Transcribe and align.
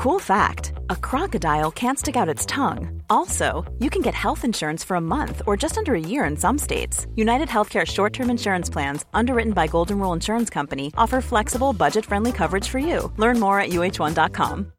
Cool 0.00 0.18
fact 0.18 0.72
a 0.88 0.96
crocodile 0.96 1.70
can't 1.70 1.98
stick 1.98 2.16
out 2.16 2.26
its 2.26 2.46
tongue. 2.46 3.02
Also, 3.10 3.70
you 3.80 3.90
can 3.90 4.00
get 4.00 4.14
health 4.14 4.46
insurance 4.46 4.82
for 4.82 4.94
a 4.94 5.00
month 5.00 5.42
or 5.46 5.58
just 5.58 5.76
under 5.76 5.94
a 5.94 6.00
year 6.00 6.24
in 6.24 6.38
some 6.38 6.56
states. 6.56 7.06
United 7.16 7.48
Healthcare 7.48 7.86
short 7.86 8.14
term 8.14 8.30
insurance 8.30 8.70
plans, 8.70 9.04
underwritten 9.12 9.52
by 9.52 9.66
Golden 9.66 9.98
Rule 9.98 10.14
Insurance 10.14 10.48
Company, 10.48 10.90
offer 10.96 11.20
flexible, 11.20 11.74
budget 11.74 12.06
friendly 12.06 12.32
coverage 12.32 12.66
for 12.66 12.78
you. 12.78 13.12
Learn 13.18 13.38
more 13.38 13.60
at 13.60 13.72
uh1.com. 13.72 14.72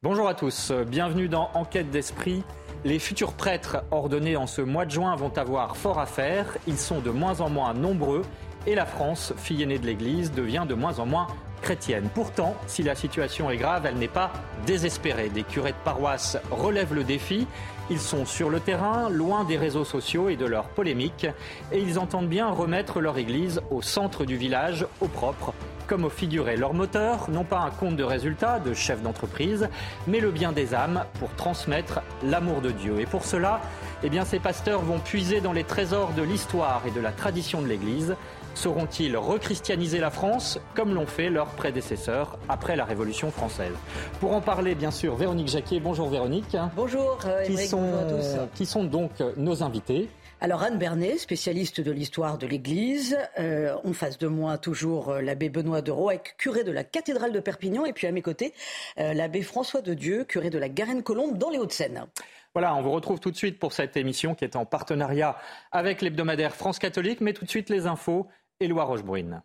Bonjour 0.00 0.28
à 0.28 0.34
tous, 0.34 0.70
bienvenue 0.86 1.28
dans 1.28 1.50
Enquête 1.54 1.90
d'esprit. 1.90 2.44
Les 2.84 3.00
futurs 3.00 3.32
prêtres 3.32 3.78
ordonnés 3.90 4.36
en 4.36 4.46
ce 4.46 4.62
mois 4.62 4.84
de 4.84 4.92
juin 4.92 5.16
vont 5.16 5.36
avoir 5.36 5.76
fort 5.76 5.98
à 5.98 6.06
faire. 6.06 6.56
Ils 6.68 6.78
sont 6.78 7.00
de 7.00 7.10
moins 7.10 7.40
en 7.40 7.50
moins 7.50 7.74
nombreux 7.74 8.22
et 8.68 8.76
la 8.76 8.86
France, 8.86 9.32
fille 9.36 9.64
aînée 9.64 9.80
de 9.80 9.86
l'Église, 9.86 10.30
devient 10.30 10.66
de 10.68 10.74
moins 10.74 11.00
en 11.00 11.06
moins 11.06 11.26
chrétienne. 11.62 12.08
Pourtant, 12.14 12.54
si 12.66 12.82
la 12.82 12.94
situation 12.94 13.50
est 13.50 13.56
grave, 13.56 13.86
elle 13.86 13.96
n'est 13.96 14.08
pas 14.08 14.32
désespérée. 14.66 15.28
Des 15.28 15.42
curés 15.42 15.72
de 15.72 15.84
paroisse 15.84 16.38
relèvent 16.50 16.94
le 16.94 17.04
défi. 17.04 17.46
Ils 17.88 18.00
sont 18.00 18.26
sur 18.26 18.50
le 18.50 18.58
terrain, 18.58 19.08
loin 19.08 19.44
des 19.44 19.56
réseaux 19.56 19.84
sociaux 19.84 20.28
et 20.28 20.36
de 20.36 20.44
leurs 20.44 20.68
polémiques, 20.68 21.26
et 21.70 21.78
ils 21.78 22.00
entendent 22.00 22.28
bien 22.28 22.50
remettre 22.50 23.00
leur 23.00 23.16
église 23.16 23.60
au 23.70 23.80
centre 23.80 24.24
du 24.24 24.36
village, 24.36 24.86
au 25.00 25.06
propre, 25.06 25.54
comme 25.86 26.04
au 26.04 26.10
figuré. 26.10 26.56
Leur 26.56 26.74
moteur, 26.74 27.30
non 27.30 27.44
pas 27.44 27.60
un 27.60 27.70
compte 27.70 27.94
de 27.94 28.02
résultats 28.02 28.58
de 28.58 28.74
chef 28.74 29.02
d'entreprise, 29.02 29.68
mais 30.08 30.18
le 30.18 30.32
bien 30.32 30.50
des 30.50 30.74
âmes 30.74 31.04
pour 31.20 31.32
transmettre 31.36 32.00
l'amour 32.24 32.60
de 32.60 32.72
Dieu. 32.72 32.98
Et 32.98 33.06
pour 33.06 33.24
cela, 33.24 33.60
eh 34.02 34.10
bien, 34.10 34.24
ces 34.24 34.40
pasteurs 34.40 34.80
vont 34.80 34.98
puiser 34.98 35.40
dans 35.40 35.52
les 35.52 35.64
trésors 35.64 36.12
de 36.12 36.22
l'histoire 36.22 36.82
et 36.88 36.90
de 36.90 37.00
la 37.00 37.12
tradition 37.12 37.62
de 37.62 37.68
l'Église 37.68 38.16
Sauront-ils 38.56 39.18
rechristianiser 39.18 40.00
la 40.00 40.10
France 40.10 40.58
comme 40.74 40.94
l'ont 40.94 41.06
fait 41.06 41.28
leurs 41.28 41.50
prédécesseurs 41.50 42.38
après 42.48 42.74
la 42.74 42.86
Révolution 42.86 43.30
française? 43.30 43.74
Pour 44.18 44.32
en 44.32 44.40
parler, 44.40 44.74
bien 44.74 44.90
sûr, 44.90 45.14
Véronique 45.14 45.48
Jacquet. 45.48 45.78
Bonjour 45.78 46.08
Véronique. 46.08 46.56
Bonjour, 46.74 47.18
euh, 47.26 47.44
qui, 47.44 47.58
sont, 47.58 47.82
bonjour 47.82 47.98
à 47.98 48.46
tous. 48.46 48.56
qui 48.56 48.64
sont 48.64 48.84
donc 48.84 49.10
nos 49.36 49.62
invités? 49.62 50.08
Alors 50.40 50.62
Anne 50.62 50.78
Bernet, 50.78 51.16
spécialiste 51.16 51.80
de 51.80 51.90
l'histoire 51.90 52.36
de 52.36 52.46
l'Église, 52.46 53.16
euh, 53.38 53.74
en 53.84 53.94
face 53.94 54.18
de 54.18 54.26
moi 54.26 54.58
toujours 54.58 55.10
euh, 55.10 55.20
l'abbé 55.22 55.48
Benoît 55.48 55.80
de 55.80 55.90
Roec, 55.90 56.34
curé 56.36 56.62
de 56.62 56.72
la 56.72 56.84
cathédrale 56.84 57.32
de 57.32 57.40
Perpignan, 57.40 57.86
et 57.86 57.94
puis 57.94 58.06
à 58.06 58.12
mes 58.12 58.20
côtés 58.20 58.52
euh, 58.98 59.14
l'abbé 59.14 59.40
François 59.40 59.80
de 59.80 59.94
Dieu, 59.94 60.24
curé 60.24 60.50
de 60.50 60.58
la 60.58 60.68
Garenne-Colombe 60.68 61.38
dans 61.38 61.48
les 61.48 61.58
Hauts-de-Seine. 61.58 62.04
Voilà, 62.52 62.74
on 62.74 62.82
vous 62.82 62.92
retrouve 62.92 63.18
tout 63.18 63.30
de 63.30 63.36
suite 63.36 63.58
pour 63.58 63.72
cette 63.72 63.96
émission 63.96 64.34
qui 64.34 64.44
est 64.44 64.56
en 64.56 64.66
partenariat 64.66 65.36
avec 65.72 66.02
l'hebdomadaire 66.02 66.54
France 66.54 66.78
Catholique, 66.78 67.22
mais 67.22 67.32
tout 67.32 67.44
de 67.46 67.50
suite 67.50 67.70
les 67.70 67.86
infos 67.86 68.26
Éloi 68.58 68.84
Rochebrune. 68.84 69.42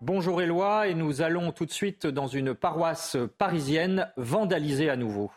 Bonjour 0.00 0.40
Éloi, 0.40 0.86
et 0.86 0.94
nous 0.94 1.22
allons 1.22 1.50
tout 1.50 1.66
de 1.66 1.72
suite 1.72 2.06
dans 2.06 2.28
une 2.28 2.54
paroisse 2.54 3.16
parisienne 3.36 4.12
vandalisée 4.16 4.88
à 4.88 4.94
nouveau. 4.94 5.32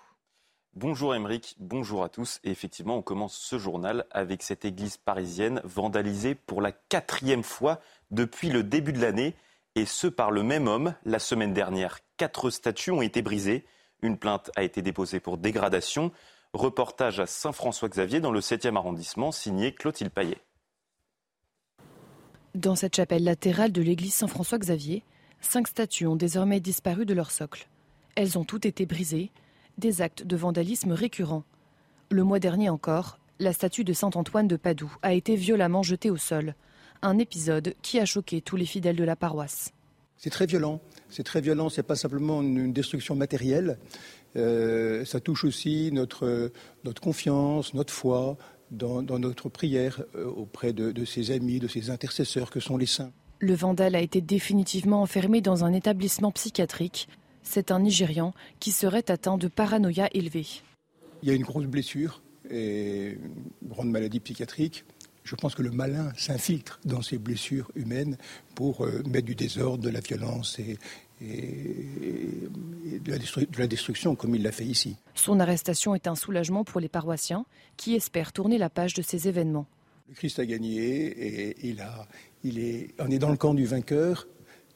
Bonjour 0.75 1.15
Émeric, 1.15 1.55
bonjour 1.57 2.03
à 2.03 2.09
tous. 2.09 2.39
Et 2.43 2.51
effectivement, 2.51 2.97
on 2.97 3.01
commence 3.01 3.35
ce 3.35 3.57
journal 3.57 4.05
avec 4.11 4.43
cette 4.43 4.65
église 4.65 4.97
parisienne 4.97 5.61
vandalisée 5.63 6.35
pour 6.35 6.61
la 6.61 6.71
quatrième 6.71 7.43
fois 7.43 7.81
depuis 8.11 8.51
le 8.51 8.61
début 8.61 8.93
de 8.93 9.01
l'année 9.01 9.35
et 9.75 9.85
ce 9.85 10.07
par 10.07 10.31
le 10.31 10.43
même 10.43 10.67
homme. 10.67 10.95
La 11.05 11.19
semaine 11.19 11.53
dernière, 11.53 11.99
quatre 12.17 12.49
statues 12.49 12.91
ont 12.91 13.01
été 13.01 13.21
brisées. 13.21 13.65
Une 14.01 14.17
plainte 14.17 14.51
a 14.55 14.63
été 14.63 14.81
déposée 14.81 15.19
pour 15.19 15.37
dégradation. 15.37 16.11
Reportage 16.53 17.19
à 17.19 17.25
Saint-François-Xavier 17.25 18.19
dans 18.19 18.31
le 18.31 18.39
7e 18.39 18.75
arrondissement, 18.75 19.31
signé 19.31 19.73
Clotilde 19.73 20.11
Paillet. 20.11 20.41
Dans 22.53 22.75
cette 22.75 22.95
chapelle 22.95 23.23
latérale 23.23 23.71
de 23.71 23.81
l'église 23.81 24.13
Saint-François-Xavier, 24.13 25.03
cinq 25.41 25.67
statues 25.67 26.05
ont 26.05 26.15
désormais 26.15 26.59
disparu 26.59 27.05
de 27.05 27.13
leur 27.15 27.31
socle. 27.31 27.67
Elles 28.15 28.37
ont 28.37 28.43
toutes 28.43 28.67
été 28.67 28.85
brisées, 28.85 29.31
des 29.79 30.03
actes 30.03 30.23
de 30.23 30.35
vandalisme 30.35 30.91
récurrents. 30.91 31.45
Le 32.11 32.23
mois 32.23 32.37
dernier 32.37 32.69
encore, 32.69 33.17
la 33.39 33.53
statue 33.53 33.83
de 33.83 33.93
Saint-Antoine 33.93 34.47
de 34.47 34.55
Padoue 34.55 34.95
a 35.01 35.13
été 35.13 35.35
violemment 35.35 35.81
jetée 35.81 36.11
au 36.11 36.17
sol 36.17 36.53
un 37.03 37.19
épisode 37.19 37.75
qui 37.81 37.99
a 37.99 38.05
choqué 38.05 38.41
tous 38.41 38.55
les 38.55 38.65
fidèles 38.65 38.95
de 38.95 39.03
la 39.03 39.15
paroisse. 39.15 39.71
C'est 40.17 40.29
très 40.29 40.45
violent. 40.45 40.79
C'est 41.09 41.23
très 41.23 41.41
violent. 41.41 41.69
C'est 41.69 41.83
pas 41.83 41.95
simplement 41.95 42.41
une 42.41 42.73
destruction 42.73 43.15
matérielle. 43.15 43.77
Euh, 44.35 45.05
ça 45.05 45.19
touche 45.19 45.43
aussi 45.43 45.91
notre, 45.91 46.51
notre 46.83 47.01
confiance, 47.01 47.73
notre 47.73 47.93
foi 47.93 48.37
dans, 48.71 49.03
dans 49.03 49.19
notre 49.19 49.49
prière 49.49 50.01
euh, 50.15 50.25
auprès 50.25 50.73
de, 50.73 50.91
de 50.91 51.05
ses 51.05 51.31
amis, 51.31 51.59
de 51.59 51.67
ses 51.67 51.89
intercesseurs 51.89 52.49
que 52.49 52.59
sont 52.59 52.77
les 52.77 52.85
saints. 52.85 53.11
Le 53.39 53.53
vandale 53.53 53.95
a 53.95 53.99
été 53.99 54.21
définitivement 54.21 55.01
enfermé 55.01 55.41
dans 55.41 55.65
un 55.65 55.73
établissement 55.73 56.31
psychiatrique. 56.31 57.09
C'est 57.43 57.71
un 57.71 57.79
Nigérian 57.79 58.33
qui 58.59 58.71
serait 58.71 59.11
atteint 59.11 59.37
de 59.37 59.49
paranoïa 59.49 60.07
élevée. 60.13 60.47
Il 61.21 61.29
y 61.29 61.31
a 61.31 61.35
une 61.35 61.43
grosse 61.43 61.65
blessure 61.65 62.21
et 62.49 63.17
une 63.61 63.69
grande 63.69 63.89
maladie 63.89 64.19
psychiatrique 64.19 64.85
je 65.23 65.35
pense 65.35 65.55
que 65.55 65.61
le 65.61 65.71
malin 65.71 66.11
s'infiltre 66.17 66.79
dans 66.85 67.01
ces 67.01 67.17
blessures 67.17 67.71
humaines 67.75 68.17
pour 68.55 68.85
euh, 68.85 69.01
mettre 69.07 69.25
du 69.25 69.35
désordre, 69.35 69.83
de 69.83 69.89
la 69.89 70.01
violence 70.01 70.59
et, 70.59 70.77
de, 71.21 73.11
la 73.11 73.17
de, 73.17 73.57
la 73.57 73.67
destruction, 73.67 74.15
comme 74.15 74.35
il 74.35 74.43
l'a 74.43 74.51
fait 74.51 74.65
ici. 74.65 74.97
Son 75.15 75.39
arrestation 75.39 75.95
est 75.95 76.07
un 76.07 76.15
soulagement 76.15 76.63
pour 76.65 76.81
les 76.81 76.89
paroissiens 76.89 77.45
qui 77.77 77.95
espèrent 77.95 78.33
tourner 78.33 78.57
la 78.57 78.69
page 78.69 78.93
de 78.93 79.01
ces 79.01 79.27
événements. 79.27 79.65
Le 80.09 80.15
Christ 80.15 80.39
a 80.39 80.45
gagné 80.45 80.77
et 80.79 81.55
il, 81.67 81.79
a, 81.79 82.07
il 82.43 82.59
est, 82.59 82.93
on 82.99 83.09
est 83.09 83.19
dans 83.19 83.29
le 83.29 83.37
camp 83.37 83.53
du 83.53 83.65
vainqueur 83.65 84.27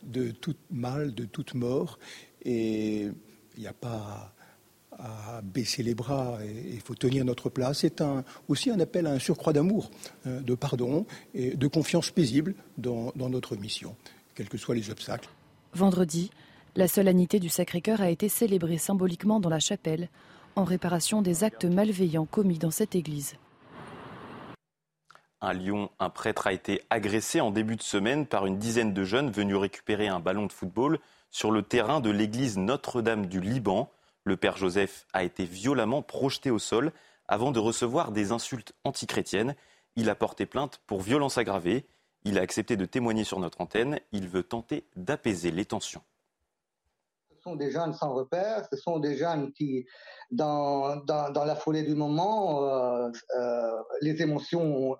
de 0.04 0.32
tout 0.32 0.56
mal, 0.72 1.14
de 1.14 1.26
toute 1.26 1.54
mort. 1.54 2.00
Et 2.46 3.10
il 3.58 3.60
n'y 3.60 3.68
a 3.68 3.74
pas 3.74 4.34
à 5.00 5.42
baisser 5.42 5.84
les 5.84 5.96
bras 5.96 6.40
et 6.44 6.74
il 6.74 6.82
faut 6.82 6.96
tenir 6.96 7.26
notre 7.26 7.50
place. 7.50 7.80
C'est 7.80 8.02
un, 8.02 8.24
aussi 8.48 8.70
un 8.70 8.80
appel 8.80 9.08
à 9.08 9.12
un 9.12 9.20
surcroît 9.20 9.54
d'amour, 9.54 9.92
euh, 10.26 10.42
de 10.42 10.56
pardon 10.56 11.06
et 11.34 11.56
de 11.56 11.68
confiance 11.68 12.12
paisible 12.12 12.56
dans, 12.78 13.12
dans 13.16 13.30
notre 13.30 13.56
mission, 13.56 13.96
quels 14.36 14.50
que 14.50 14.58
soient 14.58 14.76
les 14.76 14.90
obstacles. 14.90 15.30
Vendredi, 15.74 16.32
la 16.76 16.88
solennité 16.88 17.40
du 17.40 17.50
Sacré-Cœur 17.50 18.02
a 18.02 18.10
été 18.10 18.30
célébrée 18.30 18.78
symboliquement 18.78 19.40
dans 19.40 19.50
la 19.50 19.60
chapelle 19.60 20.10
en 20.56 20.64
réparation 20.64 21.22
des 21.22 21.44
actes 21.44 21.66
malveillants 21.66 22.26
commis 22.26 22.58
dans 22.58 22.72
cette 22.72 22.96
église. 22.96 23.36
À 25.40 25.54
Lyon, 25.54 25.92
un 26.00 26.10
prêtre 26.10 26.48
a 26.48 26.54
été 26.54 26.82
agressé 26.90 27.42
en 27.42 27.52
début 27.52 27.76
de 27.76 27.84
semaine 27.84 28.26
par 28.26 28.48
une 28.48 28.58
dizaine 28.58 28.92
de 28.92 29.04
jeunes 29.04 29.30
venus 29.30 29.58
récupérer 29.58 30.08
un 30.08 30.20
ballon 30.20 30.48
de 30.48 30.52
football 30.52 30.98
sur 31.30 31.52
le 31.52 31.62
terrain 31.62 32.00
de 32.00 32.10
l'église 32.10 32.58
Notre-Dame 32.58 33.28
du 33.28 33.40
Liban. 33.40 33.92
Le 34.28 34.36
père 34.36 34.58
Joseph 34.58 35.08
a 35.14 35.24
été 35.24 35.46
violemment 35.46 36.02
projeté 36.02 36.52
au 36.52 36.60
sol 36.60 36.92
avant 37.30 37.54
de 37.54 37.60
recevoir 37.60 38.12
des 38.12 38.34
insultes 38.34 38.74
antichrétiennes. 38.84 39.56
Il 39.96 40.10
a 40.10 40.16
porté 40.16 40.46
plainte 40.46 40.82
pour 40.86 41.00
violence 41.00 41.38
aggravée. 41.38 41.88
Il 42.26 42.38
a 42.38 42.42
accepté 42.42 42.76
de 42.76 42.84
témoigner 42.84 43.24
sur 43.24 43.40
notre 43.40 43.62
antenne. 43.62 44.02
Il 44.12 44.28
veut 44.28 44.44
tenter 44.44 44.86
d'apaiser 44.98 45.50
les 45.50 45.64
tensions. 45.64 46.02
Ce 47.30 47.42
sont 47.42 47.56
des 47.56 47.72
jeunes 47.72 47.94
sans 47.94 48.14
repère, 48.14 48.68
ce 48.70 48.76
sont 48.76 49.00
des 49.00 49.16
jeunes 49.16 49.54
qui, 49.54 49.86
dans, 50.30 51.02
la 51.08 51.56
foulée 51.56 51.84
du 51.84 51.96
moment, 51.96 52.66
euh, 52.66 53.10
euh, 53.40 53.72
les 54.02 54.22
émotions 54.22 54.98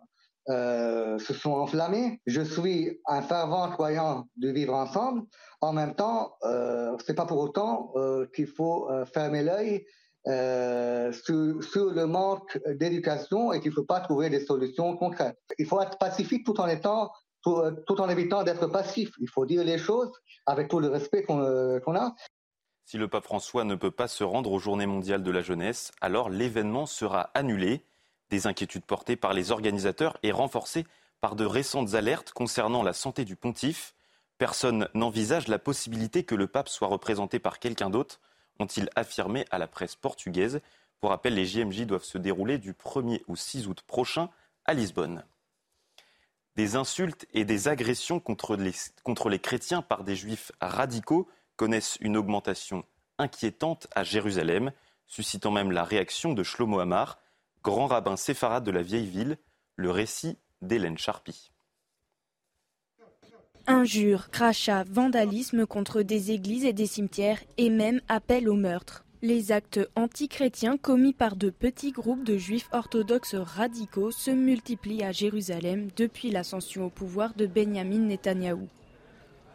euh, 0.50 1.20
se 1.20 1.34
sont 1.34 1.52
enflammées. 1.52 2.22
Je 2.26 2.42
suis 2.42 3.00
un 3.06 3.22
fervent 3.22 3.70
croyant 3.70 4.28
de 4.38 4.50
vivre 4.50 4.74
ensemble. 4.74 5.24
En 5.62 5.74
même 5.74 5.96
temps, 5.96 6.36
euh, 6.44 6.96
c'est 7.06 7.16
pas 7.16 7.26
pour 7.26 7.40
autant 7.40 7.92
euh, 7.96 8.28
qu'il 8.34 8.48
faut 8.48 8.90
euh, 8.90 9.06
fermer 9.06 9.44
l'œil 9.44 9.86
sur, 10.26 11.94
le 11.94 12.06
manque 12.06 12.60
d'éducation 12.68 13.54
et 13.54 13.62
qu'il 13.62 13.72
faut 13.72 13.86
pas 13.86 14.02
trouver 14.02 14.30
des 14.30 14.44
solutions 14.46 14.98
concrètes. 14.98 15.38
Il 15.58 15.66
faut 15.66 15.82
être 15.82 15.98
pacifique 15.98 16.46
tout 16.46 16.60
en 16.60 16.68
étant, 16.68 17.12
tout, 17.44 18.02
en 18.02 18.10
évitant 18.10 18.44
d'être 18.44 18.68
passif. 18.68 19.10
Il 19.22 19.30
faut 19.30 19.46
dire 19.46 19.64
les 19.64 19.78
choses 19.78 20.12
avec 20.46 20.68
tout 20.68 20.80
le 20.80 20.90
respect 20.90 21.24
qu'on 21.24 21.80
qu 21.80 21.98
a. 21.98 22.14
Si 22.84 22.98
le 22.98 23.08
pape 23.08 23.24
François 23.24 23.64
ne 23.64 23.76
peut 23.76 23.92
pas 23.92 24.10
se 24.10 24.26
rendre 24.26 24.52
aux 24.52 24.60
Journées 24.60 24.86
mondiales 24.86 25.24
de 25.24 25.32
la 25.32 25.42
jeunesse, 25.42 25.92
alors 26.02 26.30
l'événement 26.30 26.86
sera 26.86 27.32
annulé. 27.34 27.86
Des 28.30 28.48
inquiétudes 28.48 28.86
portées 28.86 29.16
par 29.16 29.34
les 29.34 29.52
organisateurs 29.52 30.18
et 30.24 30.32
renforcées 30.32 30.86
par 31.22 31.36
de 31.36 31.46
récentes 31.46 31.94
alertes 31.94 32.32
concernant 32.32 32.84
la 32.84 32.94
santé 32.94 33.26
du 33.26 33.36
pontife. 33.36 33.96
Personne 34.38 34.88
n'envisage 34.94 35.48
la 35.48 35.60
possibilité 35.60 36.24
que 36.24 36.36
le 36.36 36.48
pape 36.48 36.70
soit 36.70 36.88
représenté 36.88 37.40
par 37.40 37.60
quelqu'un 37.60 37.90
d'autre, 37.90 38.20
ont-ils 38.60 38.90
affirmé 38.96 39.46
à 39.50 39.58
la 39.58 39.68
presse 39.68 39.96
portugaise. 39.96 40.62
Pour 41.00 41.10
rappel, 41.10 41.34
les 41.34 41.46
JMJ 41.46 41.86
doivent 41.86 42.04
se 42.04 42.18
dérouler 42.18 42.58
du 42.58 42.74
1er 42.74 43.22
au 43.28 43.36
6 43.36 43.68
août 43.68 43.82
prochain 43.82 44.30
à 44.66 44.74
Lisbonne. 44.74 45.24
Des 46.56 46.76
insultes 46.76 47.28
et 47.34 47.46
des 47.46 47.68
agressions 47.68 48.20
contre 48.20 48.56
les, 48.56 48.74
contre 49.04 49.30
les 49.30 49.40
chrétiens 49.40 49.82
par 49.82 50.04
des 50.04 50.16
juifs 50.16 50.52
radicaux 50.60 51.28
connaissent 51.56 51.98
une 52.02 52.18
augmentation 52.18 52.84
inquiétante 53.18 53.88
à 53.96 54.04
Jérusalem. 54.04 54.72
suscitant 55.06 55.52
même 55.52 55.72
la 55.72 55.84
réaction 55.84 56.34
de 56.34 56.44
Shlomo 56.44 56.80
Amar, 56.80 57.18
grand 57.68 57.88
rabbin 57.88 58.16
séfarade 58.16 58.64
de 58.64 58.72
la 58.72 58.82
vieille 58.82 59.08
ville, 59.08 59.36
le 59.76 59.92
récit 59.92 60.38
d'Hélène 60.62 60.98
Charpie. 60.98 61.52
Injures, 63.68 64.30
crachats, 64.30 64.86
vandalisme 64.90 65.66
contre 65.66 66.02
des 66.02 66.32
églises 66.32 66.64
et 66.64 66.72
des 66.72 66.86
cimetières 66.86 67.42
et 67.58 67.70
même 67.70 68.00
appel 68.08 68.48
au 68.48 68.54
meurtre. 68.54 69.04
Les 69.22 69.52
actes 69.52 69.82
antichrétiens 69.98 70.78
commis 70.78 71.12
par 71.12 71.36
de 71.36 71.50
petits 71.50 71.92
groupes 71.92 72.24
de 72.24 72.38
juifs 72.38 72.70
orthodoxes 72.72 73.36
radicaux 73.36 74.12
se 74.12 74.32
multiplient 74.32 75.04
à 75.04 75.12
Jérusalem 75.12 75.90
depuis 75.98 76.32
l'ascension 76.32 76.86
au 76.86 76.90
pouvoir 76.90 77.34
de 77.34 77.48
Benjamin 77.48 78.00
Netanyahou. 78.00 78.70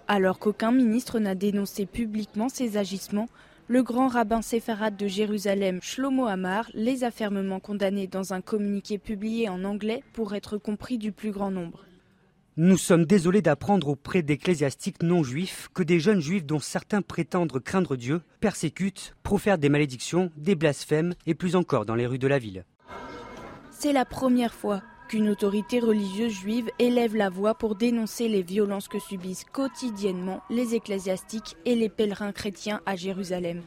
Alors 0.06 0.38
qu'aucun 0.38 0.70
ministre 0.72 1.18
n'a 1.18 1.34
dénoncé 1.34 1.86
publiquement 1.86 2.50
ces 2.50 2.76
agissements, 2.76 3.28
le 3.72 3.82
grand 3.82 4.08
rabbin 4.08 4.42
séfarade 4.42 4.98
de 4.98 5.06
Jérusalem, 5.06 5.78
Shlomo 5.80 6.26
Amar, 6.26 6.68
les 6.74 7.04
a 7.04 7.10
fermement 7.10 7.58
condamnés 7.58 8.06
dans 8.06 8.34
un 8.34 8.42
communiqué 8.42 8.98
publié 8.98 9.48
en 9.48 9.64
anglais 9.64 10.04
pour 10.12 10.34
être 10.34 10.58
compris 10.58 10.98
du 10.98 11.10
plus 11.10 11.30
grand 11.30 11.50
nombre. 11.50 11.86
Nous 12.58 12.76
sommes 12.76 13.06
désolés 13.06 13.40
d'apprendre 13.40 13.88
auprès 13.88 14.20
d'ecclésiastiques 14.20 15.02
non 15.02 15.22
juifs 15.22 15.70
que 15.72 15.82
des 15.82 16.00
jeunes 16.00 16.20
juifs 16.20 16.44
dont 16.44 16.58
certains 16.58 17.00
prétendent 17.00 17.58
craindre 17.60 17.96
Dieu 17.96 18.20
persécutent, 18.40 19.16
profèrent 19.22 19.56
des 19.56 19.70
malédictions, 19.70 20.30
des 20.36 20.54
blasphèmes 20.54 21.14
et 21.26 21.34
plus 21.34 21.56
encore 21.56 21.86
dans 21.86 21.94
les 21.94 22.06
rues 22.06 22.18
de 22.18 22.28
la 22.28 22.38
ville. 22.38 22.66
C'est 23.70 23.94
la 23.94 24.04
première 24.04 24.52
fois 24.52 24.82
qu'une 25.12 25.28
autorité 25.28 25.78
religieuse 25.78 26.32
juive 26.32 26.70
élève 26.78 27.14
la 27.14 27.28
voix 27.28 27.52
pour 27.52 27.74
dénoncer 27.74 28.28
les 28.28 28.40
violences 28.40 28.88
que 28.88 28.98
subissent 28.98 29.44
quotidiennement 29.44 30.40
les 30.48 30.74
ecclésiastiques 30.74 31.54
et 31.66 31.74
les 31.74 31.90
pèlerins 31.90 32.32
chrétiens 32.32 32.80
à 32.86 32.96
Jérusalem. 32.96 33.60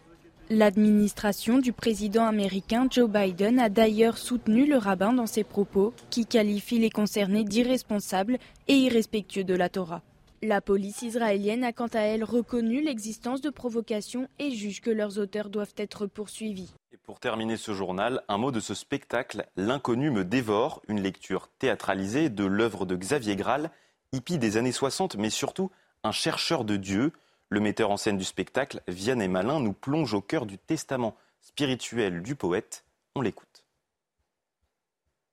L'administration 0.49 1.59
du 1.59 1.71
président 1.71 2.25
américain 2.25 2.87
Joe 2.89 3.07
Biden 3.07 3.59
a 3.59 3.69
d'ailleurs 3.69 4.17
soutenu 4.17 4.65
le 4.65 4.77
rabbin 4.77 5.13
dans 5.13 5.27
ses 5.27 5.43
propos, 5.43 5.93
qui 6.09 6.25
qualifie 6.25 6.79
les 6.79 6.89
concernés 6.89 7.43
d'irresponsables 7.43 8.39
et 8.67 8.77
irrespectueux 8.77 9.43
de 9.43 9.53
la 9.53 9.69
Torah. 9.69 10.01
La 10.47 10.61
police 10.61 11.01
israélienne 11.01 11.63
a 11.63 11.73
quant 11.73 11.87
à 11.87 12.01
elle 12.01 12.23
reconnu 12.23 12.79
l'existence 12.79 13.41
de 13.41 13.49
provocations 13.49 14.27
et 14.37 14.51
juge 14.51 14.79
que 14.79 14.91
leurs 14.91 15.17
auteurs 15.17 15.49
doivent 15.49 15.73
être 15.75 16.05
poursuivis. 16.05 16.71
Et 16.91 16.97
pour 16.97 17.19
terminer 17.19 17.57
ce 17.57 17.73
journal, 17.73 18.21
un 18.27 18.37
mot 18.37 18.51
de 18.51 18.59
ce 18.59 18.75
spectacle, 18.75 19.47
L'inconnu 19.55 20.11
me 20.11 20.23
dévore, 20.23 20.83
une 20.87 21.01
lecture 21.01 21.49
théâtralisée 21.57 22.29
de 22.29 22.45
l'œuvre 22.45 22.85
de 22.85 22.95
Xavier 22.95 23.35
Graal, 23.35 23.71
hippie 24.11 24.37
des 24.37 24.57
années 24.57 24.71
60, 24.71 25.15
mais 25.15 25.31
surtout 25.31 25.71
un 26.03 26.11
chercheur 26.11 26.63
de 26.63 26.75
Dieu, 26.75 27.11
le 27.49 27.59
metteur 27.59 27.89
en 27.89 27.97
scène 27.97 28.19
du 28.19 28.23
spectacle, 28.23 28.81
Vianney 28.87 29.27
Malin, 29.27 29.59
nous 29.59 29.73
plonge 29.73 30.13
au 30.13 30.21
cœur 30.21 30.45
du 30.45 30.59
testament 30.59 31.15
spirituel 31.41 32.21
du 32.21 32.35
poète. 32.35 32.85
On 33.15 33.21
l'écoute. 33.21 33.54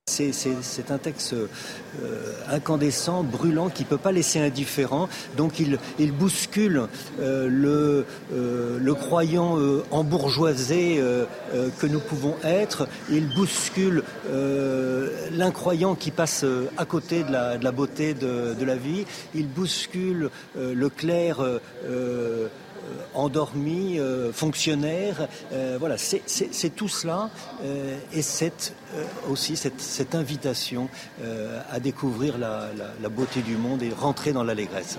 C'est 0.08 0.90
un 0.90 0.98
texte 0.98 1.32
euh, 1.32 1.46
incandescent, 2.50 3.22
brûlant, 3.22 3.68
qui 3.68 3.84
ne 3.84 3.88
peut 3.88 3.98
pas 3.98 4.10
laisser 4.10 4.40
indifférent. 4.40 5.08
Donc 5.36 5.60
il, 5.60 5.78
bouscule 6.12 6.88
euh, 7.20 7.46
le, 7.48 8.04
euh, 8.34 8.78
le, 8.80 8.94
croyant 8.94 9.56
embourgeoisé 9.92 11.00
que 11.78 11.86
nous 11.86 12.00
pouvons 12.00 12.34
être. 12.42 12.88
Il 13.10 13.32
bouscule 13.32 14.02
l'incroyant 15.30 15.94
qui 15.94 16.10
passe 16.10 16.44
à 16.76 16.84
côté 16.84 17.22
de 17.22 17.30
la, 17.30 17.72
beauté 17.72 18.12
de, 18.12 18.54
de, 18.54 18.64
la 18.64 18.74
vie. 18.74 19.06
Il 19.36 19.46
bouscule 19.46 20.30
le 20.56 20.90
euh, 21.84 22.48
endormis, 23.14 23.98
euh, 23.98 24.32
fonctionnaires. 24.32 25.28
Euh, 25.52 25.76
voilà, 25.78 25.96
c'est 25.98 26.74
tout 26.74 26.88
cela 26.88 27.30
et 28.12 28.22
c'est 28.22 28.74
aussi 29.28 29.56
cette, 29.56 30.14
invitation 30.14 30.88
à 31.70 31.80
découvrir 31.80 32.38
la, 32.38 32.70
beauté 33.08 33.42
du 33.42 33.56
monde 33.56 33.82
et 33.82 33.90
rentrer 33.90 34.32
dans 34.32 34.44
l'allégresse. 34.44 34.98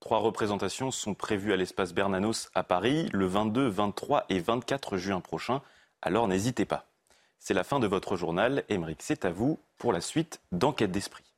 Trois 0.00 0.18
représentations 0.18 0.90
sont 0.90 1.14
prévues 1.14 1.52
à 1.52 1.56
l'espace 1.56 1.94
Bernanos 1.94 2.50
à 2.54 2.62
Paris 2.62 3.08
le 3.12 3.26
22, 3.26 3.68
23 3.68 4.26
et 4.28 4.38
24 4.38 4.96
juin 4.96 5.20
prochain. 5.20 5.62
Alors 6.02 6.28
n'hésitez 6.28 6.64
pas. 6.64 6.86
C'est 7.38 7.54
la 7.54 7.64
fin 7.64 7.80
de 7.80 7.86
votre 7.86 8.16
journal. 8.16 8.64
Émeric, 8.68 9.02
c'est 9.02 9.24
à 9.24 9.30
vous 9.30 9.58
pour 9.78 9.92
la 9.92 10.00
suite 10.00 10.40
d'Enquête 10.52 10.92
d'esprit. 10.92 11.33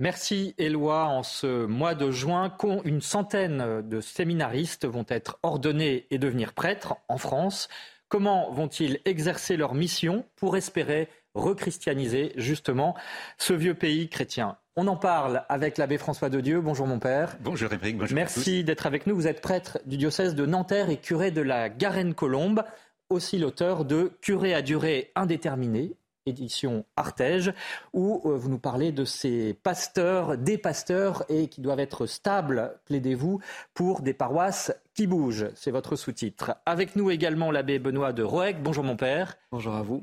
Merci 0.00 0.54
Éloi. 0.56 1.04
En 1.04 1.22
ce 1.22 1.66
mois 1.66 1.94
de 1.94 2.10
juin, 2.10 2.50
une 2.84 3.02
centaine 3.02 3.82
de 3.86 4.00
séminaristes 4.00 4.86
vont 4.86 5.04
être 5.08 5.38
ordonnés 5.42 6.06
et 6.10 6.16
devenir 6.16 6.54
prêtres 6.54 6.96
en 7.08 7.18
France. 7.18 7.68
Comment 8.08 8.50
vont-ils 8.50 8.98
exercer 9.04 9.58
leur 9.58 9.74
mission 9.74 10.24
pour 10.36 10.56
espérer 10.56 11.08
rechristianiser 11.34 12.32
justement 12.36 12.96
ce 13.36 13.52
vieux 13.52 13.74
pays 13.74 14.08
chrétien? 14.08 14.56
On 14.74 14.86
en 14.86 14.96
parle 14.96 15.44
avec 15.50 15.76
l'abbé 15.76 15.98
François 15.98 16.30
de 16.30 16.40
Dieu. 16.40 16.62
Bonjour 16.62 16.86
mon 16.86 16.98
père. 16.98 17.36
Bonjour 17.40 17.70
Émeric, 17.70 17.98
bonjour. 17.98 18.14
Merci 18.14 18.64
d'être 18.64 18.86
avec 18.86 19.06
nous. 19.06 19.14
Vous 19.14 19.26
êtes 19.26 19.42
prêtre 19.42 19.80
du 19.84 19.98
diocèse 19.98 20.34
de 20.34 20.46
Nanterre 20.46 20.88
et 20.88 20.96
curé 20.96 21.30
de 21.30 21.42
la 21.42 21.68
Garenne-Colombe, 21.68 22.64
aussi 23.10 23.36
l'auteur 23.36 23.84
de 23.84 24.12
Curé 24.22 24.54
à 24.54 24.62
durée 24.62 25.12
indéterminée, 25.14 25.92
édition 26.26 26.84
Artege, 26.96 27.52
où 27.92 28.22
euh, 28.24 28.36
vous 28.36 28.48
nous 28.48 28.58
parlez 28.58 28.92
de 28.92 29.04
ces 29.04 29.54
pasteurs, 29.54 30.36
des 30.36 30.58
pasteurs, 30.58 31.24
et 31.28 31.48
qui 31.48 31.60
doivent 31.60 31.80
être 31.80 32.06
stables, 32.06 32.78
plaidez-vous, 32.86 33.40
pour 33.74 34.02
des 34.02 34.14
paroisses 34.14 34.72
qui 34.94 35.06
bougent. 35.06 35.48
C'est 35.54 35.70
votre 35.70 35.96
sous-titre. 35.96 36.56
Avec 36.66 36.96
nous 36.96 37.10
également 37.10 37.50
l'abbé 37.50 37.78
Benoît 37.78 38.12
de 38.12 38.22
Roeg. 38.22 38.58
Bonjour 38.62 38.84
mon 38.84 38.96
père. 38.96 39.36
Bonjour 39.52 39.74
à 39.74 39.82
vous. 39.82 40.02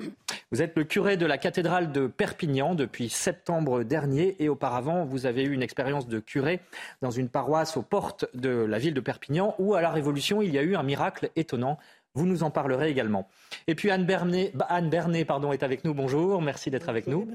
Vous 0.52 0.62
êtes 0.62 0.78
le 0.78 0.86
curé 0.86 1.18
de 1.18 1.26
la 1.26 1.38
cathédrale 1.38 1.92
de 1.92 2.08
Perpignan 2.08 2.74
depuis 2.74 3.10
septembre 3.10 3.84
dernier 3.84 4.38
et 4.40 4.48
auparavant 4.48 5.04
vous 5.04 5.26
avez 5.26 5.44
eu 5.44 5.52
une 5.52 5.62
expérience 5.62 6.08
de 6.08 6.20
curé 6.20 6.62
dans 7.02 7.12
une 7.12 7.28
paroisse 7.28 7.76
aux 7.76 7.82
portes 7.82 8.26
de 8.34 8.50
la 8.50 8.80
ville 8.80 8.94
de 8.94 9.02
Perpignan 9.02 9.56
où 9.60 9.76
à 9.76 9.82
la 9.82 9.90
Révolution 9.90 10.42
il 10.42 10.54
y 10.54 10.58
a 10.58 10.64
eu 10.64 10.78
un 10.78 10.84
miracle 10.84 11.32
étonnant 11.36 11.78
vous 12.18 12.26
nous 12.26 12.44
en 12.44 12.50
parlerez 12.50 12.90
également. 12.90 13.30
Et 13.68 13.76
puis 13.76 13.92
Anne 13.92 14.06
Bernet, 14.06 14.52
bah, 14.56 14.66
Anne 14.70 14.90
pardon, 15.26 15.52
est 15.54 15.64
avec 15.64 15.86
nous. 15.86 15.94
Bonjour, 15.94 16.42
merci 16.42 16.72
d'être 16.72 16.90
avec 16.90 17.08
nous. 17.08 17.28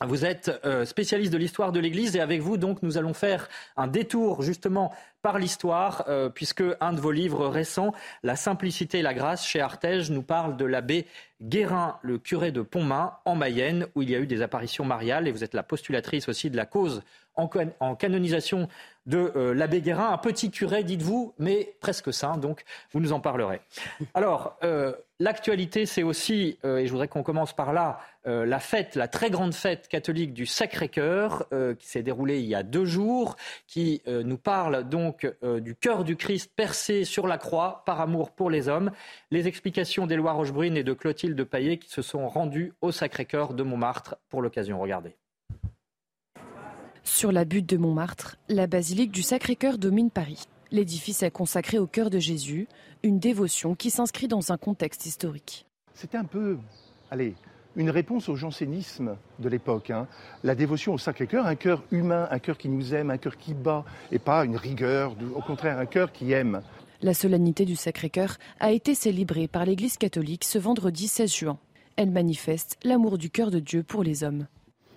Vous 0.00 0.24
êtes 0.24 0.50
euh, 0.64 0.84
spécialiste 0.84 1.32
de 1.32 1.38
l'histoire 1.38 1.70
de 1.70 1.78
l'Église 1.78 2.16
et 2.16 2.20
avec 2.20 2.40
vous, 2.40 2.56
donc, 2.56 2.82
nous 2.82 2.98
allons 2.98 3.14
faire 3.14 3.48
un 3.76 3.86
détour 3.86 4.42
justement 4.42 4.92
par 5.20 5.38
l'histoire, 5.38 6.04
euh, 6.08 6.28
puisque 6.30 6.64
un 6.80 6.92
de 6.92 7.00
vos 7.00 7.12
livres 7.12 7.46
récents, 7.46 7.92
La 8.22 8.34
simplicité 8.34 8.98
et 8.98 9.02
la 9.02 9.14
grâce, 9.14 9.46
chez 9.46 9.60
Artege, 9.60 10.10
nous 10.10 10.22
parle 10.22 10.56
de 10.56 10.64
l'abbé 10.64 11.06
Guérin, 11.42 11.98
le 12.02 12.18
curé 12.18 12.50
de 12.50 12.62
Pontmain, 12.62 13.12
en 13.24 13.36
Mayenne, 13.36 13.86
où 13.94 14.02
il 14.02 14.10
y 14.10 14.16
a 14.16 14.18
eu 14.18 14.26
des 14.26 14.42
apparitions 14.42 14.84
mariales, 14.84 15.28
et 15.28 15.30
vous 15.30 15.44
êtes 15.44 15.54
la 15.54 15.62
postulatrice 15.62 16.28
aussi 16.28 16.50
de 16.50 16.56
la 16.56 16.66
cause 16.66 17.02
en, 17.36 17.94
canonisation 17.94 18.68
de 19.06 19.32
euh, 19.34 19.54
l'abbé 19.54 19.80
Guérin, 19.80 20.12
un 20.12 20.18
petit 20.18 20.50
curé, 20.50 20.84
dites-vous, 20.84 21.34
mais 21.38 21.74
presque 21.80 22.12
saint, 22.12 22.36
donc 22.36 22.62
vous 22.92 23.00
nous 23.00 23.12
en 23.12 23.20
parlerez. 23.20 23.60
Alors, 24.14 24.56
euh, 24.62 24.92
l'actualité, 25.18 25.86
c'est 25.86 26.04
aussi, 26.04 26.58
euh, 26.64 26.78
et 26.78 26.86
je 26.86 26.92
voudrais 26.92 27.08
qu'on 27.08 27.22
commence 27.22 27.52
par 27.52 27.72
là, 27.72 27.98
la 28.24 28.60
fête, 28.60 28.94
la 28.94 29.08
très 29.08 29.30
grande 29.30 29.52
fête 29.52 29.88
catholique 29.88 30.32
du 30.32 30.46
Sacré-Cœur, 30.46 31.48
qui 31.76 31.88
s'est 31.88 32.04
déroulée 32.04 32.38
il 32.38 32.46
y 32.46 32.54
a 32.54 32.62
deux 32.62 32.84
jours, 32.84 33.34
qui 33.66 34.00
nous 34.06 34.38
parle 34.38 34.88
donc 34.88 35.28
du 35.42 35.74
cœur 35.74 36.04
du 36.04 36.14
Christ 36.14 36.52
percé 36.54 37.02
sur 37.02 37.26
la 37.26 37.36
croix 37.36 37.82
par 37.84 38.00
amour 38.00 38.30
pour 38.30 38.48
les 38.48 38.68
hommes. 38.68 38.92
Les 39.32 39.48
explications 39.48 40.06
d'Éloi 40.06 40.34
Rochebrune 40.34 40.76
et 40.76 40.84
de 40.84 40.92
Clotilde 40.92 41.42
Paillet 41.42 41.78
qui 41.78 41.90
se 41.90 42.00
sont 42.00 42.28
rendues 42.28 42.74
au 42.80 42.92
Sacré-Cœur 42.92 43.54
de 43.54 43.64
Montmartre 43.64 44.14
pour 44.28 44.40
l'occasion. 44.40 44.78
Regardez. 44.78 45.16
Sur 47.04 47.32
la 47.32 47.44
butte 47.44 47.68
de 47.68 47.76
Montmartre, 47.76 48.36
la 48.48 48.66
basilique 48.66 49.10
du 49.10 49.22
Sacré-Cœur 49.22 49.76
domine 49.76 50.10
Paris. 50.10 50.44
L'édifice 50.70 51.22
est 51.22 51.32
consacré 51.32 51.78
au 51.78 51.86
cœur 51.86 52.10
de 52.10 52.18
Jésus, 52.18 52.68
une 53.02 53.18
dévotion 53.18 53.74
qui 53.74 53.90
s'inscrit 53.90 54.28
dans 54.28 54.52
un 54.52 54.56
contexte 54.56 55.04
historique. 55.04 55.66
C'était 55.94 56.16
un 56.16 56.24
peu, 56.24 56.58
allez, 57.10 57.34
une 57.74 57.90
réponse 57.90 58.28
au 58.28 58.36
jansénisme 58.36 59.16
de 59.40 59.48
l'époque. 59.48 59.90
Hein. 59.90 60.06
La 60.44 60.54
dévotion 60.54 60.94
au 60.94 60.98
Sacré-Cœur, 60.98 61.46
un 61.46 61.56
cœur 61.56 61.82
humain, 61.90 62.28
un 62.30 62.38
cœur 62.38 62.56
qui 62.56 62.68
nous 62.68 62.94
aime, 62.94 63.10
un 63.10 63.18
cœur 63.18 63.36
qui 63.36 63.52
bat, 63.52 63.84
et 64.12 64.20
pas 64.20 64.44
une 64.44 64.56
rigueur, 64.56 65.16
au 65.34 65.42
contraire, 65.42 65.78
un 65.78 65.86
cœur 65.86 66.12
qui 66.12 66.32
aime. 66.32 66.62
La 67.02 67.14
solennité 67.14 67.64
du 67.64 67.74
Sacré-Cœur 67.74 68.38
a 68.60 68.70
été 68.70 68.94
célébrée 68.94 69.48
par 69.48 69.64
l'Église 69.64 69.96
catholique 69.96 70.44
ce 70.44 70.58
vendredi 70.58 71.08
16 71.08 71.34
juin. 71.34 71.58
Elle 71.96 72.12
manifeste 72.12 72.78
l'amour 72.84 73.18
du 73.18 73.28
cœur 73.28 73.50
de 73.50 73.58
Dieu 73.58 73.82
pour 73.82 74.04
les 74.04 74.22
hommes. 74.22 74.46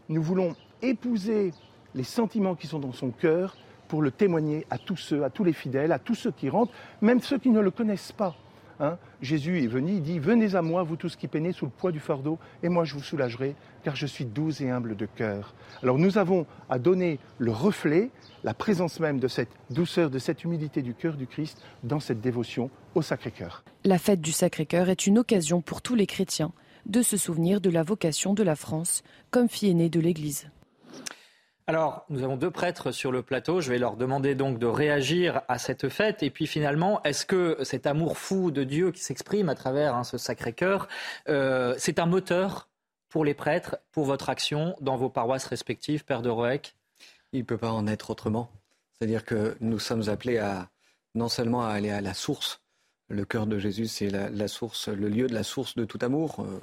Nous 0.08 0.22
voulons 0.22 0.56
épouser 0.84 1.52
les 1.96 2.04
sentiments 2.04 2.56
qui 2.56 2.68
sont 2.68 2.80
dans 2.80 2.94
son 2.94 3.10
cœur 3.10 3.56
pour 3.88 4.02
le 4.02 4.12
témoigner 4.12 4.66
à 4.70 4.78
tous 4.78 4.98
ceux, 4.98 5.24
à 5.24 5.30
tous 5.30 5.44
les 5.44 5.54
fidèles, 5.54 5.92
à 5.92 6.00
tous 6.00 6.16
ceux 6.16 6.32
qui 6.32 6.50
rentrent, 6.50 6.74
même 7.02 7.22
ceux 7.22 7.40
qui 7.40 7.50
ne 7.50 7.60
le 7.60 7.72
connaissent 7.72 8.12
pas. 8.12 8.36
Hein. 8.80 8.98
Jésus 9.22 9.64
est 9.64 9.68
venu, 9.68 9.94
il 9.94 10.02
dit 10.02 10.20
Venez 10.20 10.56
à 10.56 10.62
moi, 10.62 10.84
vous 10.84 10.98
tous 10.98 11.16
qui 11.16 11.30
peinez 11.30 11.54
sous 11.54 11.66
le 11.66 11.72
poids 11.72 11.94
du 11.94 12.02
fardeau, 12.02 12.38
et 12.62 12.68
moi 12.68 12.84
je 12.84 12.94
vous 12.94 13.02
soulagerai, 13.02 13.56
car 13.84 13.96
je 13.96 14.06
suis 14.06 14.26
doux 14.26 14.52
et 14.62 14.70
humble 14.70 14.98
de 14.98 15.06
cœur. 15.06 15.54
Alors 15.82 15.98
nous 15.98 16.18
avons 16.18 16.46
à 16.70 16.78
donner 16.78 17.20
le 17.38 17.52
reflet, 17.52 18.10
la 18.44 18.54
présence 18.54 19.00
même 19.00 19.20
de 19.20 19.30
cette 19.30 19.52
douceur, 19.70 20.10
de 20.10 20.20
cette 20.20 20.44
humilité 20.44 20.82
du 20.82 20.94
cœur 20.94 21.16
du 21.16 21.26
Christ 21.26 21.62
dans 21.84 22.02
cette 22.02 22.20
dévotion 22.20 22.70
au 22.96 23.02
Sacré-Cœur. 23.02 23.64
La 23.86 23.98
fête 23.98 24.20
du 24.20 24.34
Sacré-Cœur 24.34 24.90
est 24.90 25.08
une 25.08 25.20
occasion 25.20 25.62
pour 25.62 25.82
tous 25.82 25.96
les 25.96 26.08
chrétiens 26.08 26.52
de 26.86 27.02
se 27.02 27.16
souvenir 27.18 27.62
de 27.62 27.70
la 27.70 27.84
vocation 27.84 28.34
de 28.34 28.44
la 28.44 28.56
France 28.56 29.04
comme 29.32 29.48
fille 29.48 29.70
aînée 29.70 29.90
de 29.90 30.00
l'Église. 30.02 30.50
Alors, 31.68 32.06
nous 32.10 32.24
avons 32.24 32.38
deux 32.38 32.52
prêtres 32.52 32.92
sur 32.92 33.12
le 33.12 33.24
plateau. 33.24 33.60
Je 33.60 33.72
vais 33.72 33.80
leur 33.80 33.98
demander 33.98 34.36
donc 34.36 34.60
de 34.60 34.68
réagir 34.68 35.42
à 35.48 35.58
cette 35.58 35.90
fête. 35.90 36.22
Et 36.22 36.30
puis 36.30 36.46
finalement, 36.46 37.02
est-ce 37.04 37.26
que 37.26 37.58
cet 37.64 37.88
amour 37.88 38.20
fou 38.20 38.52
de 38.52 38.64
Dieu 38.64 38.92
qui 38.92 39.02
s'exprime 39.02 39.50
à 39.50 39.56
travers 39.56 39.96
hein, 39.96 40.04
ce 40.04 40.20
Sacré-Cœur, 40.20 40.88
euh, 41.28 41.74
c'est 41.80 41.98
un 41.98 42.06
moteur 42.06 42.70
pour 43.10 43.26
les 43.26 43.34
prêtres, 43.34 43.78
pour 43.92 44.06
votre 44.06 44.30
action 44.30 44.76
dans 44.80 44.96
vos 44.96 45.10
paroisses 45.10 45.46
respectives, 45.46 46.06
Père 46.06 46.22
de 46.22 46.30
Roec 46.30 46.76
Il 47.34 47.40
ne 47.40 47.46
peut 47.46 47.58
pas 47.58 47.72
en 47.72 47.88
être 47.88 48.12
autrement. 48.12 48.52
C'est-à-dire 48.94 49.26
que 49.26 49.58
nous 49.60 49.80
sommes 49.80 50.08
appelés 50.08 50.38
à 50.38 50.70
non 51.16 51.30
seulement 51.30 51.66
à 51.66 51.70
aller 51.70 51.90
à 51.90 52.02
la 52.02 52.14
source. 52.14 52.62
Le 53.10 53.26
cœur 53.26 53.48
de 53.48 53.58
Jésus, 53.58 53.88
c'est 53.88 54.10
la, 54.10 54.48
source, 54.48 54.88
le 54.88 55.10
lieu 55.10 55.26
de 55.26 55.34
la 55.34 55.44
source 55.44 55.76
de 55.76 55.86
tout 55.86 56.00
amour. 56.02 56.42
Euh, 56.42 56.60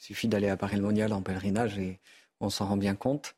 il 0.00 0.04
suffit 0.04 0.28
d'aller 0.28 0.50
à 0.50 0.58
Paris-le-Monial 0.58 1.14
en 1.14 1.22
pèlerinage 1.22 1.78
et 1.78 1.98
on 2.40 2.50
s'en 2.50 2.66
rend 2.66 2.76
bien 2.76 2.94
compte. 2.94 3.34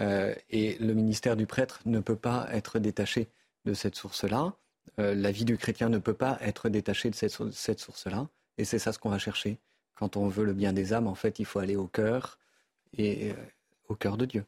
Euh, 0.00 0.34
et 0.50 0.76
le 0.78 0.94
ministère 0.94 1.36
du 1.36 1.46
prêtre 1.46 1.80
ne 1.84 2.00
peut 2.00 2.16
pas 2.16 2.48
être 2.52 2.78
détaché 2.78 3.28
de 3.64 3.74
cette 3.74 3.94
source-là. 3.94 4.54
Euh, 4.98 5.14
la 5.14 5.30
vie 5.30 5.44
du 5.44 5.56
chrétien 5.56 5.88
ne 5.88 5.98
peut 5.98 6.14
pas 6.14 6.38
être 6.40 6.68
détachée 6.68 7.10
de 7.10 7.14
cette, 7.14 7.80
source-là. 7.80 8.28
Et 8.58 8.64
c'est 8.64 8.78
ça 8.78 8.92
ce 8.92 8.98
qu'on 8.98 9.10
va 9.10 9.18
chercher. 9.18 9.58
Quand 9.94 10.16
on 10.16 10.28
veut 10.28 10.44
le 10.44 10.52
bien 10.52 10.72
des 10.72 10.92
âmes, 10.92 11.06
en 11.06 11.14
fait, 11.14 11.38
il 11.38 11.46
faut 11.46 11.58
aller 11.58 11.76
au 11.76 11.86
cœur 11.86 12.38
et 12.96 13.30
euh, 13.30 13.34
au 13.88 13.94
cœur 13.94 14.16
de 14.16 14.26
Dieu. 14.26 14.44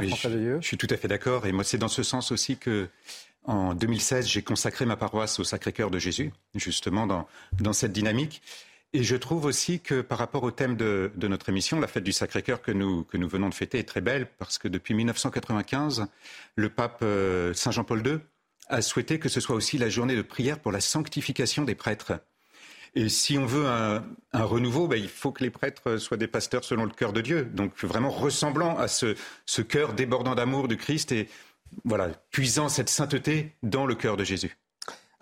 je, 0.00 0.58
suis 0.62 0.78
tout 0.78 0.86
à 0.90 0.96
fait 0.96 1.08
d'accord. 1.08 1.46
Et 1.46 1.52
moi, 1.52 1.64
c'est 1.64 1.78
dans 1.78 1.88
ce 1.88 2.02
sens 2.02 2.32
aussi 2.32 2.56
que, 2.56 2.88
en 3.44 3.74
2016, 3.74 4.26
j'ai 4.26 4.42
consacré 4.42 4.86
ma 4.86 4.96
paroisse 4.96 5.38
au 5.38 5.44
Sacré-Cœur 5.44 5.90
de 5.90 5.98
Jésus, 5.98 6.32
justement 6.54 7.06
dans, 7.06 7.28
dans 7.60 7.72
cette 7.72 7.92
dynamique. 7.92 8.42
Et 8.94 9.02
je 9.02 9.16
trouve 9.16 9.46
aussi 9.46 9.80
que 9.80 10.02
par 10.02 10.18
rapport 10.18 10.42
au 10.42 10.50
thème 10.50 10.76
de, 10.76 11.10
notre 11.16 11.48
émission, 11.48 11.80
la 11.80 11.86
fête 11.86 12.04
du 12.04 12.12
Sacré-Cœur 12.12 12.60
que 12.60 12.72
nous, 12.72 13.04
que 13.04 13.16
nous 13.16 13.28
venons 13.28 13.48
de 13.48 13.54
fêter 13.54 13.78
est 13.78 13.88
très 13.88 14.02
belle 14.02 14.26
parce 14.38 14.58
que 14.58 14.68
depuis 14.68 14.92
1995, 14.92 16.06
le 16.56 16.68
pape 16.68 16.98
euh, 17.02 17.54
Saint 17.54 17.70
Jean-Paul 17.70 18.06
II 18.06 18.18
a 18.68 18.82
souhaité 18.82 19.18
que 19.18 19.30
ce 19.30 19.40
soit 19.40 19.56
aussi 19.56 19.78
la 19.78 19.88
journée 19.88 20.14
de 20.14 20.22
prière 20.22 20.58
pour 20.58 20.72
la 20.72 20.80
sanctification 20.82 21.64
des 21.64 21.74
prêtres. 21.74 22.20
Et 22.94 23.08
si 23.08 23.38
on 23.38 23.46
veut 23.46 23.66
un, 23.66 24.04
renouveau, 24.34 24.86
ben, 24.86 24.96
il 24.96 25.08
faut 25.08 25.32
que 25.32 25.42
les 25.42 25.50
prêtres 25.50 25.96
soient 25.96 26.18
des 26.18 26.26
pasteurs 26.26 26.62
selon 26.62 26.84
le 26.84 26.90
cœur 26.90 27.14
de 27.14 27.22
Dieu, 27.22 27.44
donc 27.46 27.72
vraiment 27.82 28.10
ressemblant 28.10 28.76
à 28.76 28.88
ce, 28.88 29.14
ce 29.46 29.62
cœur 29.62 29.94
débordant 29.94 30.34
d'amour 30.34 30.68
du 30.68 30.76
Christ 30.76 31.12
et 31.12 31.30
voilà, 31.84 32.08
puisant 32.30 32.68
cette 32.68 32.90
sainteté 32.90 33.56
dans 33.62 33.86
le 33.86 33.94
cœur 33.94 34.18
de 34.18 34.24
Jésus 34.24 34.58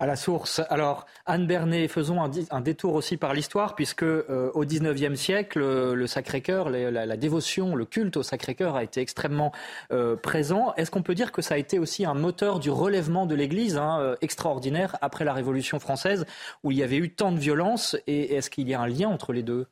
à 0.01 0.07
la 0.07 0.15
source. 0.15 0.61
Alors, 0.69 1.05
Anne 1.27 1.45
Bernet, 1.45 1.87
faisons 1.87 2.23
un, 2.23 2.61
détour 2.61 2.95
aussi 2.95 3.17
par 3.17 3.35
l'histoire, 3.35 3.75
puisque 3.75 4.01
euh, 4.01 4.49
au 4.55 4.65
XIXe 4.65 5.13
siècle, 5.13 5.59
le, 5.59 6.07
Sacré-Cœur, 6.07 6.71
la, 6.71 7.17
dévotion, 7.17 7.75
le 7.75 7.85
culte 7.85 8.17
au 8.17 8.23
Sacré-Cœur 8.23 8.75
a 8.75 8.83
été 8.83 8.99
extrêmement 8.99 9.51
euh, 9.93 10.15
présent. 10.15 10.73
Est-ce 10.75 10.89
qu'on 10.89 11.03
peut 11.03 11.13
dire 11.13 11.31
que 11.31 11.43
ça 11.43 11.53
a 11.53 11.57
été 11.59 11.77
aussi 11.77 12.03
un 12.03 12.15
moteur 12.15 12.59
du 12.59 12.71
relèvement 12.71 13.27
de 13.27 13.35
l'Église 13.35 13.77
hein, 13.77 13.99
euh, 14.01 14.15
extraordinaire 14.21 14.97
après 15.01 15.23
la 15.23 15.33
Révolution 15.33 15.79
française, 15.79 16.25
où 16.63 16.71
il 16.71 16.79
y 16.79 16.83
avait 16.83 16.97
eu 16.97 17.13
tant 17.13 17.31
de 17.31 17.39
violence 17.39 17.95
Et 18.07 18.33
est-ce 18.33 18.49
qu'il 18.49 18.67
y 18.67 18.73
a 18.73 18.81
un 18.81 18.87
lien 18.87 19.07
entre 19.07 19.33
les 19.33 19.43
deux? 19.43 19.67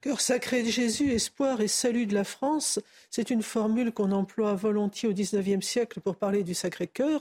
Cœur 0.00 0.20
sacré 0.20 0.64
de 0.64 0.70
Jésus, 0.70 1.12
espoir 1.12 1.60
et 1.60 1.68
salut 1.68 2.06
de 2.06 2.14
la 2.14 2.24
France, 2.24 2.80
c'est 3.10 3.30
une 3.30 3.42
formule 3.42 3.92
qu'on 3.92 4.10
emploie 4.10 4.54
volontiers 4.54 5.08
au 5.08 5.12
XIXe 5.12 5.64
siècle 5.64 6.00
pour 6.00 6.16
parler 6.16 6.42
du 6.42 6.54
Sacré-Cœur. 6.54 7.20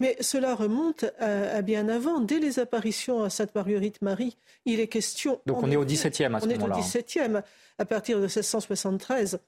Mais 0.00 0.16
cela 0.20 0.54
remonte 0.54 1.04
à, 1.18 1.60
bien 1.62 1.88
avant. 1.88 2.20
Dès 2.20 2.40
les 2.40 2.58
apparitions 2.58 3.22
à 3.22 3.30
Sainte-Marguerite-Marie, 3.30 4.36
il 4.64 4.80
est 4.80 4.88
question. 4.88 5.40
Donc 5.46 5.62
on 5.62 5.70
est 5.70 5.76
au 5.76 5.84
XVIIe 5.84 6.24
à 6.34 6.40
ce 6.40 6.46
moment-là. 6.46 6.74
On 6.74 6.78
est 6.78 6.78
au 6.78 6.80
XVIIe, 6.80 7.42
à 7.78 7.84
partir 7.84 8.16
de 8.16 8.22
1673. 8.22 9.40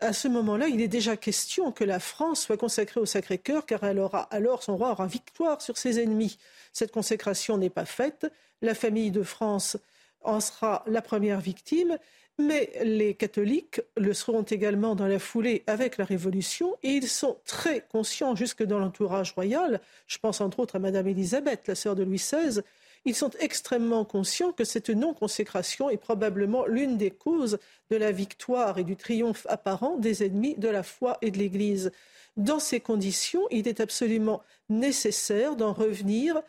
À 0.00 0.12
ce 0.12 0.28
moment-là, 0.28 0.68
il 0.68 0.82
est 0.82 0.88
déjà 0.88 1.16
question 1.16 1.72
que 1.72 1.84
la 1.84 1.98
France 1.98 2.42
soit 2.42 2.58
consacrée 2.58 3.00
au 3.00 3.06
Sacré-Cœur, 3.06 3.64
car 3.64 3.82
elle 3.84 3.98
aura, 3.98 4.22
alors 4.24 4.62
son 4.62 4.76
roi 4.76 4.90
aura 4.90 5.06
victoire 5.06 5.62
sur 5.62 5.78
ses 5.78 5.98
ennemis. 6.00 6.38
Cette 6.72 6.92
consécration 6.92 7.56
n'est 7.56 7.70
pas 7.70 7.86
faite. 7.86 8.26
La 8.60 8.74
famille 8.74 9.10
de 9.10 9.22
France 9.22 9.78
en 10.20 10.40
sera 10.40 10.84
la 10.86 11.02
première 11.02 11.40
victime. 11.40 11.98
Mais 12.38 12.72
les 12.82 13.14
catholiques 13.14 13.80
le 13.96 14.12
seront 14.12 14.42
également 14.42 14.96
dans 14.96 15.06
la 15.06 15.20
foulée 15.20 15.62
avec 15.68 15.98
la 15.98 16.04
Révolution 16.04 16.76
et 16.82 16.90
ils 16.90 17.08
sont 17.08 17.38
très 17.44 17.80
conscients, 17.80 18.34
jusque 18.34 18.64
dans 18.64 18.80
l'entourage 18.80 19.32
royal, 19.32 19.80
je 20.08 20.18
pense 20.18 20.40
entre 20.40 20.58
autres 20.58 20.76
à 20.76 20.80
Madame 20.80 21.06
Élisabeth, 21.06 21.68
la 21.68 21.76
sœur 21.76 21.94
de 21.94 22.02
Louis 22.02 22.16
XVI, 22.16 22.62
ils 23.04 23.14
sont 23.14 23.30
extrêmement 23.38 24.04
conscients 24.04 24.52
que 24.52 24.64
cette 24.64 24.90
non-consécration 24.90 25.90
est 25.90 25.98
probablement 25.98 26.66
l'une 26.66 26.96
des 26.96 27.10
causes 27.10 27.58
de 27.90 27.96
la 27.96 28.10
victoire 28.10 28.78
et 28.78 28.84
du 28.84 28.96
triomphe 28.96 29.46
apparent 29.48 29.96
des 29.98 30.24
ennemis 30.24 30.56
de 30.56 30.68
la 30.68 30.82
foi 30.82 31.18
et 31.20 31.30
de 31.30 31.38
l'Église. 31.38 31.92
Dans 32.36 32.58
ces 32.58 32.80
conditions, 32.80 33.46
il 33.50 33.68
est 33.68 33.80
absolument 33.80 34.42
nécessaire 34.68 35.54
d'en 35.54 35.72
revenir 35.72 36.42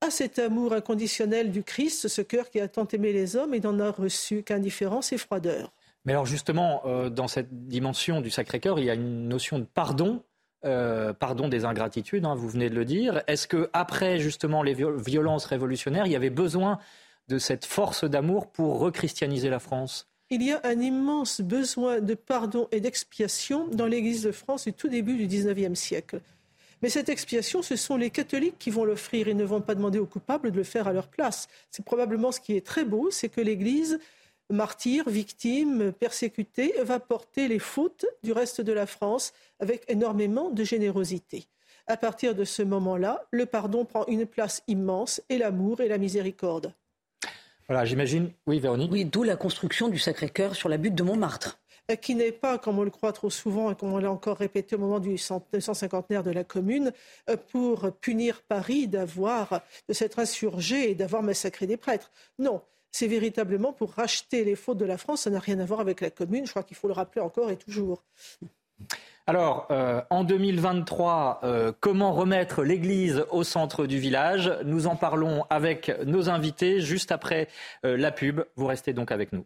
à 0.00 0.10
cet 0.10 0.38
amour 0.38 0.72
inconditionnel 0.72 1.50
du 1.50 1.62
Christ, 1.62 2.08
ce 2.08 2.22
cœur 2.22 2.50
qui 2.50 2.60
a 2.60 2.68
tant 2.68 2.86
aimé 2.88 3.12
les 3.12 3.36
hommes 3.36 3.54
et 3.54 3.60
n'en 3.60 3.78
a 3.80 3.90
reçu 3.90 4.42
qu'indifférence 4.42 5.12
et 5.12 5.18
froideur. 5.18 5.72
Mais 6.04 6.12
alors 6.12 6.26
justement, 6.26 6.82
euh, 6.86 7.10
dans 7.10 7.28
cette 7.28 7.66
dimension 7.66 8.20
du 8.20 8.30
Sacré-Cœur, 8.30 8.78
il 8.78 8.86
y 8.86 8.90
a 8.90 8.94
une 8.94 9.28
notion 9.28 9.58
de 9.58 9.64
pardon, 9.64 10.22
euh, 10.64 11.12
pardon 11.12 11.48
des 11.48 11.64
ingratitudes, 11.64 12.24
hein, 12.24 12.34
vous 12.34 12.48
venez 12.48 12.70
de 12.70 12.74
le 12.74 12.84
dire. 12.84 13.22
Est-ce 13.26 13.48
que 13.48 13.68
après 13.72 14.18
justement 14.18 14.62
les 14.62 14.74
violences 14.74 15.44
révolutionnaires, 15.44 16.06
il 16.06 16.12
y 16.12 16.16
avait 16.16 16.30
besoin 16.30 16.78
de 17.28 17.38
cette 17.38 17.66
force 17.66 18.04
d'amour 18.04 18.50
pour 18.50 18.78
rechristianiser 18.78 19.50
la 19.50 19.58
France? 19.58 20.08
Il 20.30 20.42
y 20.42 20.52
a 20.52 20.60
un 20.64 20.78
immense 20.80 21.40
besoin 21.40 22.00
de 22.00 22.14
pardon 22.14 22.68
et 22.70 22.80
d'expiation 22.80 23.66
dans 23.68 23.86
l'Église 23.86 24.22
de 24.22 24.32
France 24.32 24.64
du 24.64 24.74
tout 24.74 24.88
début 24.88 25.16
du 25.16 25.26
XIXe 25.26 25.78
siècle. 25.78 26.20
Mais 26.82 26.88
cette 26.88 27.08
expiation, 27.08 27.62
ce 27.62 27.76
sont 27.76 27.96
les 27.96 28.10
catholiques 28.10 28.58
qui 28.58 28.70
vont 28.70 28.84
l'offrir. 28.84 29.28
Ils 29.28 29.36
ne 29.36 29.44
vont 29.44 29.60
pas 29.60 29.74
demander 29.74 29.98
aux 29.98 30.06
coupables 30.06 30.50
de 30.52 30.56
le 30.56 30.64
faire 30.64 30.86
à 30.86 30.92
leur 30.92 31.08
place. 31.08 31.48
C'est 31.70 31.84
probablement 31.84 32.30
ce 32.30 32.40
qui 32.40 32.56
est 32.56 32.64
très 32.64 32.84
beau, 32.84 33.10
c'est 33.10 33.28
que 33.28 33.40
l'Église, 33.40 33.98
martyre, 34.50 35.08
victime, 35.08 35.92
persécutée, 35.92 36.74
va 36.82 37.00
porter 37.00 37.48
les 37.48 37.58
fautes 37.58 38.06
du 38.22 38.32
reste 38.32 38.60
de 38.60 38.72
la 38.72 38.86
France 38.86 39.32
avec 39.58 39.84
énormément 39.88 40.50
de 40.50 40.62
générosité. 40.62 41.48
À 41.88 41.96
partir 41.96 42.34
de 42.34 42.44
ce 42.44 42.62
moment-là, 42.62 43.26
le 43.30 43.46
pardon 43.46 43.84
prend 43.84 44.06
une 44.06 44.26
place 44.26 44.62
immense 44.68 45.22
et 45.28 45.38
l'amour 45.38 45.80
et 45.80 45.88
la 45.88 45.98
miséricorde. 45.98 46.74
Voilà, 47.66 47.84
j'imagine. 47.84 48.30
Oui, 48.46 48.60
Véronique. 48.60 48.92
Oui, 48.92 49.04
d'où 49.04 49.24
la 49.24 49.36
construction 49.36 49.88
du 49.88 49.98
Sacré-Cœur 49.98 50.54
sur 50.54 50.68
la 50.68 50.76
butte 50.76 50.94
de 50.94 51.02
Montmartre 51.02 51.58
qui 51.96 52.14
n'est 52.14 52.32
pas, 52.32 52.58
comme 52.58 52.78
on 52.78 52.84
le 52.84 52.90
croit 52.90 53.12
trop 53.12 53.30
souvent 53.30 53.70
et 53.70 53.74
comme 53.74 53.92
on 53.92 53.98
l'a 53.98 54.10
encore 54.10 54.36
répété 54.36 54.76
au 54.76 54.78
moment 54.78 55.00
du 55.00 55.16
150 55.16 56.22
de 56.22 56.30
la 56.30 56.44
Commune, 56.44 56.92
euh, 57.30 57.36
pour 57.50 57.90
punir 58.00 58.42
Paris 58.42 58.88
d'avoir, 58.88 59.62
de 59.88 59.94
s'être 59.94 60.18
insurgé 60.18 60.90
et 60.90 60.94
d'avoir 60.94 61.22
massacré 61.22 61.66
des 61.66 61.76
prêtres. 61.76 62.10
Non, 62.38 62.60
c'est 62.92 63.06
véritablement 63.06 63.72
pour 63.72 63.92
racheter 63.92 64.44
les 64.44 64.54
fautes 64.54 64.78
de 64.78 64.84
la 64.84 64.98
France. 64.98 65.22
Ça 65.22 65.30
n'a 65.30 65.38
rien 65.38 65.58
à 65.60 65.64
voir 65.64 65.80
avec 65.80 66.00
la 66.00 66.10
Commune. 66.10 66.46
Je 66.46 66.50
crois 66.50 66.62
qu'il 66.62 66.76
faut 66.76 66.88
le 66.88 66.94
rappeler 66.94 67.22
encore 67.22 67.50
et 67.50 67.56
toujours. 67.56 68.04
Alors, 69.26 69.66
euh, 69.70 70.00
en 70.10 70.24
2023, 70.24 71.40
euh, 71.42 71.72
comment 71.80 72.12
remettre 72.12 72.62
l'Église 72.64 73.24
au 73.30 73.44
centre 73.44 73.86
du 73.86 73.98
village? 73.98 74.52
Nous 74.64 74.86
en 74.86 74.96
parlons 74.96 75.44
avec 75.50 75.90
nos 76.04 76.28
invités 76.30 76.80
juste 76.80 77.12
après 77.12 77.48
la 77.82 78.10
pub. 78.10 78.42
Vous 78.56 78.66
restez 78.66 78.92
donc 78.92 79.10
avec 79.10 79.32
nous. 79.32 79.44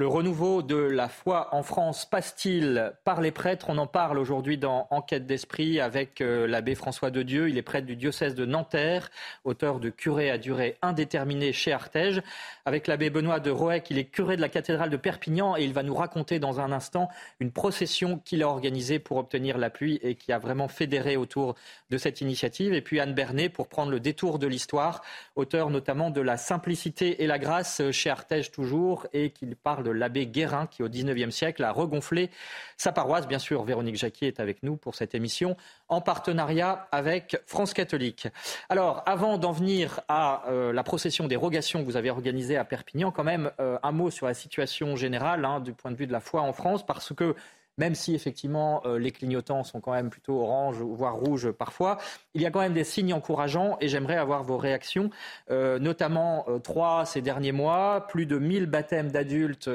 Le 0.00 0.06
renouveau 0.06 0.62
de 0.62 0.76
la 0.76 1.08
foi 1.08 1.48
en 1.50 1.64
France 1.64 2.04
passe-t-il 2.04 2.92
par 3.02 3.20
les 3.20 3.32
prêtres? 3.32 3.66
On 3.68 3.78
en 3.78 3.88
parle 3.88 4.20
aujourd'hui 4.20 4.56
dans 4.56 4.86
Enquête 4.90 5.26
d'esprit 5.26 5.80
avec 5.80 6.20
euh, 6.20 6.46
l'abbé 6.46 6.76
François 6.76 7.10
de 7.10 7.24
Dieu. 7.24 7.48
Il 7.48 7.58
est 7.58 7.62
prêtre 7.62 7.84
du 7.84 7.96
diocèse 7.96 8.36
de 8.36 8.46
Nanterre, 8.46 9.10
auteur 9.42 9.80
de 9.80 9.90
Curé 9.90 10.30
à 10.30 10.38
durée 10.38 10.76
indéterminée 10.82 11.52
chez 11.52 11.72
Artege. 11.72 12.22
Avec 12.64 12.86
l'abbé 12.86 13.10
Benoît 13.10 13.40
de 13.40 13.50
Roec, 13.50 13.88
il 13.90 13.98
est 13.98 14.04
curé 14.04 14.36
de 14.36 14.40
la 14.40 14.48
cathédrale 14.48 14.90
de 14.90 14.96
Perpignan 14.96 15.56
et 15.56 15.64
il 15.64 15.72
va 15.72 15.82
nous 15.82 15.96
raconter 15.96 16.38
dans 16.38 16.60
un 16.60 16.70
instant 16.70 17.08
une 17.40 17.50
procession 17.50 18.20
qu'il 18.24 18.44
a 18.44 18.48
organisée 18.48 19.00
pour 19.00 19.16
obtenir 19.16 19.58
l'appui 19.58 19.98
et 20.04 20.14
qui 20.14 20.30
a 20.30 20.38
vraiment 20.38 20.68
fédéré 20.68 21.16
autour 21.16 21.56
de 21.90 21.98
cette 21.98 22.20
initiative. 22.20 22.72
Et 22.72 22.82
puis 22.82 23.00
Anne 23.00 23.14
Bernet 23.14 23.48
pour 23.48 23.66
prendre 23.66 23.90
le 23.90 23.98
détour 23.98 24.38
de 24.38 24.46
l'histoire, 24.46 25.02
auteur 25.34 25.70
notamment 25.70 26.10
de 26.10 26.20
La 26.20 26.36
simplicité 26.36 27.24
et 27.24 27.26
la 27.26 27.40
grâce 27.40 27.82
chez 27.90 28.10
Artege 28.10 28.52
toujours 28.52 29.08
et 29.12 29.30
qu'il 29.30 29.56
parle 29.56 29.87
l'abbé 29.92 30.26
Guérin 30.26 30.66
qui, 30.66 30.82
au 30.82 30.88
XIXe 30.88 31.34
siècle, 31.34 31.64
a 31.64 31.72
regonflé 31.72 32.30
sa 32.76 32.92
paroisse. 32.92 33.26
Bien 33.26 33.38
sûr, 33.38 33.64
Véronique 33.64 33.96
Jacquier 33.96 34.28
est 34.28 34.40
avec 34.40 34.62
nous 34.62 34.76
pour 34.76 34.94
cette 34.94 35.14
émission 35.14 35.56
en 35.88 36.00
partenariat 36.00 36.88
avec 36.92 37.40
France 37.46 37.72
catholique. 37.72 38.28
Alors, 38.68 39.02
avant 39.06 39.38
d'en 39.38 39.52
venir 39.52 40.00
à 40.08 40.48
euh, 40.48 40.72
la 40.72 40.82
procession 40.82 41.26
des 41.26 41.36
que 41.36 41.84
vous 41.84 41.96
avez 41.96 42.10
organisée 42.10 42.56
à 42.56 42.64
Perpignan, 42.64 43.10
quand 43.10 43.24
même 43.24 43.50
euh, 43.60 43.78
un 43.82 43.92
mot 43.92 44.10
sur 44.10 44.26
la 44.26 44.34
situation 44.34 44.96
générale 44.96 45.44
hein, 45.44 45.60
du 45.60 45.72
point 45.72 45.90
de 45.90 45.96
vue 45.96 46.06
de 46.06 46.12
la 46.12 46.20
foi 46.20 46.42
en 46.42 46.52
France, 46.52 46.84
parce 46.84 47.14
que 47.14 47.34
même 47.78 47.94
si 47.94 48.14
effectivement 48.14 48.82
euh, 48.84 48.98
les 48.98 49.12
clignotants 49.12 49.64
sont 49.64 49.80
quand 49.80 49.92
même 49.92 50.10
plutôt 50.10 50.40
orange, 50.40 50.76
voire 50.76 51.16
rouge 51.16 51.50
parfois, 51.52 51.98
il 52.34 52.42
y 52.42 52.46
a 52.46 52.50
quand 52.50 52.60
même 52.60 52.74
des 52.74 52.84
signes 52.84 53.14
encourageants 53.14 53.78
et 53.80 53.88
j'aimerais 53.88 54.16
avoir 54.16 54.42
vos 54.42 54.58
réactions, 54.58 55.10
euh, 55.50 55.78
notamment 55.78 56.44
euh, 56.48 56.58
trois 56.58 57.06
ces 57.06 57.22
derniers 57.22 57.52
mois, 57.52 58.06
plus 58.08 58.26
de 58.26 58.38
1000 58.38 58.66
baptêmes 58.66 59.10
d'adultes 59.10 59.70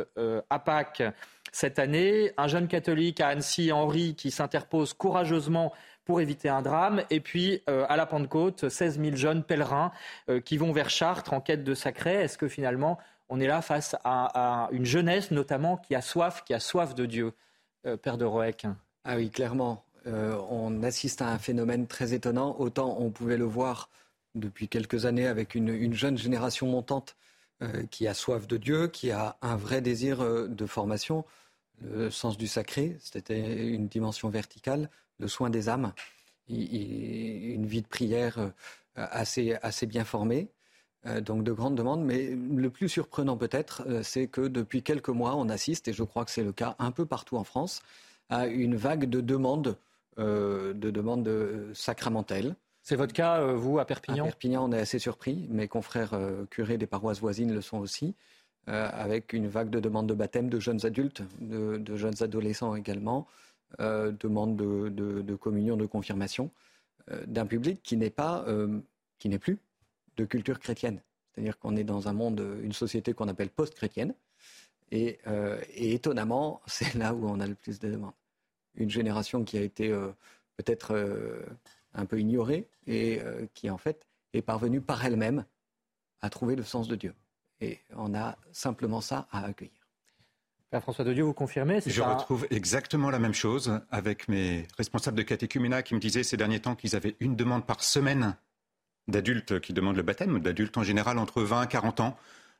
à 0.50 0.60
Pâques 0.60 1.04
cette 1.52 1.80
année, 1.80 2.32
un 2.38 2.48
jeune 2.48 2.68
catholique 2.68 3.22
à 3.22 3.30
Annecy, 3.30 3.72
Henri, 3.72 4.16
qui 4.16 4.32
s'interpose 4.32 4.94
courageusement 4.94 5.72
pour 6.04 6.20
éviter 6.20 6.50
un 6.50 6.62
drame. 6.62 7.04
Et 7.10 7.20
puis, 7.20 7.62
à 7.68 7.96
la 7.96 8.06
Pentecôte, 8.06 8.70
16 8.70 9.00
000 9.00 9.16
jeunes 9.16 9.44
pèlerins 9.44 9.92
qui 10.44 10.58
vont 10.58 10.72
vers 10.72 10.90
Chartres 10.90 11.32
en 11.32 11.42
quête 11.42 11.64
de 11.64 11.74
sacré. 11.74 12.16
Est-ce 12.16 12.38
que 12.38 12.48
finalement, 12.48 12.98
on 13.30 13.40
est 13.40 13.48
là 13.48 13.62
face 13.62 13.96
à, 14.04 14.66
à, 14.66 14.70
une 14.72 14.86
jeunesse, 14.86 15.32
notamment, 15.32 15.78
qui 15.78 15.96
a 15.96 16.02
soif, 16.02 16.44
qui 16.44 16.54
a 16.54 16.60
soif 16.60 16.96
de 16.96 17.06
Dieu? 17.06 17.34
Euh, 17.86 17.98
Père 17.98 18.18
de 18.18 18.25
Roec 18.25 18.66
Ah 19.04 19.16
oui, 19.16 19.30
clairement. 19.30 19.86
Euh, 20.08 20.38
on 20.50 20.84
assiste 20.84 21.22
à 21.22 21.30
un 21.30 21.40
phénomène 21.40 21.88
très 21.88 22.13
étonnant. 22.13 22.56
Autant 22.60 22.98
on 23.00 23.10
pouvait 23.10 23.38
le 23.38 23.46
voir 23.46 23.90
depuis 24.36 24.68
quelques 24.68 25.06
années 25.06 25.28
avec 25.28 25.56
une, 25.56 25.94
jeune 25.94 26.18
génération 26.18 26.68
montante 26.68 27.16
euh, 27.62 27.86
qui 27.90 28.08
a 28.08 28.13
soif 28.13 28.48
de 28.48 28.58
Dieu, 28.58 28.88
qui 28.88 29.12
a 29.12 29.38
un 29.42 29.56
vrai 29.56 29.82
désir 29.82 30.20
de 30.50 30.66
formation, 30.66 31.25
le 31.82 32.10
sens 32.10 32.38
du 32.38 32.48
sacré, 32.48 32.98
c'était 33.00 33.68
une 33.68 33.88
dimension 33.88 34.30
verticale, 34.30 34.90
le 35.20 35.28
soin 35.28 35.50
des 35.50 35.70
âmes, 35.70 35.94
une 36.50 37.66
vie 37.66 37.82
de 37.82 37.88
prière 37.88 38.52
assez 38.96 39.86
bien 39.86 40.04
formée. 40.04 40.50
Donc 41.22 41.44
de 41.44 41.52
grandes 41.52 41.76
demandes, 41.76 42.04
mais 42.04 42.30
le 42.30 42.70
plus 42.70 42.88
surprenant 42.88 43.36
peut-être, 43.38 43.84
c'est 44.04 44.28
que 44.28 44.42
depuis 44.42 44.84
quelques 44.84 45.10
mois, 45.10 45.36
on 45.36 45.50
assiste, 45.50 45.88
et 45.88 45.94
je 45.94 46.04
crois 46.04 46.24
que 46.26 46.32
c'est 46.32 46.44
le 46.44 46.54
cas 46.54 46.76
un 46.80 46.92
peu 46.92 47.06
partout 47.06 47.36
en 47.38 47.44
France, 47.44 47.82
à 48.30 48.48
une 48.48 48.76
vague 48.76 49.10
de 49.10 49.20
demandes, 49.20 49.76
de 50.18 50.74
demandes 50.74 51.30
sacramentelles. 51.74 52.56
C'est 52.84 52.96
votre 52.96 53.14
cas, 53.14 53.46
vous, 53.54 53.80
à 53.80 53.86
Perpignan? 53.86 54.24
À 54.24 54.28
Perpignan, 54.28 54.70
on 54.70 54.72
est 54.72 54.80
assez 54.80 55.00
surpris. 55.00 55.46
Mes 55.50 55.68
confrères 55.68 56.18
curés 56.50 56.78
des 56.78 56.88
paroisses 56.88 57.20
voisines 57.20 57.54
le 57.54 57.62
sont 57.62 57.80
aussi, 57.80 58.16
avec 58.68 59.34
une 59.34 59.48
vague 59.48 59.70
de 59.70 59.82
demandes 59.82 60.08
de 60.08 60.14
baptême 60.14 60.50
de 60.50 60.60
jeunes 60.60 60.86
adultes, 60.86 61.22
de, 61.42 61.96
jeunes 61.98 62.22
adolescents 62.22 62.76
également, 62.76 63.28
demandes 63.80 64.56
de, 64.56 65.22
de, 65.22 65.36
communion, 65.36 65.76
de 65.76 65.86
confirmation, 65.86 66.50
d'un 67.28 67.46
public 67.46 67.82
qui 67.84 67.98
n'est 67.98 68.10
pas, 68.10 68.46
qui 69.20 69.28
n'est 69.28 69.40
plus 69.40 69.60
de 70.17 70.25
culture 70.25 70.60
chrétienne. 70.60 71.01
C'est-à-dire 71.34 71.58
qu'on 71.58 71.75
est 71.75 71.84
dans 71.84 72.08
un 72.08 72.13
monde, 72.13 72.46
une 72.62 72.74
société 72.74 73.13
qu'on 73.13 73.27
appelle 73.27 73.50
post-chrétienne. 73.50 74.13
Et, 74.91 75.20
euh, 75.27 75.60
étonnamment, 75.74 76.62
c'est 76.67 76.93
là 76.96 77.13
où 77.13 77.27
on 77.27 77.39
a 77.39 77.48
le 77.48 77.55
plus 77.55 77.79
de 77.79 77.89
demandes. 77.89 78.13
Une 78.75 78.89
génération 78.89 79.43
qui 79.43 79.58
a 79.58 79.62
été 79.62 79.89
euh, 79.89 80.12
peut-être 80.58 80.93
euh, 80.93 81.43
un 81.93 82.05
peu 82.05 82.20
ignorée 82.20 82.67
et 82.88 83.22
qui, 83.53 83.70
en 83.70 83.77
fait, 83.77 84.08
est 84.34 84.41
parvenue 84.41 84.82
par 84.82 85.05
elle-même 85.05 85.46
à 86.22 86.29
trouver 86.29 86.55
le 86.55 86.63
sens 86.63 86.88
de 86.88 86.96
Dieu. 86.96 87.13
Et 87.62 87.79
on 87.96 88.13
a 88.13 88.38
simplement 88.51 89.00
ça 89.00 89.27
à 89.32 89.46
accueillir. 89.46 89.88
Père 90.70 90.82
François 90.82 91.05
de 91.05 91.13
Dieu, 91.13 91.24
vous 91.24 91.36
confirmez 91.36 91.82
Je 91.86 92.01
retrouve 92.01 92.48
exactement 92.50 93.12
la 93.12 93.20
même 93.20 93.36
chose 93.36 93.79
avec 93.91 94.27
mes 94.27 94.67
responsables 94.75 95.15
de 95.15 95.22
catéchuménat 95.22 95.84
qui 95.84 95.93
me 95.93 96.00
disaient 96.00 96.24
ces 96.24 96.36
derniers 96.36 96.60
temps 96.60 96.75
qu'ils 96.75 96.96
avaient 96.96 97.15
une 97.20 97.36
demande 97.36 97.65
par 97.65 97.84
semaine 97.84 98.36
d'adultes 99.08 99.60
qui 99.60 99.74
demandent 99.74 99.98
le 99.98 100.04
baptême, 100.04 100.40
d'adultes 100.40 100.78
en 100.78 100.84
général 100.84 101.18
entre 101.18 101.42
20 101.42 101.64
et 101.64 101.68
40 101.68 102.00
ans, 102.00 102.18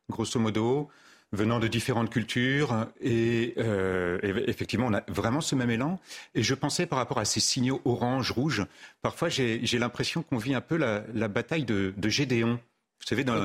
grosso 0.10 0.40
modo, 0.40 0.90
venant 1.34 1.60
de 1.60 1.68
différentes 1.68 2.10
cultures. 2.10 2.88
Et, 3.02 3.56
euh, 3.58 4.20
effectivement, 4.48 4.88
on 4.88 4.94
a 4.94 5.04
vraiment 5.08 5.42
ce 5.42 5.56
même 5.56 5.70
élan. 5.70 6.00
Et 6.36 6.44
je 6.44 6.54
pensais 6.54 6.86
par 6.86 7.00
rapport 7.00 7.20
à 7.20 7.26
ces 7.26 7.40
signaux 7.40 7.82
orange, 7.86 8.32
rouge, 8.32 8.66
parfois 9.02 9.30
j'ai 9.30 9.80
l'impression 9.80 10.24
qu'on 10.24 10.38
vit 10.38 10.54
un 10.54 10.62
peu 10.62 10.78
la, 10.78 11.28
bataille 11.28 11.66
de, 11.66 11.94
Gédéon. 12.10 12.60
Vous 13.00 13.08
savez, 13.08 13.26
dans, 13.26 13.36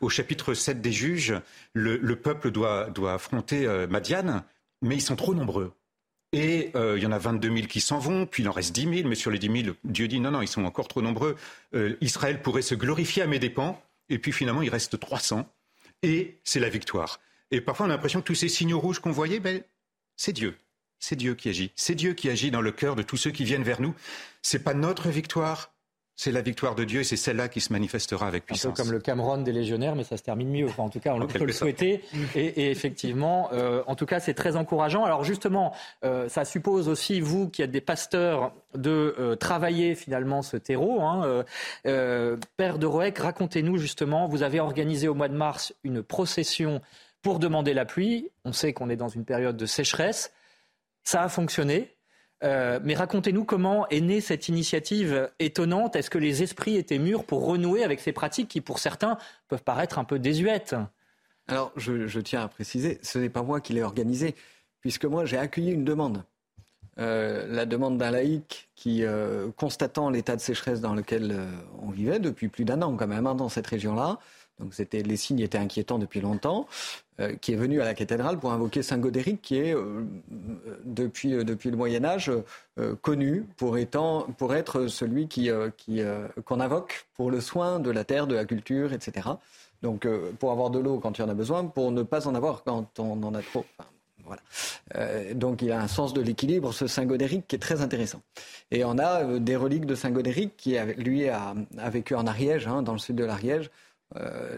au, 0.00 0.08
chapitre 0.08 0.54
7 0.54 0.80
des 0.80 0.90
juges, 0.90 1.34
le, 1.74 2.14
peuple 2.14 2.50
doit, 2.50 2.90
doit 2.90 3.14
affronter 3.14 3.66
euh, 3.66 3.86
Madiane, 3.86 4.42
mais 4.82 4.96
ils 4.96 5.02
sont 5.02 5.16
trop 5.16 5.34
nombreux. 5.34 5.72
Et 6.36 6.70
euh, 6.74 6.98
il 6.98 7.02
y 7.02 7.06
en 7.06 7.12
a 7.12 7.18
22 7.18 7.50
000 7.50 7.66
qui 7.66 7.80
s'en 7.80 7.98
vont, 7.98 8.26
puis 8.26 8.42
il 8.42 8.48
en 8.50 8.52
reste 8.52 8.74
10 8.74 8.96
000, 8.98 9.08
mais 9.08 9.14
sur 9.14 9.30
les 9.30 9.38
10 9.38 9.62
000, 9.62 9.76
Dieu 9.84 10.06
dit 10.06 10.20
non, 10.20 10.32
non, 10.32 10.42
ils 10.42 10.48
sont 10.48 10.66
encore 10.66 10.86
trop 10.86 11.00
nombreux. 11.00 11.34
Euh, 11.74 11.96
Israël 12.02 12.42
pourrait 12.42 12.60
se 12.60 12.74
glorifier 12.74 13.22
à 13.22 13.26
mes 13.26 13.38
dépens, 13.38 13.80
et 14.10 14.18
puis 14.18 14.32
finalement 14.32 14.60
il 14.60 14.68
reste 14.68 15.00
300, 15.00 15.48
et 16.02 16.36
c'est 16.44 16.60
la 16.60 16.68
victoire. 16.68 17.20
Et 17.50 17.62
parfois 17.62 17.86
on 17.86 17.88
a 17.88 17.92
l'impression 17.92 18.20
que 18.20 18.26
tous 18.26 18.34
ces 18.34 18.50
signaux 18.50 18.78
rouges 18.78 18.98
qu'on 18.98 19.12
voyait, 19.12 19.40
ben, 19.40 19.62
c'est 20.16 20.34
Dieu. 20.34 20.58
C'est 20.98 21.16
Dieu 21.16 21.34
qui 21.34 21.48
agit. 21.48 21.72
C'est 21.74 21.94
Dieu 21.94 22.12
qui 22.12 22.28
agit 22.28 22.50
dans 22.50 22.60
le 22.60 22.70
cœur 22.70 22.96
de 22.96 23.02
tous 23.02 23.16
ceux 23.16 23.30
qui 23.30 23.44
viennent 23.44 23.62
vers 23.62 23.80
nous. 23.80 23.94
C'est 24.42 24.62
pas 24.62 24.74
notre 24.74 25.08
victoire, 25.08 25.72
c'est 26.18 26.32
la 26.32 26.40
victoire 26.40 26.74
de 26.74 26.84
Dieu 26.84 27.00
et 27.00 27.04
c'est 27.04 27.16
celle-là 27.16 27.48
qui 27.48 27.60
se 27.60 27.70
manifestera 27.72 28.26
avec 28.26 28.46
puissance. 28.46 28.72
Un 28.72 28.72
peu 28.72 28.82
comme 28.82 28.92
le 28.92 29.00
Cameroun 29.00 29.44
des 29.44 29.52
légionnaires, 29.52 29.94
mais 29.94 30.02
ça 30.02 30.16
se 30.16 30.22
termine 30.22 30.48
mieux. 30.48 30.66
en 30.78 30.88
tout 30.88 30.98
cas, 30.98 31.12
on 31.12 31.26
peut 31.26 31.44
le 31.44 31.52
souhaiter. 31.52 32.02
Et, 32.34 32.70
effectivement, 32.70 33.50
euh, 33.52 33.82
en 33.86 33.94
tout 33.96 34.06
cas, 34.06 34.18
c'est 34.18 34.32
très 34.32 34.56
encourageant. 34.56 35.04
Alors 35.04 35.24
justement, 35.24 35.74
euh, 36.04 36.26
ça 36.30 36.46
suppose 36.46 36.88
aussi, 36.88 37.20
vous 37.20 37.50
qui 37.50 37.60
êtes 37.60 37.70
des 37.70 37.82
pasteurs, 37.82 38.52
de 38.74 39.14
euh, 39.18 39.36
travailler 39.36 39.94
finalement 39.94 40.40
ce 40.40 40.56
terreau. 40.56 41.02
Hein. 41.02 41.44
Père 41.84 42.78
de 42.78 42.86
Roec, 42.86 43.18
racontez-nous 43.18 43.76
justement, 43.76 44.26
vous 44.26 44.42
avez 44.42 44.58
organisé 44.58 45.08
au 45.08 45.14
mois 45.14 45.28
de 45.28 45.36
mars 45.36 45.74
une 45.84 46.02
procession 46.02 46.80
pour 47.20 47.38
demander 47.38 47.74
la 47.74 47.84
pluie. 47.84 48.30
On 48.44 48.52
sait 48.52 48.72
qu'on 48.72 48.88
est 48.88 48.96
dans 48.96 49.08
une 49.08 49.24
période 49.24 49.56
de 49.56 49.66
sécheresse. 49.66 50.32
Ça 51.02 51.22
a 51.22 51.28
fonctionné. 51.28 51.95
Euh, 52.44 52.78
mais 52.82 52.94
racontez-nous 52.94 53.44
comment 53.44 53.88
est 53.88 54.00
née 54.00 54.20
cette 54.20 54.48
initiative 54.48 55.30
étonnante. 55.38 55.96
Est-ce 55.96 56.10
que 56.10 56.18
les 56.18 56.42
esprits 56.42 56.76
étaient 56.76 56.98
mûrs 56.98 57.24
pour 57.24 57.46
renouer 57.46 57.82
avec 57.82 58.00
ces 58.00 58.12
pratiques 58.12 58.48
qui, 58.48 58.60
pour 58.60 58.78
certains, 58.78 59.16
peuvent 59.48 59.62
paraître 59.62 59.98
un 59.98 60.04
peu 60.04 60.18
désuètes? 60.18 60.76
Alors, 61.48 61.72
je, 61.76 62.20
tiens 62.20 62.42
à 62.42 62.48
préciser, 62.48 62.98
ce 63.02 63.18
n'est 63.18 63.28
pas 63.28 63.42
moi 63.42 63.60
qui 63.60 63.72
l'ai 63.72 63.82
organisé, 63.82 64.34
puisque 64.80 65.04
moi, 65.04 65.24
j'ai 65.24 65.38
accueilli 65.38 65.70
une 65.72 65.84
demande. 65.84 66.24
Euh, 66.98 67.46
la 67.48 67.66
demande 67.66 67.98
d'un 67.98 68.10
laïc 68.10 68.68
qui, 68.74 69.04
euh, 69.04 69.50
constatant 69.56 70.10
l'état 70.10 70.34
de 70.34 70.40
sécheresse 70.40 70.80
dans 70.80 70.94
lequel 70.94 71.38
on 71.80 71.90
vivait 71.90 72.18
depuis 72.18 72.48
plus 72.48 72.64
d'un 72.64 72.82
an 72.82 72.96
quand 72.96 73.06
même 73.06 73.26
hein, 73.26 73.34
dans 73.34 73.48
cette 73.48 73.66
région-là, 73.66 74.18
donc 74.58 74.72
les 74.92 75.16
signes 75.16 75.40
étaient 75.40 75.58
inquiétants 75.58 75.98
depuis 75.98 76.20
longtemps, 76.20 76.66
euh, 77.20 77.34
qui 77.36 77.52
est 77.52 77.56
venu 77.56 77.80
à 77.80 77.84
la 77.84 77.94
cathédrale 77.94 78.38
pour 78.38 78.52
invoquer 78.52 78.82
Saint 78.82 78.98
Godéric, 78.98 79.42
qui 79.42 79.58
est 79.58 79.74
euh, 79.74 80.04
depuis, 80.84 81.34
euh, 81.34 81.44
depuis 81.44 81.70
le 81.70 81.76
Moyen 81.76 82.04
Âge 82.04 82.30
connu 83.00 83.46
pour, 83.56 83.78
étant, 83.78 84.26
pour 84.36 84.54
être 84.54 84.86
celui 84.86 85.28
qui, 85.28 85.48
qui 85.78 86.02
qu'on 86.44 86.60
invoque 86.60 87.06
pour 87.14 87.30
le 87.30 87.40
soin 87.40 87.78
de 87.78 87.90
la 87.90 88.04
terre, 88.04 88.26
de 88.26 88.34
la 88.34 88.44
culture, 88.44 88.92
etc. 88.92 89.28
Donc 89.80 90.06
pour 90.38 90.52
avoir 90.52 90.68
de 90.68 90.78
l'eau 90.78 90.98
quand 90.98 91.18
il 91.18 91.22
y 91.22 91.24
en 91.24 91.30
a 91.30 91.34
besoin, 91.34 91.64
pour 91.64 91.90
ne 91.90 92.02
pas 92.02 92.28
en 92.28 92.34
avoir 92.34 92.64
quand 92.64 92.98
on 92.98 93.22
en 93.22 93.34
a 93.34 93.40
trop. 93.40 93.64
voilà. 94.26 94.42
donc 95.32 95.62
il 95.62 95.72
a 95.72 95.80
un 95.80 95.88
sens 95.88 96.12
de 96.12 96.20
l'équilibre, 96.20 96.74
ce 96.74 96.86
Saint 96.86 97.06
Godéric, 97.06 97.48
qui 97.48 97.56
est 97.56 97.60
très 97.60 97.80
intéressant. 97.80 98.20
Et 98.70 98.84
on 98.84 98.98
a 98.98 99.38
des 99.38 99.56
reliques 99.56 99.86
de 99.86 99.94
Saint 99.94 100.10
Godéric 100.10 100.54
qui, 100.58 100.76
lui, 100.98 101.30
a, 101.30 101.54
a 101.78 101.88
vécu 101.88 102.14
en 102.14 102.26
Ariège, 102.26 102.66
hein, 102.66 102.82
dans 102.82 102.92
le 102.92 102.98
sud 102.98 103.16
de 103.16 103.24
l'Ariège, 103.24 103.70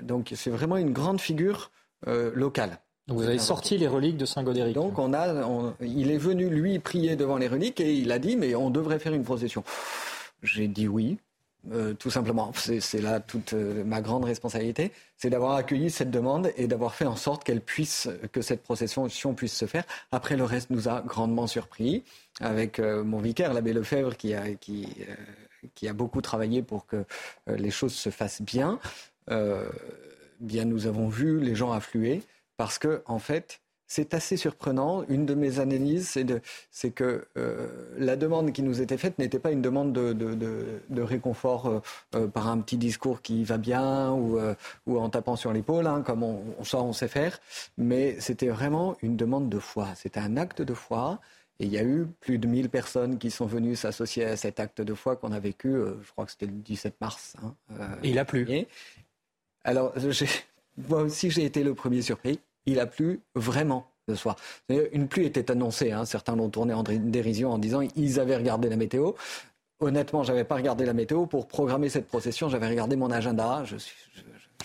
donc 0.02 0.32
c'est 0.34 0.50
vraiment 0.50 0.76
une 0.76 0.92
grande 0.92 1.20
figure 1.20 1.70
euh, 2.06 2.30
locale. 2.34 2.78
Donc 3.08 3.18
vous 3.18 3.24
avez 3.24 3.38
sorti 3.38 3.76
les 3.76 3.88
reliques 3.88 4.18
de 4.18 4.26
Saint 4.26 4.44
Godéric. 4.44 4.74
Donc 4.74 4.98
on 4.98 5.14
a, 5.14 5.34
il 5.80 6.11
est 6.11 6.18
venu 6.18 6.48
lui 6.48 6.78
prier 6.78 7.16
devant 7.16 7.38
les 7.38 7.48
reliques 7.48 7.80
et 7.80 7.92
il 7.94 8.12
a 8.12 8.18
dit 8.18 8.37
mais 8.37 8.54
on 8.54 8.70
devrait 8.70 8.98
faire 8.98 9.14
une 9.14 9.24
procession. 9.24 9.64
J'ai 10.44 10.68
dit 10.68 10.87
oui, 10.87 11.16
euh, 11.72 11.94
tout 11.94 12.11
simplement. 12.11 12.52
C'est 12.54 13.00
là 13.00 13.18
toute 13.18 13.54
ma 13.54 14.00
grande 14.00 14.26
responsabilité, 14.26 14.92
c'est 15.16 15.30
d'avoir 15.30 15.54
accueilli 15.54 15.90
cette 15.90 16.12
demande 16.12 16.52
et 16.56 16.68
d'avoir 16.68 16.94
fait 16.94 17.06
en 17.06 17.16
sorte 17.16 17.42
qu'elle 17.42 17.62
puisse, 17.62 18.08
que 18.30 18.42
cette 18.42 18.62
procession 18.62 19.08
puisse 19.34 19.54
se 19.54 19.66
faire. 19.66 19.84
Après, 20.12 20.37
le 20.37 20.44
reste 20.44 20.70
nous 20.70 20.88
a 20.88 21.00
grandement 21.00 21.48
surpris 21.48 22.04
avec 22.40 22.78
mon 22.78 23.18
vicaire, 23.18 23.54
l'abbé 23.54 23.72
Lefebvre, 23.72 24.16
qui 24.16 24.34
a, 24.34 24.52
qui, 24.52 24.87
qui 25.74 25.88
a 25.88 25.94
beaucoup 25.94 26.20
travaillé 26.20 26.62
pour 26.62 26.87
que 26.87 27.04
les 27.48 27.70
choses 27.70 27.94
se 27.94 28.11
fassent 28.11 28.42
bien. 28.42 28.78
Euh, 29.30 29.68
bien 30.40 30.64
nous 30.64 30.86
avons 30.86 31.08
vu 31.08 31.40
les 31.40 31.54
gens 31.54 31.72
affluer 31.72 32.22
parce 32.56 32.78
que 32.78 33.02
en 33.06 33.18
fait 33.18 33.60
c'est 33.90 34.12
assez 34.12 34.36
surprenant. 34.36 35.02
Une 35.08 35.24
de 35.24 35.34
mes 35.34 35.60
analyses, 35.60 36.18
c'est 36.70 36.90
que 36.90 37.26
euh, 37.38 37.68
la 37.96 38.16
demande 38.16 38.52
qui 38.52 38.62
nous 38.62 38.82
était 38.82 38.98
faite 38.98 39.18
n'était 39.18 39.38
pas 39.38 39.50
une 39.50 39.62
demande 39.62 39.94
de, 39.94 41.02
réconfort 41.02 41.82
euh, 42.14 42.26
par 42.26 42.48
un 42.48 42.60
petit 42.60 42.76
discours 42.76 43.22
qui 43.22 43.44
va 43.44 43.56
bien 43.56 44.12
ou, 44.12 44.38
en 44.86 45.08
tapant 45.08 45.36
sur 45.36 45.54
l'épaule, 45.54 45.86
hein, 45.86 46.02
comme 46.02 46.22
on, 46.22 46.44
on, 46.58 46.64
sort, 46.64 46.84
on 46.84 46.92
sait 46.92 47.08
faire, 47.08 47.38
mais 47.78 48.20
c'était 48.20 48.48
vraiment 48.48 48.94
une 49.00 49.16
demande 49.16 49.48
de 49.48 49.58
foi. 49.58 49.88
C'était 49.96 50.20
un 50.20 50.36
acte 50.36 50.60
de 50.60 50.74
foi. 50.74 51.18
Et 51.60 51.64
il 51.64 51.72
y 51.72 51.78
a 51.78 51.82
eu 51.82 52.06
plus 52.20 52.38
de 52.38 52.46
1000 52.46 52.68
personnes 52.68 53.18
qui 53.18 53.32
sont 53.32 53.46
venues 53.46 53.74
s'associer 53.74 54.24
à 54.24 54.36
cet 54.36 54.60
acte 54.60 54.80
de 54.80 54.94
foi 54.94 55.16
qu'on 55.16 55.32
a 55.32 55.40
vécu, 55.40 55.72
je 55.72 56.12
crois 56.12 56.24
que 56.24 56.30
c'était 56.30 56.46
le 56.46 56.52
17 56.52 57.00
mars. 57.00 57.34
Hein, 57.42 57.56
et 58.04 58.10
il 58.10 58.18
a 58.20 58.24
plu. 58.24 58.46
Alors, 59.64 59.92
moi 60.88 61.03
aussi, 61.03 61.31
j'ai 61.31 61.44
été 61.44 61.62
le 61.62 61.75
premier 61.75 62.03
surpris 62.03 62.40
il 62.68 62.81
a 62.81 62.87
plu 62.87 63.21
vraiment 63.35 63.90
ce 64.09 64.14
soir. 64.14 64.37
Une 64.68 65.09
pluie 65.09 65.27
était 65.27 65.51
annoncée, 65.51 65.92
hein. 65.92 66.05
certains 66.05 66.37
l'ont 66.37 66.51
tourné 66.51 66.75
en 66.75 66.83
dérision 66.83 67.51
en 67.51 67.59
disant 67.59 67.81
ils 67.97 68.21
avaient 68.21 68.37
regardé 68.37 68.68
la 68.68 68.77
météo. 68.77 69.12
Honnêtement, 69.81 70.23
j'avais 70.23 70.44
pas 70.44 70.57
regardé 70.57 70.85
la 70.85 70.92
météo 70.92 71.27
pour 71.27 71.47
programmer 71.47 71.88
cette 71.88 72.09
procession. 72.09 72.49
J'avais 72.49 72.68
regardé 72.68 72.97
mon 72.97 73.11
agenda. 73.11 73.62
Je, 73.64 73.77
suis, 73.77 73.94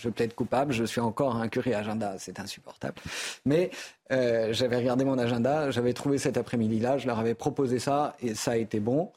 je, 0.02 0.08
plaide 0.08 0.34
coupable. 0.34 0.72
Je 0.72 0.84
suis 0.84 1.00
encore 1.00 1.36
un 1.36 1.48
curé 1.48 1.72
agenda. 1.72 2.16
C'est 2.18 2.40
insupportable. 2.40 3.00
Mais 3.44 3.70
euh, 4.10 4.52
j'avais 4.52 4.76
regardé 4.76 5.04
mon 5.04 5.18
agenda. 5.18 5.70
J'avais 5.70 5.92
trouvé 5.92 6.18
cet 6.18 6.36
après-midi-là. 6.36 6.98
Je 6.98 7.06
leur 7.06 7.20
avais 7.20 7.34
proposé 7.34 7.78
ça 7.78 8.16
et 8.20 8.34
ça 8.34 8.52
a 8.52 8.56
été 8.56 8.80
bon. 8.80 9.12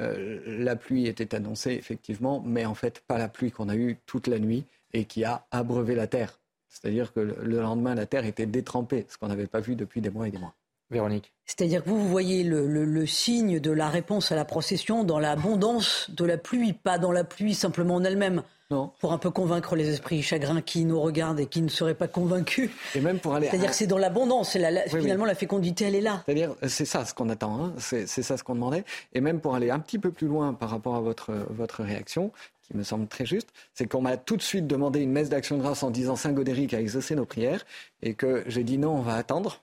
Euh, 0.00 0.40
la 0.46 0.74
pluie 0.74 1.06
était 1.06 1.34
annoncée 1.34 1.72
effectivement, 1.72 2.42
mais 2.46 2.64
en 2.64 2.74
fait 2.74 3.02
pas 3.06 3.18
la 3.18 3.28
pluie 3.28 3.50
qu'on 3.50 3.68
a 3.68 3.76
eue 3.76 3.98
toute 4.06 4.26
la 4.26 4.38
nuit 4.38 4.64
et 4.92 5.04
qui 5.04 5.24
a 5.24 5.46
abreuvé 5.50 5.94
la 5.94 6.06
terre. 6.06 6.38
C'est-à-dire 6.68 7.12
que 7.12 7.20
le 7.20 7.60
lendemain, 7.60 7.94
la 7.94 8.06
terre 8.06 8.24
était 8.24 8.46
détrempée, 8.46 9.06
ce 9.08 9.18
qu'on 9.18 9.28
n'avait 9.28 9.46
pas 9.46 9.60
vu 9.60 9.74
depuis 9.74 10.00
des 10.00 10.10
mois 10.10 10.28
et 10.28 10.30
des 10.30 10.38
mois. 10.38 10.54
Véronique. 10.90 11.32
C'est-à-dire 11.46 11.84
que 11.84 11.88
vous, 11.88 12.00
vous 12.00 12.08
voyez 12.08 12.42
le, 12.42 13.06
signe 13.06 13.60
de 13.60 13.70
la 13.70 13.88
réponse 13.88 14.32
à 14.32 14.36
la 14.36 14.44
procession 14.44 15.04
dans 15.04 15.20
l'abondance 15.20 16.10
de 16.10 16.24
la 16.24 16.36
pluie, 16.36 16.72
pas 16.72 16.98
dans 16.98 17.12
la 17.12 17.22
pluie 17.22 17.54
simplement 17.54 17.96
en 17.96 18.04
elle-même. 18.04 18.42
Non. 18.72 18.92
Pour 19.00 19.12
un 19.12 19.18
peu 19.18 19.30
convaincre 19.30 19.74
les 19.74 19.88
esprits 19.88 20.22
chagrins 20.22 20.60
qui 20.60 20.84
nous 20.84 21.00
regardent 21.00 21.40
et 21.40 21.46
qui 21.46 21.60
ne 21.60 21.68
seraient 21.68 21.94
pas 21.94 22.06
convaincus. 22.06 22.70
Et 22.94 23.00
même 23.00 23.18
pour 23.18 23.34
aller. 23.34 23.48
C'est-à-dire 23.48 23.70
que 23.70 23.76
c'est 23.76 23.88
dans 23.88 23.98
l'abondance. 23.98 24.56
finalement, 24.86 25.24
la 25.24 25.34
fécondité, 25.34 25.86
elle 25.86 25.96
est 25.96 26.00
là. 26.00 26.22
C'est-à-dire, 26.24 26.54
c'est 26.68 26.84
ça 26.84 27.04
ce 27.04 27.12
qu'on 27.12 27.28
attend. 27.30 27.64
Hein. 27.64 27.74
C'est 27.78 28.06
ça 28.06 28.36
ce 28.36 28.44
qu'on 28.44 28.54
demandait. 28.54 28.84
Et 29.12 29.20
même 29.20 29.40
pour 29.40 29.56
aller 29.56 29.70
un 29.70 29.80
petit 29.80 29.98
peu 29.98 30.12
plus 30.12 30.28
loin 30.28 30.54
par 30.54 30.70
rapport 30.70 30.94
à 30.94 31.00
votre, 31.00 31.32
votre 31.50 31.82
réaction, 31.82 32.30
qui 32.70 32.76
me 32.76 32.82
semble 32.84 33.08
très 33.08 33.26
juste, 33.26 33.48
c'est 33.74 33.86
qu'on 33.86 34.00
m'a 34.00 34.16
tout 34.16 34.36
de 34.36 34.42
suite 34.42 34.66
demandé 34.66 35.00
une 35.00 35.12
messe 35.12 35.28
d'action 35.28 35.56
de 35.56 35.62
grâce 35.62 35.82
en 35.82 35.90
disant 35.90 36.16
Saint 36.16 36.32
Godéric 36.32 36.74
a 36.74 36.80
exaucé 36.80 37.14
nos 37.14 37.24
prières, 37.24 37.64
et 38.02 38.14
que 38.14 38.44
j'ai 38.46 38.64
dit 38.64 38.78
non, 38.78 38.92
on 38.92 39.02
va 39.02 39.16
attendre, 39.16 39.62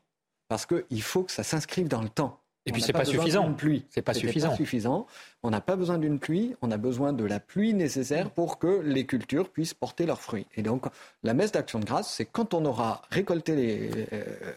parce 0.50 0.66
qu'il 0.66 1.02
faut 1.02 1.24
que 1.24 1.32
ça 1.32 1.44
s'inscrive 1.44 1.88
dans 1.88 2.02
le 2.02 2.10
temps. 2.10 2.40
Et 2.66 2.74
puis 2.74 2.82
c'est 2.82 2.92
pas, 2.92 3.00
pas 3.00 3.06
suffisant. 3.06 3.54
Pluie. 3.54 3.86
C'est 3.90 4.02
pas 4.02 4.14
suffisant. 4.14 4.50
Pas 4.50 4.56
suffisant. 4.58 5.08
On 5.42 5.50
n'a 5.50 5.62
pas 5.62 5.78
besoin 5.78 5.98
d'une 5.98 6.20
pluie. 6.20 6.54
On 6.62 6.70
a 6.70 6.76
besoin 6.76 7.14
de 7.14 7.24
la 7.24 7.40
pluie 7.40 7.74
nécessaire 7.74 8.30
pour 8.30 8.60
que 8.60 8.82
les 8.84 9.06
cultures 9.06 9.48
puissent 9.48 9.74
porter 9.74 10.06
leurs 10.06 10.22
fruits. 10.22 10.48
Et 10.58 10.64
donc 10.64 10.84
la 11.24 11.34
messe 11.34 11.54
d'action 11.54 11.80
de 11.80 11.86
grâce, 11.86 12.14
c'est 12.14 12.26
quand 12.26 12.54
on 12.54 12.66
aura 12.66 13.04
récolté 13.10 13.56
les 13.56 13.90
euh, 14.12 14.52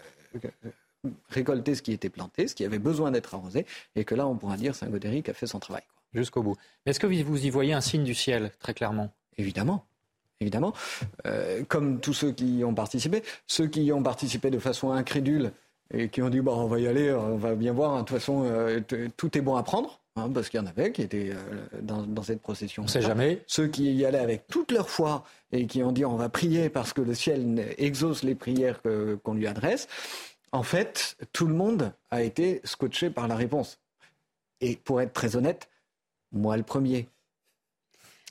récolté 1.28 1.76
ce 1.76 1.82
qui 1.82 1.92
était 1.92 2.08
planté, 2.08 2.48
ce 2.48 2.56
qui 2.56 2.64
avait 2.64 2.80
besoin 2.80 3.12
d'être 3.12 3.32
arrosé, 3.32 3.64
et 3.94 4.04
que 4.04 4.16
là 4.16 4.26
on 4.26 4.34
pourra 4.34 4.56
dire 4.56 4.74
Saint 4.74 4.88
Godéric 4.88 5.28
a 5.28 5.32
fait 5.32 5.46
son 5.46 5.60
travail 5.60 5.84
jusqu'au 6.14 6.42
bout. 6.42 6.56
Mais 6.84 6.90
est-ce 6.90 7.00
que 7.00 7.06
vous 7.06 7.46
y 7.46 7.50
voyez 7.50 7.72
un 7.72 7.80
signe 7.80 8.04
du 8.04 8.14
ciel, 8.14 8.50
très 8.58 8.74
clairement? 8.74 9.12
Évidemment. 9.36 9.84
Évidemment, 10.42 10.72
euh, 11.26 11.62
comme 11.68 12.00
tous 12.00 12.14
ceux 12.14 12.32
qui 12.32 12.60
y 12.60 12.64
ont 12.64 12.72
participé, 12.72 13.22
ceux 13.46 13.66
qui 13.66 13.84
y 13.84 13.92
ont 13.92 14.02
participé 14.02 14.50
de 14.50 14.58
façon 14.58 14.90
incrédule 14.90 15.52
et 15.92 16.08
qui 16.08 16.22
ont 16.22 16.30
dit 16.30 16.40
bon, 16.40 16.54
on 16.54 16.66
va 16.66 16.80
y 16.80 16.86
aller, 16.86 17.12
on 17.12 17.36
va 17.36 17.54
bien 17.54 17.74
voir. 17.74 17.92
De 17.96 17.98
toute 17.98 18.16
façon, 18.16 18.44
euh, 18.46 18.80
tout 19.18 19.36
est 19.36 19.42
bon 19.42 19.56
à 19.56 19.62
prendre. 19.62 20.00
Hein, 20.16 20.30
parce 20.34 20.48
qu'il 20.48 20.58
y 20.58 20.62
en 20.62 20.66
avait 20.66 20.90
qui 20.90 21.02
étaient 21.02 21.30
euh, 21.30 21.80
dans, 21.82 22.22
cette 22.22 22.40
procession. 22.40 22.82
On 22.82 22.86
ne 22.86 22.90
sait 22.90 23.02
jamais. 23.02 23.42
Ceux 23.46 23.68
qui 23.68 23.92
y 23.92 24.04
allaient 24.04 24.18
avec 24.18 24.46
toute 24.48 24.72
leur 24.72 24.88
foi 24.88 25.24
et 25.52 25.66
qui 25.66 25.84
ont 25.84 25.92
dit 25.92 26.04
on 26.04 26.16
va 26.16 26.28
prier 26.28 26.68
parce 26.68 26.92
que 26.92 27.00
le 27.00 27.14
ciel 27.14 27.74
exauce 27.78 28.24
les 28.24 28.34
prières 28.34 28.80
qu'on 29.22 29.34
lui 29.34 29.46
adresse. 29.46 29.88
En 30.52 30.64
fait, 30.64 31.16
tout 31.32 31.46
le 31.46 31.54
monde 31.54 31.92
a 32.10 32.22
été 32.22 32.60
scotché 32.64 33.10
par 33.10 33.28
la 33.28 33.36
réponse. 33.36 33.78
Et 34.60 34.76
pour 34.76 35.00
être 35.00 35.12
très 35.12 35.36
honnête, 35.36 35.69
moi, 36.32 36.56
le 36.56 36.62
premier. 36.62 37.08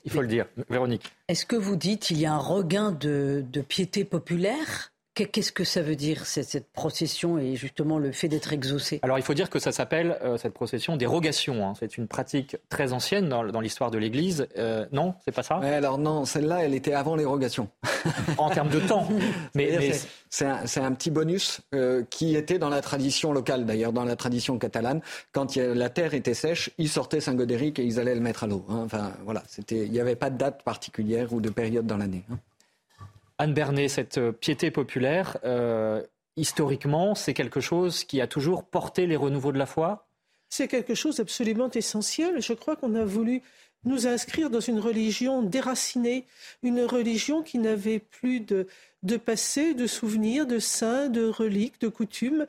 Il 0.04 0.10
faut 0.10 0.22
le 0.22 0.28
dire. 0.28 0.46
Véronique. 0.68 1.12
Est-ce 1.28 1.44
que 1.44 1.56
vous 1.56 1.76
dites 1.76 2.10
il 2.10 2.18
y 2.18 2.26
a 2.26 2.32
un 2.32 2.38
regain 2.38 2.92
de 2.92 3.60
piété 3.68 4.04
populaire 4.04 4.89
Qu'est-ce 5.14 5.50
que 5.50 5.64
ça 5.64 5.82
veut 5.82 5.96
dire, 5.96 6.24
cette, 6.24 6.72
procession 6.72 7.36
et 7.36 7.56
justement 7.56 7.98
le 7.98 8.12
fait 8.12 8.28
d'être 8.28 8.52
exaucé? 8.52 9.00
Alors 9.02 9.18
il 9.18 9.22
faut 9.22 9.34
dire 9.34 9.50
que 9.50 9.58
ça 9.58 9.72
s'appelle, 9.72 10.16
euh, 10.22 10.38
cette 10.38 10.54
procession, 10.54 10.96
dérogation. 10.96 11.66
Hein. 11.66 11.72
C'est 11.78 11.98
une 11.98 12.06
pratique 12.06 12.56
très 12.68 12.92
ancienne 12.92 13.28
dans, 13.28 13.60
l'histoire 13.60 13.90
de 13.90 13.98
l'Église. 13.98 14.46
Euh, 14.56 14.86
non, 14.92 15.14
c'est 15.24 15.34
pas 15.34 15.42
ça? 15.42 15.56
Alors 15.56 15.98
non, 15.98 16.24
celle-là, 16.24 16.64
elle 16.64 16.74
était 16.74 16.94
avant 16.94 17.16
l'érogation. 17.16 17.68
en 18.38 18.50
termes 18.50 18.70
de 18.70 18.80
temps. 18.80 19.08
mais, 19.54 19.92
C'est 20.30 20.46
un, 20.46 20.92
petit 20.92 21.10
bonus 21.10 21.60
euh, 21.74 22.04
qui 22.08 22.36
était 22.36 22.58
dans 22.58 22.68
la 22.68 22.80
tradition 22.80 23.32
locale, 23.32 23.66
d'ailleurs, 23.66 23.92
dans 23.92 24.04
la 24.04 24.16
tradition 24.16 24.58
catalane. 24.58 25.00
Quand 25.32 25.56
la 25.56 25.90
terre 25.90 26.14
était 26.14 26.34
sèche, 26.34 26.70
ils 26.78 26.88
sortaient 26.88 27.20
Saint-Godéric 27.20 27.80
et 27.80 27.84
ils 27.84 27.98
allaient 27.98 28.14
le 28.14 28.20
mettre 28.20 28.44
à 28.44 28.46
l'eau. 28.46 28.64
Hein. 28.68 28.82
Enfin 28.84 29.12
voilà, 29.24 29.42
il 29.70 29.90
n'y 29.90 30.00
avait 30.00 30.16
pas 30.16 30.30
de 30.30 30.38
date 30.38 30.62
particulière 30.62 31.32
ou 31.32 31.40
de 31.40 31.50
période 31.50 31.86
dans 31.86 31.96
l'année. 31.96 32.24
Hein. 32.30 32.38
Anne 33.40 33.54
Bernet, 33.54 33.88
cette 33.88 34.18
euh, 34.18 34.32
piété 34.32 34.70
populaire, 34.70 35.38
euh, 35.44 36.02
historiquement, 36.36 37.14
c'est 37.14 37.32
quelque 37.32 37.60
chose 37.60 38.04
qui 38.04 38.20
a 38.20 38.26
toujours 38.26 38.64
porté 38.64 39.06
les 39.06 39.16
renouveaux 39.16 39.50
de 39.50 39.56
la 39.56 39.64
foi? 39.64 40.06
C'est 40.50 40.68
quelque 40.68 40.94
chose 40.94 41.16
d'absolument 41.16 41.70
essentiel. 41.70 42.42
Je 42.42 42.52
crois 42.52 42.76
qu'on 42.76 42.94
a 42.94 43.04
voulu 43.04 43.40
nous 43.84 44.06
inscrire 44.06 44.50
dans 44.50 44.60
une 44.60 44.78
religion 44.78 45.42
déracinée, 45.42 46.26
une 46.62 46.82
religion 46.82 47.42
qui 47.42 47.56
n'avait 47.56 47.98
plus 47.98 48.40
de, 48.40 48.66
de 49.04 49.16
passé, 49.16 49.72
de 49.72 49.86
souvenirs, 49.86 50.46
de 50.46 50.58
saints, 50.58 51.08
de 51.08 51.26
reliques, 51.26 51.80
de 51.80 51.88
coutumes. 51.88 52.46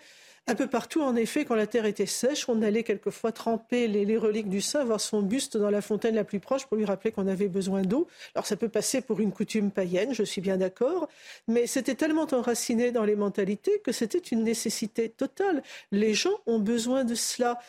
Un 0.47 0.55
peu 0.55 0.67
partout, 0.67 1.01
en 1.01 1.15
effet, 1.15 1.45
quand 1.45 1.55
la 1.55 1.67
terre 1.67 1.85
était 1.85 2.07
sèche, 2.07 2.49
on 2.49 2.61
allait 2.63 2.83
quelquefois 2.83 3.31
tremper 3.31 3.87
les, 3.87 4.17
reliques 4.17 4.49
du 4.49 4.59
saint, 4.59 4.83
voir 4.83 4.99
son 4.99 5.21
buste 5.21 5.55
dans 5.55 5.69
la 5.69 5.81
fontaine 5.81 6.15
la 6.15 6.23
plus 6.23 6.39
proche 6.39 6.65
pour 6.65 6.77
lui 6.77 6.85
rappeler 6.85 7.11
qu'on 7.11 7.27
avait 7.27 7.47
besoin 7.47 7.83
d'eau. 7.83 8.07
Alors 8.33 8.47
ça 8.47 8.55
peut 8.55 8.67
passer 8.67 9.01
pour 9.01 9.19
une 9.19 9.31
coutume 9.31 9.69
païenne, 9.69 10.13
je 10.13 10.23
suis 10.23 10.41
bien 10.41 10.57
d'accord, 10.57 11.07
mais 11.47 11.67
c'était 11.67 11.95
tellement 11.95 12.27
enraciné 12.31 12.91
dans 12.91 13.05
les 13.05 13.15
mentalités 13.15 13.79
que 13.83 13.91
c'était 13.91 14.17
une 14.17 14.43
nécessité 14.43 15.09
totale. 15.09 15.61
Les 15.91 16.15
gens 16.15 16.37
ont 16.47 16.59
besoin 16.59 17.03
de 17.05 17.13
cela. 17.15 17.59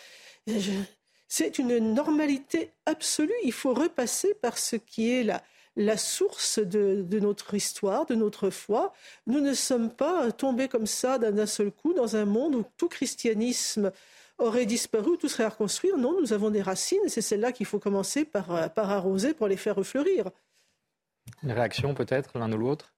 C'est 1.29 1.59
une 1.59 1.79
normalité 1.95 2.71
absolue. 2.87 3.33
Il 3.45 3.53
faut 3.53 3.75
repasser 3.75 4.35
par 4.35 4.57
ce 4.57 4.77
qui 4.77 5.13
est 5.13 5.23
la, 5.23 5.43
la 5.77 5.97
source 5.97 6.59
de, 6.59 7.19
notre 7.19 7.55
histoire, 7.55 8.07
de 8.07 8.15
notre 8.15 8.51
foi. 8.51 8.93
Nous 9.27 9.41
ne 9.41 9.55
sommes 9.55 9.91
pas 9.91 10.31
tombés 10.33 10.69
comme 10.69 10.87
ça 10.87 11.19
d'un 11.19 11.47
seul 11.47 11.71
coup 11.71 11.95
dans 11.95 12.17
un 12.17 12.25
monde 12.25 12.55
où 12.55 12.65
tout 12.77 12.89
christianisme 12.89 13.91
aurait 14.39 14.67
disparu, 14.67 15.17
tout 15.19 15.29
serait 15.29 15.45
à 15.45 15.49
reconstruire. 15.49 15.97
Non, 15.97 16.21
nous 16.21 16.33
avons 16.33 16.51
des 16.51 16.63
racines 16.63 17.01
et 17.05 17.09
c'est 17.09 17.23
celles-là 17.23 17.53
qu'il 17.53 17.67
faut 17.67 17.79
commencer 17.79 18.25
par, 18.25 18.51
arroser 18.77 19.35
pour 19.35 19.49
les 19.49 19.57
faire 19.57 19.77
refleurir. 19.77 20.31
Une 21.43 21.53
réaction 21.53 21.95
peut-être 21.95 22.39
l'un 22.39 22.53
ou 22.53 22.59
l'autre? 22.59 22.93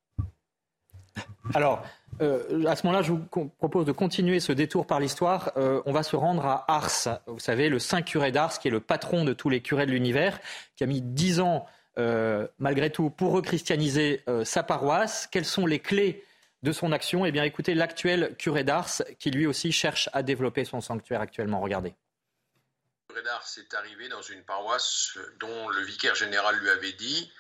Alors, 1.52 1.84
euh, 2.20 2.64
à 2.66 2.74
ce 2.74 2.87
moment-là, 2.87 3.02
je 3.02 3.12
vous 3.12 3.48
propose 3.58 3.84
de 3.84 3.92
continuer 3.92 4.40
ce 4.40 4.52
détour 4.52 4.87
par 4.87 4.98
l'histoire. 4.98 5.52
Euh, 5.56 5.82
on 5.87 5.92
va 5.92 6.02
se 6.02 6.16
rendre 6.16 6.44
à 6.44 6.64
Ars. 6.68 7.20
Vous 7.26 7.38
savez, 7.38 7.68
le 7.68 7.78
saint 7.78 8.02
curé 8.02 8.32
d'Ars, 8.32 8.58
qui 8.58 8.68
est 8.68 8.70
le 8.70 8.80
patron 8.80 9.24
de 9.24 9.32
tous 9.32 9.50
les 9.50 9.60
curés 9.60 9.87
de 9.87 9.92
l'univers, 9.92 10.40
qui 10.74 10.82
a 10.82 10.87
mis 10.87 11.02
dix 11.02 11.40
ans 11.40 11.66
malgré 12.59 12.90
tout, 12.90 13.11
pour 13.11 13.33
rechristianiser 13.33 14.22
euh, 14.28 14.44
sa 14.44 14.62
paroisse. 14.62 15.28
Quelles 15.30 15.44
sont 15.44 15.66
les 15.66 15.80
clés 15.80 16.24
de 16.62 16.72
son 16.72 16.92
action? 16.92 17.24
Eh 17.24 17.33
bien, 17.33 17.44
écoutez 17.44 17.74
l'actuel 17.74 18.35
curé 18.37 18.64
d'Ars 18.64 19.02
qui 19.18 19.30
lui 19.30 19.46
aussi 19.46 19.72
cherche 19.72 20.09
à 20.12 20.22
développer 20.22 20.64
son 20.64 20.80
sanctuaire 20.80 21.20
actuellement. 21.20 21.61
Regardez. 21.61 21.94
Le 23.09 23.14
curé 23.14 23.22
d'Ars 23.22 23.46
est 23.59 23.74
arrivé 23.74 24.09
dans 24.09 24.22
une 24.22 24.42
paroisse 24.44 25.18
dont 25.38 25.68
le 25.68 25.83
vicaire 25.83 26.14
général 26.14 26.57
lui 26.59 26.70
avait 26.70 26.92
dit 26.92 27.33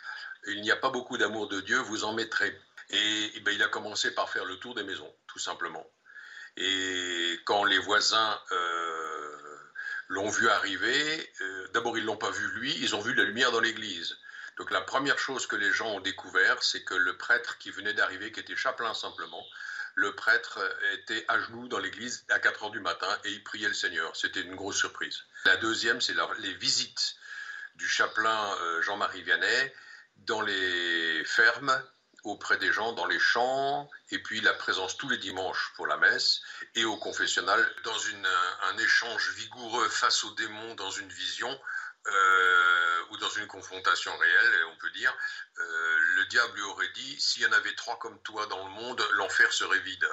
Il 0.46 0.60
n'y 0.60 0.70
a 0.70 0.76
pas 0.76 0.90
beaucoup 0.90 1.18
d'amour 1.18 1.48
de 1.48 1.60
Dieu, 1.60 1.78
vous 1.78 2.04
en 2.04 2.12
mettrez. 2.12 2.56
Et, 2.90 3.30
eh 3.34 3.40
ben, 3.40 3.52
il 3.52 3.62
a 3.62 3.68
commencé 3.68 4.14
par 4.14 4.28
faire 4.28 4.44
le 4.44 4.56
tour 4.56 4.74
des 4.74 4.84
maisons, 4.84 5.10
tout 5.26 5.38
simplement. 5.38 5.86
Et 6.56 7.40
quand 7.46 7.64
les 7.64 7.78
voisins 7.78 8.38
euh, 8.52 9.36
l'ont 10.08 10.28
vu 10.28 10.48
arriver, 10.48 11.32
d'abord 11.72 11.98
ils 11.98 12.04
l'ont 12.04 12.16
pas 12.16 12.30
vu 12.30 12.46
lui, 12.52 12.72
ils 12.80 12.94
ont 12.94 13.00
vu 13.00 13.14
la 13.14 13.24
lumière 13.24 13.50
dans 13.50 13.60
l'église. 13.60 14.16
Donc 14.56 14.70
la 14.70 14.80
première 14.80 15.18
chose 15.18 15.46
que 15.46 15.56
les 15.56 15.72
gens 15.72 15.88
ont 15.88 16.00
découvert, 16.00 16.62
c'est 16.62 16.84
que 16.84 16.94
le 16.94 17.16
prêtre 17.16 17.58
qui 17.58 17.70
venait 17.70 17.94
d'arriver, 17.94 18.32
qui 18.32 18.40
était 18.40 18.56
chapelain 18.56 18.94
simplement, 18.94 19.44
le 19.96 20.14
prêtre 20.14 20.60
était 20.92 21.24
à 21.28 21.40
genoux 21.40 21.68
dans 21.68 21.78
l'église 21.78 22.24
à 22.30 22.38
4 22.38 22.64
heures 22.64 22.70
du 22.70 22.80
matin 22.80 23.08
et 23.24 23.30
il 23.30 23.44
priait 23.44 23.68
le 23.68 23.74
Seigneur. 23.74 24.14
C'était 24.16 24.40
une 24.40 24.56
grosse 24.56 24.78
surprise. 24.78 25.20
La 25.44 25.56
deuxième, 25.56 26.00
c'est 26.00 26.14
les 26.38 26.54
visites 26.54 27.16
du 27.76 27.88
chapelain 27.88 28.54
euh, 28.60 28.82
Jean-Marie 28.82 29.22
Vianney 29.22 29.72
dans 30.18 30.40
les 30.40 31.24
fermes 31.24 31.82
auprès 32.24 32.56
des 32.56 32.72
gens 32.72 32.92
dans 32.92 33.06
les 33.06 33.18
champs, 33.18 33.88
et 34.10 34.18
puis 34.18 34.40
la 34.40 34.54
présence 34.54 34.96
tous 34.96 35.08
les 35.10 35.18
dimanches 35.18 35.72
pour 35.76 35.86
la 35.86 35.98
messe, 35.98 36.40
et 36.74 36.84
au 36.84 36.96
confessionnal, 36.96 37.74
dans 37.84 37.96
un 38.70 38.78
échange 38.78 39.30
vigoureux 39.34 39.88
face 39.90 40.24
aux 40.24 40.30
démons, 40.32 40.74
dans 40.74 40.90
une 40.90 41.10
vision, 41.10 41.60
euh, 42.06 43.12
ou 43.12 43.16
dans 43.16 43.30
une 43.40 43.46
confrontation 43.46 44.12
réelle, 44.16 44.52
on 44.74 44.78
peut 44.78 44.90
dire, 44.90 45.14
euh, 45.58 45.62
le 46.16 46.26
diable 46.26 46.54
lui 46.56 46.62
aurait 46.62 46.92
dit, 46.94 47.18
s'il 47.18 47.42
y 47.42 47.46
en 47.46 47.52
avait 47.52 47.74
trois 47.76 47.98
comme 47.98 48.18
toi 48.20 48.46
dans 48.46 48.66
le 48.66 48.70
monde, 48.74 49.00
l'enfer 49.16 49.52
serait 49.52 49.80
vide. 49.80 50.06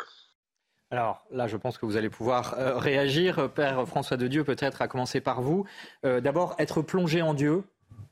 Alors 0.90 1.26
là, 1.32 1.48
je 1.48 1.58
pense 1.58 1.78
que 1.78 1.86
vous 1.86 1.98
allez 1.98 2.10
pouvoir 2.10 2.54
euh, 2.54 2.78
réagir. 2.78 3.52
Père 3.54 3.86
François 3.88 4.18
de 4.18 4.28
Dieu, 4.28 4.44
peut-être 4.44 4.82
à 4.82 4.88
commencer 4.88 5.22
par 5.22 5.42
vous. 5.42 5.66
D'abord, 6.04 6.56
être 6.60 6.82
plongé 6.82 7.22
en 7.22 7.34
Dieu, 7.34 7.64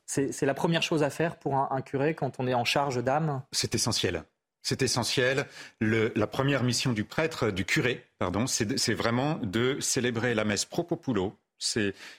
c'est 0.06 0.46
la 0.46 0.54
première 0.54 0.82
chose 0.82 1.04
à 1.04 1.10
faire 1.10 1.38
pour 1.38 1.56
un, 1.56 1.82
curé 1.82 2.15
quand 2.15 2.39
on 2.39 2.48
est 2.48 2.54
en 2.54 2.65
charge 2.65 3.04
d'âme? 3.04 3.44
C'est 3.52 3.76
essentiel. 3.76 4.24
C'est 4.62 4.82
essentiel. 4.82 5.46
la 5.82 6.28
première 6.28 6.63
mission 6.63 6.94
du 6.94 7.04
prêtre, 7.04 7.52
du 7.52 7.63
curé, 7.63 8.06
pardon, 8.18 8.48
c'est 8.48 8.94
vraiment 8.94 9.36
de 9.44 9.80
célébrer 9.80 10.34
la 10.34 10.46
messe 10.46 10.65
pro 10.65 10.84
populo. 10.84 11.38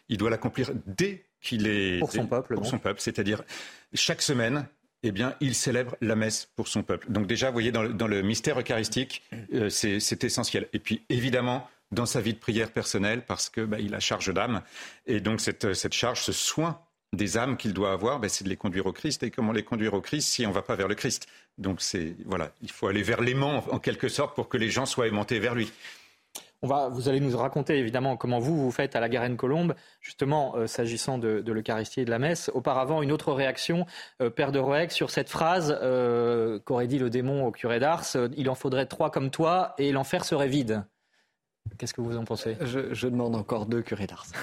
Il 0.08 0.18
doit 0.18 0.30
l'accomplir 0.30 0.70
dès 0.86 1.24
qu'il 1.40 1.66
est 1.66 1.98
pour 1.98 2.12
son 2.12 2.26
peuple, 2.26 2.54
pour 2.54 2.66
son 2.66 2.78
peuple, 2.78 3.00
c'est-à-dire 3.00 3.42
chaque 3.94 4.22
semaine, 4.22 4.66
eh 5.02 5.12
bien, 5.12 5.34
il 5.40 5.54
célèbre 5.54 5.96
la 6.00 6.14
messe 6.14 6.48
pour 6.56 6.68
son 6.68 6.82
peuple. 6.82 7.10
Donc 7.10 7.26
déjà, 7.26 7.46
vous 7.46 7.54
voyez, 7.54 7.72
dans 7.72 7.82
le, 7.82 8.22
mystère 8.22 8.60
eucharistique, 8.60 9.22
euh, 9.54 9.70
c'est 9.70 10.24
essentiel. 10.24 10.68
Et 10.72 10.78
puis, 10.78 11.02
évidemment, 11.08 11.68
dans 11.90 12.06
sa 12.06 12.20
vie 12.20 12.34
de 12.34 12.38
prière 12.38 12.70
personnelle, 12.70 13.22
parce 13.26 13.48
que 13.48 13.62
bah, 13.62 13.80
il 13.80 13.94
a 13.94 14.00
charge 14.00 14.32
d'âme, 14.32 14.62
et 15.06 15.20
donc 15.20 15.40
cette, 15.40 15.72
cette 15.74 15.94
charge, 15.94 16.20
ce 16.22 16.32
soin 16.32 16.80
des 17.12 17.36
âmes 17.36 17.56
qu'il 17.56 17.72
doit 17.72 17.92
avoir, 17.92 18.20
ben, 18.20 18.28
c'est 18.28 18.44
de 18.44 18.48
les 18.48 18.56
conduire 18.56 18.86
au 18.86 18.92
Christ. 18.92 19.22
Et 19.22 19.30
comment 19.30 19.52
les 19.52 19.64
conduire 19.64 19.94
au 19.94 20.00
Christ 20.00 20.28
si 20.28 20.46
on 20.46 20.50
ne 20.50 20.54
va 20.54 20.62
pas 20.62 20.76
vers 20.76 20.88
le 20.88 20.94
Christ? 20.94 21.26
Donc 21.58 21.80
c'est 21.80 22.14
voilà, 22.24 22.52
il 22.62 22.70
faut 22.70 22.86
aller 22.86 23.02
vers 23.02 23.20
l'aimant 23.20 23.64
en 23.70 23.78
quelque 23.78 24.08
sorte 24.08 24.34
pour 24.34 24.48
que 24.48 24.56
les 24.56 24.70
gens 24.70 24.86
soient 24.86 25.06
aimantés 25.06 25.38
vers 25.38 25.54
lui. 25.54 25.72
Vous 26.62 27.08
allez 27.08 27.20
nous 27.20 27.38
raconter 27.38 27.78
évidemment 27.78 28.18
comment 28.18 28.38
vous 28.38 28.54
vous 28.54 28.70
faites 28.70 28.94
à 28.94 29.00
la 29.00 29.08
Garenne 29.08 29.38
Colombe, 29.38 29.74
justement 30.02 30.56
euh, 30.56 30.66
s'agissant 30.66 31.16
de, 31.16 31.42
l'Eucharistie 31.46 32.02
et 32.02 32.04
de 32.04 32.10
la 32.10 32.18
messe. 32.18 32.50
Auparavant, 32.52 33.00
une 33.00 33.12
autre 33.12 33.32
réaction, 33.32 33.86
euh, 34.20 34.28
Père 34.28 34.52
de 34.52 34.58
Roeg, 34.58 34.90
sur 34.90 35.10
cette 35.10 35.30
phrase 35.30 35.78
euh, 35.80 36.58
qu'aurait 36.58 36.86
dit 36.86 36.98
le 36.98 37.08
démon 37.08 37.46
au 37.46 37.50
curé 37.50 37.80
d'Ars 37.80 38.04
il 38.36 38.50
en 38.50 38.54
faudrait 38.54 38.84
trois 38.84 39.10
comme 39.10 39.30
toi 39.30 39.74
et 39.78 39.90
l'enfer 39.90 40.22
serait 40.24 40.48
vide. 40.48 40.84
Qu'est-ce 41.78 41.94
que 41.94 42.00
vous 42.00 42.16
en 42.16 42.24
pensez? 42.24 42.56
Je, 42.60 43.06
demande 43.06 43.34
encore 43.34 43.66
deux 43.66 43.82
curés 43.82 44.06
d'Ars. 44.06 44.26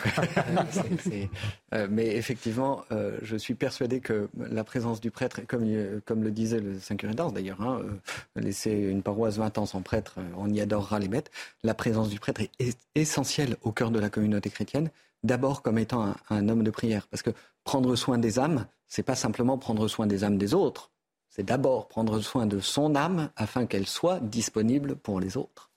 Euh, 1.74 1.88
mais 1.90 2.16
effectivement, 2.16 2.84
euh, 2.92 3.18
je 3.22 3.36
suis 3.36 3.54
persuadé 3.54 4.00
que 4.00 4.30
la 4.38 4.64
présence 4.64 5.02
du 5.02 5.12
prêtre, 5.12 5.42
comme, 5.48 5.66
comme 6.06 6.24
le 6.24 6.32
disait 6.32 6.60
le 6.60 6.80
Saint 6.80 6.96
curé 6.96 7.14
d'Ars 7.14 7.32
d'ailleurs, 7.32 7.62
hein, 7.62 7.82
euh, 7.82 8.42
laisser 8.42 8.72
une 8.72 9.02
paroisse 9.04 9.38
20 9.38 9.58
ans 9.58 9.66
sans 9.66 9.82
prêtre, 9.82 10.16
on 10.38 10.50
y 10.50 10.62
adorera 10.62 11.00
les 11.00 11.10
bêtes. 11.10 11.30
La 11.64 11.74
présence 11.74 12.10
du 12.10 12.20
prêtre 12.20 12.42
est 12.60 12.78
essentielle 12.96 13.58
au 13.64 13.72
cœur 13.72 13.92
de 13.92 14.00
la 14.00 14.10
communauté 14.10 14.50
chrétienne, 14.50 14.90
d'abord 15.24 15.62
comme 15.62 15.78
étant 15.78 16.04
un, 16.04 16.16
un, 16.30 16.48
homme 16.48 16.64
de 16.64 16.72
prière. 16.72 17.08
Parce 17.08 17.22
que 17.22 17.32
prendre 17.64 17.96
soin 17.96 18.18
des 18.18 18.40
âmes, 18.40 18.66
c'est 18.88 19.04
pas 19.04 19.16
simplement 19.16 19.58
prendre 19.58 19.88
soin 19.88 20.08
des 20.08 20.24
âmes 20.24 20.38
des 20.38 20.54
autres, 20.54 20.92
c'est 21.30 21.44
d'abord 21.44 21.88
prendre 21.88 22.20
soin 22.22 22.46
de 22.46 22.60
son 22.60 22.96
âme 22.96 23.30
afin 23.36 23.66
qu'elle 23.66 23.88
soit 23.88 24.20
disponible 24.20 24.96
pour 24.96 25.20
les 25.20 25.38
autres. 25.38 25.70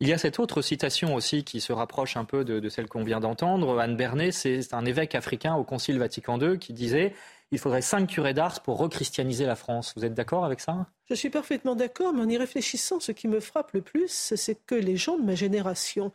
Il 0.00 0.06
y 0.06 0.12
a 0.12 0.18
cette 0.18 0.38
autre 0.38 0.62
citation 0.62 1.16
aussi 1.16 1.42
qui 1.42 1.60
se 1.60 1.72
rapproche 1.72 2.16
un 2.16 2.24
peu 2.24 2.44
de, 2.44 2.68
celle 2.68 2.86
qu'on 2.86 3.02
vient 3.02 3.18
d'entendre. 3.18 3.80
Anne 3.80 3.96
Bernet, 3.96 4.30
c'est 4.30 4.72
un 4.72 4.84
évêque 4.84 5.16
africain 5.16 5.56
au 5.56 5.64
Concile 5.64 5.98
Vatican 5.98 6.40
II 6.40 6.58
qui 6.60 6.72
disait 6.72 7.14
il 7.50 7.58
faudrait 7.58 7.82
cinq 7.82 8.06
curés 8.06 8.34
d'Ars 8.34 8.62
pour 8.62 8.78
rechristianiser 8.78 9.44
la 9.44 9.56
France. 9.56 9.94
Vous 9.96 10.04
êtes 10.04 10.14
d'accord 10.14 10.44
avec 10.44 10.60
ça? 10.60 10.86
Je 11.08 11.14
suis 11.14 11.30
parfaitement 11.30 11.74
d'accord, 11.74 12.12
mais 12.12 12.20
en 12.20 12.28
y 12.28 12.36
réfléchissant, 12.36 13.00
ce 13.00 13.10
qui 13.10 13.26
me 13.26 13.40
frappe 13.40 13.72
le 13.72 13.80
plus, 13.80 14.32
c'est 14.36 14.54
que 14.66 14.76
les 14.76 14.96
gens 14.96 15.18
de 15.18 15.24
ma 15.24 15.34
génération, 15.34 16.12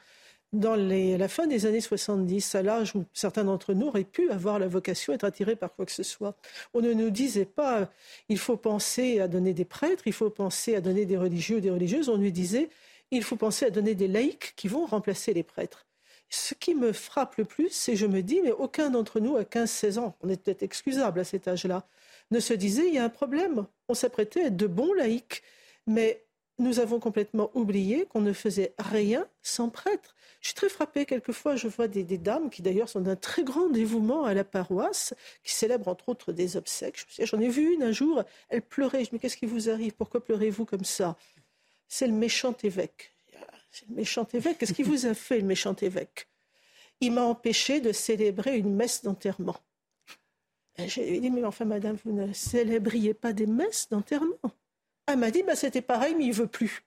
dans 0.53 0.75
la 0.75 1.27
fin 1.27 1.47
des 1.47 1.65
années 1.65 1.81
70, 1.81 2.55
à 2.55 2.61
l'âge 2.61 2.95
où 2.95 3.03
certains 3.11 3.43
d'entre 3.43 3.73
nous 3.73 3.87
auraient 3.87 4.03
pu 4.05 4.29
avoir 4.29 4.59
la 4.59 4.67
vocation 4.67 5.11
d'être 5.11 5.23
attirés 5.25 5.57
par 5.57 5.73
quoi 5.73 5.85
que 5.85 5.91
ce 5.91 6.03
soit, 6.03 6.37
on 6.73 6.79
ne 6.79 6.93
nous 6.93 7.09
disait 7.09 7.45
pas 7.45 7.89
il 8.29 8.37
faut 8.37 8.55
penser 8.55 9.19
à 9.19 9.27
donner 9.27 9.53
des 9.53 9.65
prêtres, 9.65 10.03
il 10.05 10.13
faut 10.13 10.29
penser 10.29 10.75
à 10.75 10.81
donner 10.81 11.05
des 11.05 11.17
religieux 11.17 11.57
ou 11.57 11.61
des 11.61 11.71
religieuses, 11.71 12.07
on 12.07 12.19
nous 12.19 12.31
disait 12.31 12.69
il 13.15 13.23
faut 13.23 13.35
penser 13.35 13.65
à 13.65 13.69
donner 13.69 13.95
des 13.95 14.07
laïcs 14.07 14.53
qui 14.55 14.67
vont 14.67 14.85
remplacer 14.85 15.33
les 15.33 15.43
prêtres. 15.43 15.85
Ce 16.29 16.55
qui 16.55 16.73
me 16.73 16.93
frappe 16.93 17.35
le 17.35 17.45
plus, 17.45 17.69
c'est 17.69 17.95
je 17.95 18.07
me 18.07 18.21
dis, 18.21 18.41
mais 18.41 18.51
aucun 18.51 18.89
d'entre 18.89 19.19
nous 19.19 19.35
à 19.37 19.43
15-16 19.43 19.99
ans, 19.99 20.15
on 20.21 20.29
est 20.29 20.41
peut-être 20.41 20.63
excusable 20.63 21.19
à 21.19 21.23
cet 21.23 21.47
âge-là, 21.47 21.85
ne 22.31 22.39
se 22.39 22.53
disait, 22.53 22.87
il 22.87 22.95
y 22.95 22.97
a 22.97 23.03
un 23.03 23.09
problème. 23.09 23.67
On 23.87 23.93
s'apprêtait 23.93 24.41
à 24.41 24.47
être 24.47 24.57
de 24.57 24.67
bons 24.67 24.93
laïcs, 24.93 25.43
mais 25.85 26.25
nous 26.59 26.79
avons 26.79 26.99
complètement 26.99 27.51
oublié 27.53 28.05
qu'on 28.05 28.21
ne 28.21 28.33
faisait 28.33 28.73
rien 28.79 29.27
sans 29.41 29.69
prêtre. 29.69 30.15
Je 30.41 30.47
suis 30.47 30.55
très 30.55 30.69
frappée, 30.69 31.05
quelquefois, 31.05 31.55
je 31.55 31.67
vois 31.67 31.87
des, 31.87 32.03
dames 32.17 32.49
qui 32.49 32.61
d'ailleurs 32.61 32.89
sont 32.89 33.01
d'un 33.01 33.15
très 33.15 33.43
grand 33.43 33.69
dévouement 33.69 34.25
à 34.25 34.33
la 34.33 34.43
paroisse, 34.43 35.13
qui 35.43 35.53
célèbrent 35.53 35.87
entre 35.87 36.09
autres 36.09 36.31
des 36.31 36.57
obsèques. 36.57 37.05
J'en 37.19 37.39
ai 37.39 37.47
vu 37.47 37.73
une 37.73 37.83
un 37.83 37.91
jour, 37.91 38.23
elle 38.49 38.61
pleurait. 38.61 38.99
Je 38.99 39.01
me 39.01 39.05
dis, 39.05 39.09
mais 39.13 39.19
qu'est-ce 39.19 39.37
qui 39.37 39.45
vous 39.45 39.69
arrive? 39.69 39.93
Pourquoi 39.93 40.23
pleurez-vous 40.23 40.65
comme 40.65 40.83
ça? 40.83 41.15
C'est 41.93 42.07
le 42.07 42.13
méchant 42.13 42.55
évêque. 42.63 43.15
C'est 43.69 43.87
le 43.87 43.95
méchant 43.95 44.27
évêque. 44.33 44.57
Qu'est-ce 44.57 44.73
qu'il 44.73 44.85
vous 44.85 45.05
a 45.05 45.13
fait, 45.13 45.37
le 45.37 45.45
méchant 45.45 45.75
évêque? 45.75 46.27
Il 47.01 47.11
m'a 47.11 47.21
empêché 47.21 47.81
de 47.81 47.91
célébrer 47.91 48.57
une 48.57 48.73
messe 48.73 49.03
d'enterrement. 49.03 49.57
J'ai 50.79 51.19
dit, 51.19 51.29
mais 51.29 51.43
enfin, 51.43 51.65
madame, 51.65 51.97
vous 52.03 52.11
ne 52.11 52.33
célébriez 52.33 53.13
pas 53.13 53.31
des 53.31 53.45
messes 53.45 53.89
d'enterrement? 53.89 54.39
Elle 55.05 55.17
m'a 55.17 55.29
dit, 55.29 55.43
bah, 55.43 55.55
c'était 55.55 55.83
pareil, 55.83 56.15
mais 56.15 56.25
il 56.25 56.33
veut 56.33 56.47
plus. 56.47 56.83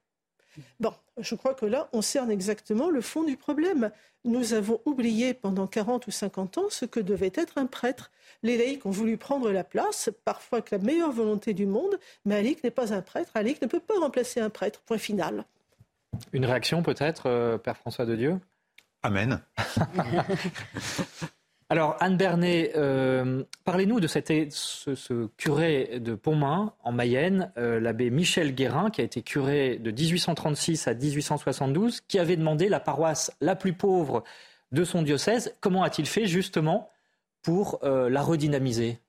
Bon, 0.81 0.93
je 1.19 1.35
crois 1.35 1.55
que 1.55 1.67
là, 1.67 1.89
on 1.93 2.03
cerne 2.03 2.31
exactement 2.31 2.91
le 2.91 3.01
fond 3.01 3.25
du 3.25 3.37
problème. 3.37 3.91
Nous 4.25 4.55
avons 4.55 4.81
oublié 4.85 5.35
pendant 5.35 5.67
40 5.67 6.07
ou 6.07 6.11
50 6.11 6.59
ans 6.59 6.67
ce 6.71 6.85
que 6.85 7.01
devait 7.01 7.33
être 7.35 7.59
un 7.59 7.67
prêtre. 7.67 8.11
Les 8.43 8.57
laïcs 8.57 8.87
ont 8.87 8.91
voulu 8.91 9.17
prendre 9.17 9.51
la 9.51 9.65
place, 9.65 10.11
parfois 10.25 10.59
avec 10.59 10.71
la 10.71 10.79
meilleure 10.79 11.13
volonté 11.13 11.55
du 11.55 11.67
monde, 11.67 11.99
mais 12.25 12.37
un 12.37 12.43
laïc 12.43 12.65
n'est 12.65 12.71
pas 12.71 12.93
un 12.93 13.03
prêtre. 13.03 13.31
Un 13.35 13.43
laïc 13.43 13.63
ne 13.63 13.67
peut 13.67 13.81
pas 13.81 13.99
remplacer 13.99 14.41
un 14.41 14.51
prêtre. 14.51 14.81
Point 14.81 14.99
final. 14.99 15.45
Une 16.33 16.45
réaction 16.45 16.83
peut-être, 16.83 17.27
euh, 17.27 17.59
Père 17.59 17.77
François 17.77 18.07
de 18.07 18.17
Dieu? 18.17 18.41
Amen. 19.03 19.41
Alors, 21.69 21.97
Anne 21.99 22.17
Bernet, 22.17 22.73
euh, 22.77 23.43
parlez-nous 23.65 23.99
de 23.99 24.07
ce, 24.07 25.27
curé 25.37 25.99
de 25.99 26.15
Pontmain, 26.15 26.73
en 26.85 26.93
Mayenne, 26.93 27.53
euh, 27.59 27.81
l'abbé 27.81 28.11
Michel 28.11 28.55
Guérin, 28.55 28.89
qui 28.91 29.01
a 29.01 29.05
été 29.05 29.23
curé 29.23 29.77
de 29.79 29.91
1836 29.91 30.87
à 30.87 30.95
1872, 30.95 32.03
qui 32.03 32.21
avait 32.21 32.37
demandé 32.37 32.69
la 32.69 32.79
paroisse 32.79 33.33
la 33.41 33.57
plus 33.57 33.73
pauvre 33.73 34.23
de 34.71 34.85
son 34.85 35.03
diocèse. 35.03 35.57
Comment 35.61 35.83
a-t-il 35.83 36.07
fait 36.07 36.27
justement 36.27 36.89
pour 37.43 37.81
euh, 37.83 38.09
la 38.09 38.23
redynamiser? 38.23 39.01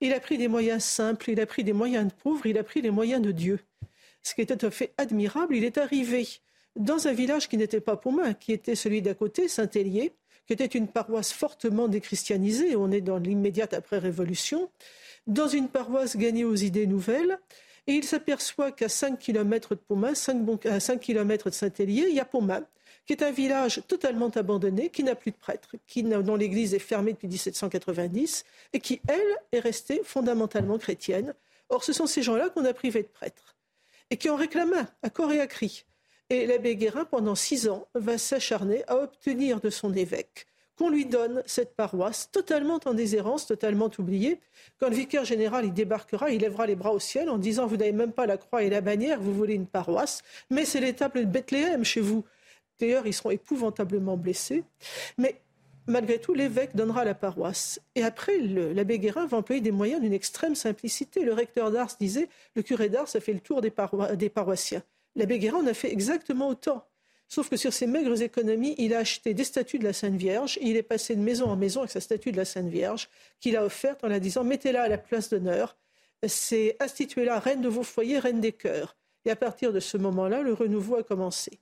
Il 0.00 0.14
a 0.14 0.20
pris 0.20 0.38
des 0.38 0.48
moyens 0.48 0.84
simples, 0.84 1.30
il 1.30 1.40
a 1.40 1.46
pris 1.46 1.64
des 1.64 1.74
moyens 1.74 2.06
de 2.06 2.12
pauvres, 2.14 2.46
il 2.46 2.56
a 2.56 2.64
pris 2.64 2.80
les 2.80 2.90
moyens 2.90 3.20
de 3.20 3.30
Dieu. 3.30 3.60
Ce 4.22 4.34
qui 4.34 4.40
était 4.40 4.56
tout 4.56 4.66
à 4.66 4.70
fait 4.70 4.94
admirable, 4.96 5.54
il 5.54 5.64
est 5.64 5.76
arrivé 5.76 6.26
dans 6.76 7.08
un 7.08 7.12
village 7.12 7.46
qui 7.46 7.58
n'était 7.58 7.80
pas 7.80 7.96
Pontmain, 7.96 8.32
qui 8.32 8.52
était 8.52 8.74
celui 8.74 9.02
d'à 9.02 9.12
côté, 9.12 9.48
Saint-Hélier, 9.48 10.14
qui 10.46 10.52
était 10.52 10.66
une 10.66 10.88
paroisse 10.88 11.32
fortement 11.32 11.88
déchristianisée, 11.88 12.76
on 12.76 12.90
est 12.90 13.00
dans 13.00 13.18
l'immédiate 13.18 13.74
après-révolution, 13.74 14.70
dans 15.26 15.48
une 15.48 15.68
paroisse 15.68 16.16
gagnée 16.16 16.44
aux 16.44 16.54
idées 16.54 16.86
nouvelles, 16.86 17.38
et 17.86 17.94
il 17.94 18.04
s'aperçoit 18.04 18.72
qu'à 18.72 18.88
5 18.88 19.18
km 19.18 19.74
de 19.74 19.80
Pomain, 19.80 20.14
5, 20.14 20.66
à 20.66 20.80
5 20.80 21.00
km 21.00 21.50
de 21.50 21.54
Saint-Hélier, 21.54 22.06
il 22.08 22.14
y 22.14 22.20
a 22.20 22.24
Pomain, 22.24 22.64
qui 23.06 23.12
est 23.12 23.22
un 23.22 23.30
village 23.30 23.82
totalement 23.86 24.28
abandonné, 24.28 24.90
qui 24.90 25.04
n'a 25.04 25.14
plus 25.14 25.30
de 25.30 25.36
prêtres, 25.36 25.76
qui, 25.86 26.02
dont 26.02 26.34
l'église 26.34 26.74
est 26.74 26.80
fermée 26.80 27.12
depuis 27.12 27.28
1790, 27.28 28.44
et 28.72 28.80
qui, 28.80 29.00
elle, 29.08 29.36
est 29.52 29.60
restée 29.60 30.02
fondamentalement 30.04 30.78
chrétienne. 30.78 31.34
Or, 31.68 31.84
ce 31.84 31.92
sont 31.92 32.06
ces 32.06 32.22
gens-là 32.22 32.50
qu'on 32.50 32.64
a 32.64 32.72
privés 32.72 33.02
de 33.02 33.08
prêtres, 33.08 33.56
et 34.10 34.16
qui 34.16 34.28
ont 34.30 34.36
réclamé 34.36 34.78
à 35.02 35.10
corps 35.10 35.32
et 35.32 35.40
à 35.40 35.46
cri. 35.46 35.84
Et 36.28 36.46
l'abbé 36.46 36.76
Guérin, 36.76 37.04
pendant 37.04 37.34
six 37.34 37.68
ans, 37.68 37.86
va 37.94 38.18
s'acharner 38.18 38.84
à 38.88 38.96
obtenir 38.96 39.60
de 39.60 39.70
son 39.70 39.94
évêque 39.94 40.46
qu'on 40.76 40.90
lui 40.90 41.06
donne 41.06 41.42
cette 41.46 41.74
paroisse 41.74 42.30
totalement 42.30 42.78
en 42.84 42.94
déshérence, 42.94 43.46
totalement 43.46 43.90
oubliée. 43.98 44.40
Quand 44.78 44.88
le 44.88 44.94
vicaire 44.94 45.24
général 45.24 45.64
y 45.64 45.70
débarquera, 45.70 46.30
il 46.30 46.42
lèvera 46.42 46.66
les 46.66 46.76
bras 46.76 46.92
au 46.92 46.98
ciel 46.98 47.30
en 47.30 47.38
disant 47.38 47.66
Vous 47.66 47.76
n'avez 47.76 47.92
même 47.92 48.12
pas 48.12 48.26
la 48.26 48.36
croix 48.36 48.62
et 48.62 48.70
la 48.70 48.80
bannière, 48.80 49.20
vous 49.20 49.32
voulez 49.32 49.54
une 49.54 49.66
paroisse, 49.66 50.22
mais 50.50 50.64
c'est 50.64 50.80
l'étable 50.80 51.20
de 51.20 51.24
Bethléem 51.24 51.84
chez 51.84 52.00
vous. 52.00 52.24
D'ailleurs, 52.78 53.06
ils 53.06 53.14
seront 53.14 53.30
épouvantablement 53.30 54.18
blessés. 54.18 54.64
Mais 55.16 55.40
malgré 55.86 56.18
tout, 56.18 56.34
l'évêque 56.34 56.76
donnera 56.76 57.06
la 57.06 57.14
paroisse. 57.14 57.80
Et 57.94 58.02
après, 58.02 58.38
l'abbé 58.38 58.98
Guérin 58.98 59.26
va 59.26 59.38
employer 59.38 59.62
des 59.62 59.70
moyens 59.70 60.02
d'une 60.02 60.12
extrême 60.12 60.54
simplicité. 60.54 61.24
Le 61.24 61.32
recteur 61.32 61.70
d'Ars 61.70 61.96
disait 61.98 62.28
Le 62.54 62.62
curé 62.62 62.90
d'Ars 62.90 63.08
a 63.14 63.20
fait 63.20 63.32
le 63.32 63.40
tour 63.40 63.62
des 63.62 63.70
paroissiens. 64.28 64.82
L'abbé 65.16 65.38
Guérin 65.38 65.58
en 65.58 65.66
a 65.66 65.74
fait 65.74 65.90
exactement 65.90 66.48
autant. 66.48 66.86
Sauf 67.28 67.48
que 67.48 67.56
sur 67.56 67.72
ses 67.72 67.86
maigres 67.86 68.22
économies, 68.22 68.74
il 68.78 68.94
a 68.94 68.98
acheté 68.98 69.34
des 69.34 69.44
statues 69.44 69.78
de 69.78 69.84
la 69.84 69.92
Sainte 69.92 70.14
Vierge. 70.14 70.58
il 70.60 70.76
est 70.76 70.82
passé 70.82 71.16
de 71.16 71.20
maison 71.20 71.46
en 71.46 71.56
maison 71.56 71.80
avec 71.80 71.90
sa 71.90 72.00
statue 72.00 72.30
de 72.30 72.36
la 72.36 72.44
Sainte 72.44 72.68
Vierge, 72.68 73.08
qu'il 73.40 73.56
a 73.56 73.64
offerte 73.64 74.04
en 74.04 74.08
la 74.08 74.20
disant 74.20 74.44
mettez-la 74.44 74.82
à 74.82 74.88
la 74.88 74.98
place 74.98 75.30
d'honneur. 75.30 75.76
c'est 76.26 76.76
instituez-la 76.78 77.40
reine 77.40 77.62
de 77.62 77.68
vos 77.68 77.82
foyers, 77.82 78.18
reine 78.18 78.40
des 78.40 78.52
cœurs. 78.52 78.96
Et 79.24 79.30
à 79.30 79.36
partir 79.36 79.72
de 79.72 79.80
ce 79.80 79.96
moment-là, 79.96 80.42
le 80.42 80.52
renouveau 80.52 80.96
a 80.96 81.02
commencé. 81.02 81.58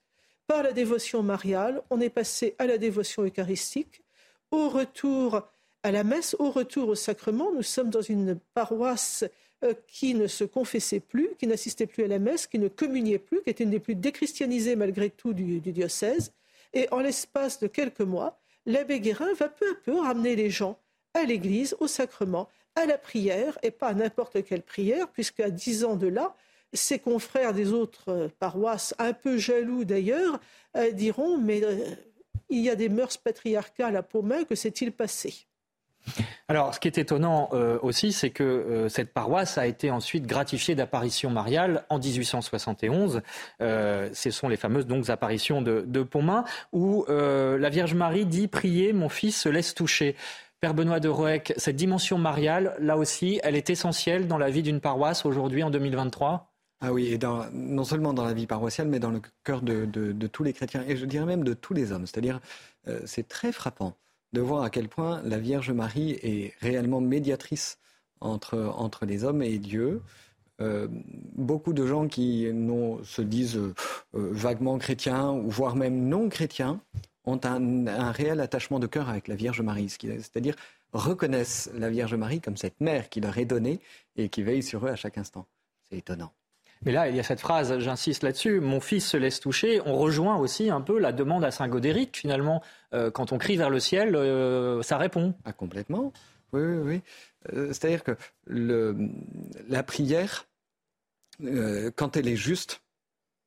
Par 0.47 0.63
la 0.63 0.73
dévotion 0.73 1.23
mariale, 1.23 1.83
on 1.89 2.01
est 2.01 2.11
passé 2.11 2.55
à 2.59 2.67
la 2.67 2.77
dévotion 2.77 3.23
eucharistique. 3.23 4.03
Au 4.51 4.69
retour 4.69 5.49
à 5.83 5.91
la 5.91 6.05
messe, 6.05 6.37
au 6.39 6.51
retour 6.51 6.89
au 6.89 6.95
sacrement, 6.95 7.53
nous 7.53 7.63
sommes 7.63 7.89
dans 7.89 8.03
une 8.03 8.39
paroisse 8.53 9.25
qui 9.73 10.15
ne 10.15 10.27
se 10.27 10.45
confessait 10.45 11.01
plus, 11.01 11.31
qui 11.39 11.47
n'assistait 11.47 11.87
plus 11.87 12.05
à 12.05 12.09
la 12.09 12.19
messe, 12.19 12.47
qui 12.47 12.59
ne 12.59 12.69
communiait 12.69 13.19
plus, 13.19 13.43
qui 13.43 13.51
était 13.51 13.65
une 13.65 13.71
des 13.71 13.81
plus 13.81 13.95
déchristianisées 13.95 14.77
malgré 14.77 15.11
tout 15.11 15.33
du, 15.33 15.61
diocèse. 15.61 16.33
Et 16.73 16.89
en 16.91 17.01
l'espace 17.01 17.61
de 17.61 17.67
quelques 17.67 18.01
mois, 18.01 18.39
l'abbé 18.67 19.01
Guérin 19.01 19.33
va 19.35 19.49
peu 19.49 19.71
à 19.71 19.75
peu 19.75 19.99
ramener 19.99 20.37
les 20.37 20.51
gens 20.51 20.79
à 21.15 21.23
l'église, 21.23 21.77
au 21.79 21.87
sacrement, 21.87 22.49
à 22.75 22.87
la 22.87 22.99
prière, 22.99 23.57
et 23.63 23.71
pas 23.71 23.89
à 23.89 23.95
n'importe 23.95 24.45
quelle 24.45 24.63
prière, 24.63 25.09
puisqu'à 25.09 25.51
dix 25.51 25.85
ans 25.85 25.97
de 25.97 26.09
là, 26.09 26.35
ses 26.73 26.99
confrères 26.99 27.55
des 27.55 27.73
autres 27.73 28.09
euh, 28.09 28.29
paroisses, 28.41 28.95
un 28.99 29.13
peu 29.13 29.39
jaloux 29.39 29.85
d'ailleurs, 29.85 30.41
euh, 30.77 30.91
diront 30.91 31.39
Mais 31.39 31.63
il 32.49 32.61
y 32.61 32.71
a 32.71 32.75
des 32.75 32.89
mœurs 32.89 33.17
patriarcales 33.17 33.97
à 33.97 34.03
Paumain, 34.03 34.45
que 34.45 34.57
s'est-il 34.57 34.91
passé? 34.91 35.47
Alors, 36.49 36.75
ce 36.75 36.81
qui 36.81 36.89
est 36.89 36.99
étonnant 36.99 37.49
euh, 37.53 37.79
aussi, 37.83 38.13
c'est 38.13 38.31
que 38.31 38.43
euh, 38.43 38.89
cette 38.89 39.13
paroisse 39.13 39.59
a 39.59 39.67
été 39.67 39.91
ensuite 39.91 40.27
gratifiée 40.27 40.75
d'apparitions 40.75 41.31
mariales 41.31 41.85
en 41.89 41.99
1871. 41.99 43.23
Euh, 43.61 44.11
ce 44.13 44.31
sont 44.31 44.49
les 44.49 44.57
fameuses 44.57 44.87
donc 44.87 45.09
apparitions 45.09 45.63
de, 45.63 45.85
de 45.87 46.03
Pontmain, 46.03 46.45
où 46.73 47.05
la 47.09 47.69
Vierge 47.69 47.95
Marie 47.95 48.27
dit 48.27 48.49
Priez, 48.49 48.93
mon 48.93 49.09
fils 49.09 49.41
se 49.41 49.49
laisse 49.49 49.75
toucher. 49.75 50.17
Père 50.61 50.75
Benoît 50.75 51.01
de 51.01 51.09
Roec, 51.09 51.53
cette 51.57 51.77
dimension 51.77 52.17
mariale, 52.17 52.75
là 52.79 52.97
aussi, 52.97 53.41
elle 53.43 53.55
est 53.55 53.69
essentielle 53.71 54.29
dans 54.29 54.39
la 54.39 54.51
vie 54.51 54.63
d'une 54.63 54.81
paroisse 54.81 55.27
aujourd'hui 55.27 55.63
en 55.63 55.71
2023 55.71 56.51
ah 56.81 56.93
oui, 56.93 57.15
et 57.15 57.19
non 57.53 57.85
seulement 57.85 58.13
dans 58.13 58.27
la 58.27 58.35
vie 58.35 58.47
paroissiale, 58.47 58.89
mais 58.89 58.99
dans 58.99 59.09
le 59.09 59.23
cœur 59.43 59.63
de, 59.63 59.87
de 59.87 60.27
tous 60.27 60.43
les 60.43 60.53
chrétiens, 60.53 60.85
et 60.87 60.97
je 60.97 61.07
dirais 61.07 61.25
même 61.25 61.43
de 61.43 61.55
tous 61.55 61.73
les 61.73 61.93
hommes. 61.93 62.07
C'est-à-dire, 62.07 62.41
c'est 63.07 63.27
très 63.27 63.53
frappant 63.53 63.97
de 64.35 64.41
voir 64.41 64.65
à 64.65 64.71
quel 64.71 64.89
point 64.89 65.23
la 65.23 65.39
Vierge 65.39 65.71
Marie 65.71 66.19
est 66.23 66.53
réellement 66.61 67.01
médiatrice 67.01 67.79
entre, 68.21 68.59
entre 68.77 69.07
les 69.07 69.25
hommes 69.25 69.43
et 69.43 69.59
Dieu. 69.59 70.03
Euh, 70.61 70.89
beaucoup 71.37 71.73
de 71.73 71.87
gens 71.87 72.07
qui 72.09 72.47
se 73.05 73.23
disent 73.23 73.57
euh, 73.57 73.75
vaguement 74.13 74.77
chrétiens, 74.79 75.41
voire 75.47 75.77
même 75.77 76.09
non 76.09 76.29
chrétiens, 76.29 76.81
ont 77.25 77.41
un, 77.45 77.87
un 77.87 78.13
réel 78.13 78.41
attachement 78.41 78.81
de 78.81 78.87
cœur 78.87 79.09
avec 79.09 79.29
la 79.29 79.37
Vierge 79.37 79.63
Marie, 79.63 79.89
c'est-à-dire 79.89 80.57
reconnaissent 80.93 81.71
la 81.75 81.89
Vierge 81.89 82.15
Marie 82.15 82.41
comme 82.41 82.57
cette 82.57 82.81
mère 82.81 83.09
qui 83.09 83.21
leur 83.21 83.39
est 83.39 83.47
donnée 83.47 83.81
et 84.17 84.29
qui 84.29 84.43
veille 84.43 84.63
sur 84.63 84.85
eux 84.87 84.91
à 84.91 84.97
chaque 84.97 85.17
instant. 85.17 85.47
C'est 85.89 85.97
étonnant. 85.97 86.33
Mais 86.85 86.93
là, 86.93 87.09
il 87.09 87.17
y 87.17 87.21
a 87.21 87.23
cette 87.23 87.41
phrase, 87.41 87.79
j'insiste 87.79 88.23
là-dessus, 88.23 88.61
mon 88.61 88.81
fils 88.81 89.09
se 89.09 89.17
laisse 89.17 89.41
toucher. 89.41 89.81
On 89.87 89.97
rejoint 89.97 90.37
aussi 90.37 90.71
un 90.71 90.81
peu 90.81 90.99
la 90.99 91.13
demande 91.13 91.45
à 91.45 91.51
Saint 91.51 91.69
Godéric, 91.69 92.17
finalement. 92.17 92.63
Euh, 92.93 93.11
quand 93.11 93.33
on 93.33 93.39
crie 93.39 93.57
vers 93.57 93.71
le 93.71 93.81
ciel, 93.81 94.15
euh, 94.17 94.83
ça 94.83 94.99
répond. 94.99 95.35
Ah, 95.45 95.53
complètement. 95.53 96.13
Oui, 96.53 96.63
oui, 96.63 96.79
oui. 96.85 97.01
Euh, 97.53 97.69
c'est-à-dire 97.69 98.05
que 98.05 98.17
la 98.47 99.83
prière, 99.83 100.47
quand 101.97 102.17
elle 102.17 102.29
est 102.29 102.37
juste, 102.37 102.81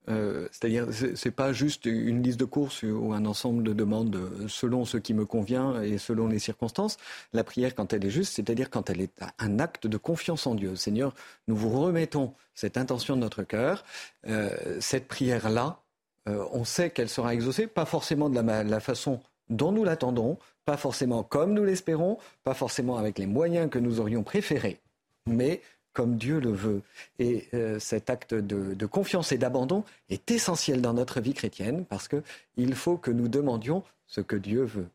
euh, 0.09 0.47
c'est-à-dire, 0.51 0.87
c'est 1.15 1.31
pas 1.31 1.51
juste 1.51 1.85
une 1.85 2.23
liste 2.23 2.39
de 2.39 2.45
courses 2.45 2.83
ou 2.83 3.13
un 3.13 3.25
ensemble 3.25 3.63
de 3.63 3.73
demandes 3.73 4.47
selon 4.47 4.85
ce 4.85 4.97
qui 4.97 5.13
me 5.13 5.25
convient 5.25 5.81
et 5.81 5.97
selon 5.97 6.27
les 6.27 6.39
circonstances. 6.39 6.97
La 7.33 7.43
prière, 7.43 7.75
quand 7.75 7.93
elle 7.93 8.05
est 8.05 8.09
juste, 8.09 8.33
c'est-à-dire 8.33 8.69
quand 8.69 8.89
elle 8.89 9.01
est 9.01 9.21
un 9.39 9.59
acte 9.59 9.85
de 9.87 9.97
confiance 9.97 10.47
en 10.47 10.55
Dieu. 10.55 10.75
Seigneur, 10.75 11.13
nous 11.47 11.55
vous 11.55 11.69
remettons 11.69 12.33
cette 12.55 12.77
intention 12.77 13.15
de 13.15 13.21
notre 13.21 13.43
cœur. 13.43 13.83
Euh, 14.27 14.77
cette 14.79 15.07
prière-là, 15.07 15.81
euh, 16.29 16.45
on 16.51 16.63
sait 16.63 16.89
qu'elle 16.89 17.09
sera 17.09 17.33
exaucée, 17.33 17.67
pas 17.67 17.85
forcément 17.85 18.29
de 18.29 18.39
la 18.39 18.79
façon 18.79 19.19
dont 19.49 19.71
nous 19.71 19.83
l'attendons, 19.83 20.37
pas 20.65 20.77
forcément 20.77 21.23
comme 21.23 21.53
nous 21.53 21.63
l'espérons, 21.63 22.17
pas 22.43 22.53
forcément 22.53 22.97
avec 22.97 23.17
les 23.17 23.27
moyens 23.27 23.69
que 23.69 23.79
nous 23.79 23.99
aurions 23.99 24.23
préférés, 24.23 24.79
mais 25.25 25.61
comme 25.97 26.15
Dieu 26.15 26.39
le 26.39 26.51
veut. 26.51 26.83
Et 27.17 27.47
euh, 27.55 27.79
cet 27.79 28.11
acte 28.11 28.35
de, 28.35 28.85
confiance 28.85 29.31
et 29.31 29.39
d'abandon 29.39 29.83
est 30.11 30.29
essentiel 30.29 30.79
dans 30.79 30.93
notre 30.93 31.19
vie 31.21 31.33
chrétienne 31.33 31.85
parce 31.85 32.07
qu'il 32.07 32.75
faut 32.75 32.97
que 32.97 33.09
nous 33.09 33.27
demandions 33.27 33.83
ce 34.05 34.21
que 34.21 34.35
Dieu 34.35 34.63
veut. 34.63 34.85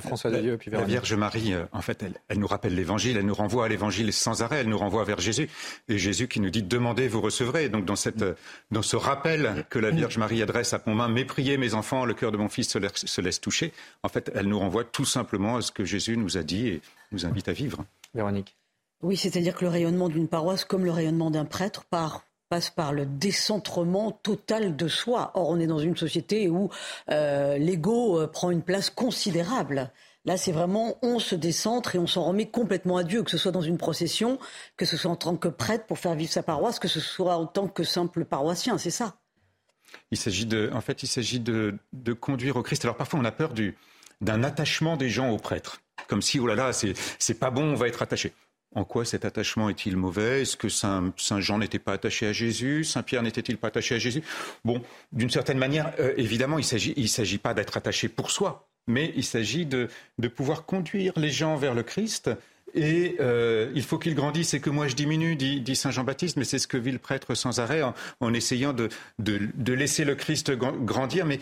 François 0.00 0.30
de 0.30 0.38
Dieu, 0.38 0.56
puis 0.56 0.70
la 0.70 0.84
Vierge 0.84 1.12
Marie, 1.14 1.52
euh, 1.52 1.64
en 1.72 1.82
fait, 1.82 2.04
elle, 2.28 2.38
nous 2.38 2.46
rappelle 2.46 2.74
l'Évangile, 2.74 3.16
elle 3.16 3.26
nous 3.26 3.34
renvoie 3.34 3.66
à 3.66 3.68
l'Évangile 3.68 4.12
sans 4.12 4.40
arrêt, 4.40 4.60
elle 4.60 4.68
nous 4.68 4.78
renvoie 4.78 5.04
vers 5.04 5.18
Jésus. 5.20 5.50
Et 5.88 5.98
Jésus 5.98 6.26
qui 6.28 6.40
nous 6.40 6.48
dit 6.48 6.62
demandez, 6.62 7.08
vous 7.08 7.20
recevrez. 7.20 7.68
Donc 7.68 7.84
dans, 7.84 7.96
cette, 7.96 8.24
dans 8.70 8.82
ce 8.82 8.96
rappel 8.96 9.66
que 9.68 9.78
la 9.78 9.90
Vierge 9.90 10.16
Marie 10.16 10.42
adresse 10.42 10.72
à 10.72 10.78
Pontmain, 10.78 11.08
mépriez 11.08 11.58
mes 11.58 11.74
enfants, 11.74 12.06
le 12.06 12.14
cœur 12.14 12.32
de 12.32 12.38
mon 12.38 12.48
fils 12.48 12.70
se 12.70 12.78
laisse, 12.78 13.04
se 13.04 13.20
laisse 13.20 13.42
toucher, 13.42 13.74
en 14.02 14.08
fait, 14.08 14.30
elle 14.34 14.46
nous 14.46 14.58
renvoie 14.58 14.84
tout 14.84 15.04
simplement 15.04 15.56
à 15.56 15.60
ce 15.60 15.70
que 15.70 15.84
Jésus 15.84 16.16
nous 16.16 16.38
a 16.38 16.42
dit 16.42 16.68
et 16.68 16.82
nous 17.12 17.26
invite 17.26 17.48
à 17.48 17.52
vivre. 17.52 17.84
Véronique. 18.14 18.56
Oui, 19.02 19.16
c'est-à-dire 19.16 19.54
que 19.54 19.64
le 19.64 19.70
rayonnement 19.70 20.08
d'une 20.08 20.28
paroisse, 20.28 20.64
comme 20.64 20.84
le 20.84 20.90
rayonnement 20.90 21.30
d'un 21.30 21.46
prêtre, 21.46 21.84
passe 21.84 22.70
par 22.70 22.92
le 22.92 23.06
décentrement 23.06 24.10
total 24.10 24.76
de 24.76 24.88
soi. 24.88 25.30
Or, 25.34 25.48
on 25.48 25.58
est 25.58 25.66
dans 25.66 25.78
une 25.78 25.96
société 25.96 26.48
où 26.48 26.70
euh, 27.10 27.56
l'ego 27.56 28.20
euh, 28.20 28.26
prend 28.26 28.50
une 28.50 28.62
place 28.62 28.90
considérable. 28.90 29.90
Là, 30.26 30.36
c'est 30.36 30.52
vraiment, 30.52 30.98
on 31.00 31.18
se 31.18 31.34
décentre 31.34 31.94
et 31.94 31.98
on 31.98 32.06
s'en 32.06 32.24
remet 32.24 32.50
complètement 32.50 32.98
à 32.98 33.04
Dieu, 33.04 33.22
que 33.22 33.30
ce 33.30 33.38
soit 33.38 33.52
dans 33.52 33.62
une 33.62 33.78
procession, 33.78 34.38
que 34.76 34.84
ce 34.84 34.98
soit 34.98 35.10
en 35.10 35.16
tant 35.16 35.36
que 35.36 35.48
prêtre 35.48 35.86
pour 35.86 35.98
faire 35.98 36.14
vivre 36.14 36.30
sa 36.30 36.42
paroisse, 36.42 36.78
que 36.78 36.88
ce 36.88 37.00
soit 37.00 37.36
en 37.36 37.46
tant 37.46 37.68
que 37.68 37.84
simple 37.84 38.26
paroissien, 38.26 38.76
c'est 38.76 38.90
ça. 38.90 39.16
Il 40.10 40.18
s'agit 40.18 40.44
de, 40.44 40.70
en 40.74 40.82
fait, 40.82 41.02
il 41.02 41.06
s'agit 41.06 41.40
de, 41.40 41.78
conduire 42.20 42.56
au 42.56 42.62
Christ. 42.62 42.84
Alors 42.84 42.96
parfois, 42.96 43.18
on 43.18 43.24
a 43.24 43.32
peur 43.32 43.54
du, 43.54 43.78
d'un 44.20 44.44
attachement 44.44 44.98
des 44.98 45.08
gens 45.08 45.30
au 45.30 45.38
prêtre, 45.38 45.80
comme 46.06 46.20
si, 46.20 46.38
oh 46.38 46.46
là 46.46 46.54
là, 46.54 46.74
c'est, 46.74 46.92
c'est 47.18 47.34
pas 47.34 47.50
bon, 47.50 47.72
on 47.72 47.74
va 47.74 47.88
être 47.88 48.02
attaché. 48.02 48.34
En 48.72 48.84
quoi 48.84 49.04
cet 49.04 49.24
attachement 49.24 49.68
est-il 49.68 49.96
mauvais? 49.96 50.42
Est-ce 50.42 50.56
que 50.56 50.68
Saint, 50.68 51.12
Jean 51.38 51.58
n'était 51.58 51.80
pas 51.80 51.92
attaché 51.92 52.28
à 52.28 52.32
Jésus? 52.32 52.84
Saint 52.84 53.02
Pierre 53.02 53.22
n'était-il 53.22 53.58
pas 53.58 53.68
attaché 53.68 53.96
à 53.96 53.98
Jésus? 53.98 54.22
Bon, 54.64 54.80
d'une 55.10 55.30
certaine 55.30 55.58
manière, 55.58 55.92
euh, 55.98 56.14
évidemment, 56.16 56.58
il 56.58 56.66
ne 57.02 57.06
s'agit 57.08 57.38
pas 57.38 57.52
d'être 57.52 57.76
attaché 57.76 58.08
pour 58.08 58.30
soi, 58.30 58.68
mais 58.86 59.12
il 59.16 59.24
s'agit 59.24 59.66
de, 59.66 59.88
pouvoir 60.36 60.66
conduire 60.66 61.12
les 61.16 61.30
gens 61.30 61.56
vers 61.56 61.74
le 61.74 61.82
Christ. 61.82 62.30
Et 62.72 63.16
euh, 63.18 63.72
il 63.74 63.82
faut 63.82 63.98
qu'ils 63.98 64.14
grandissent 64.14 64.54
et 64.54 64.60
que 64.60 64.70
moi 64.70 64.86
je 64.86 64.94
diminue, 64.94 65.34
dit, 65.34 65.74
Saint 65.74 65.90
Jean-Baptiste, 65.90 66.36
mais 66.36 66.44
c'est 66.44 66.60
ce 66.60 66.68
que 66.68 66.76
vit 66.76 66.92
le 66.92 66.98
prêtre 66.98 67.34
sans 67.34 67.58
arrêt 67.58 67.82
en, 68.20 68.34
essayant 68.34 68.72
de, 68.72 68.88
laisser 69.66 70.04
le 70.04 70.14
Christ 70.14 70.52
grandir, 70.52 71.26
mais, 71.26 71.40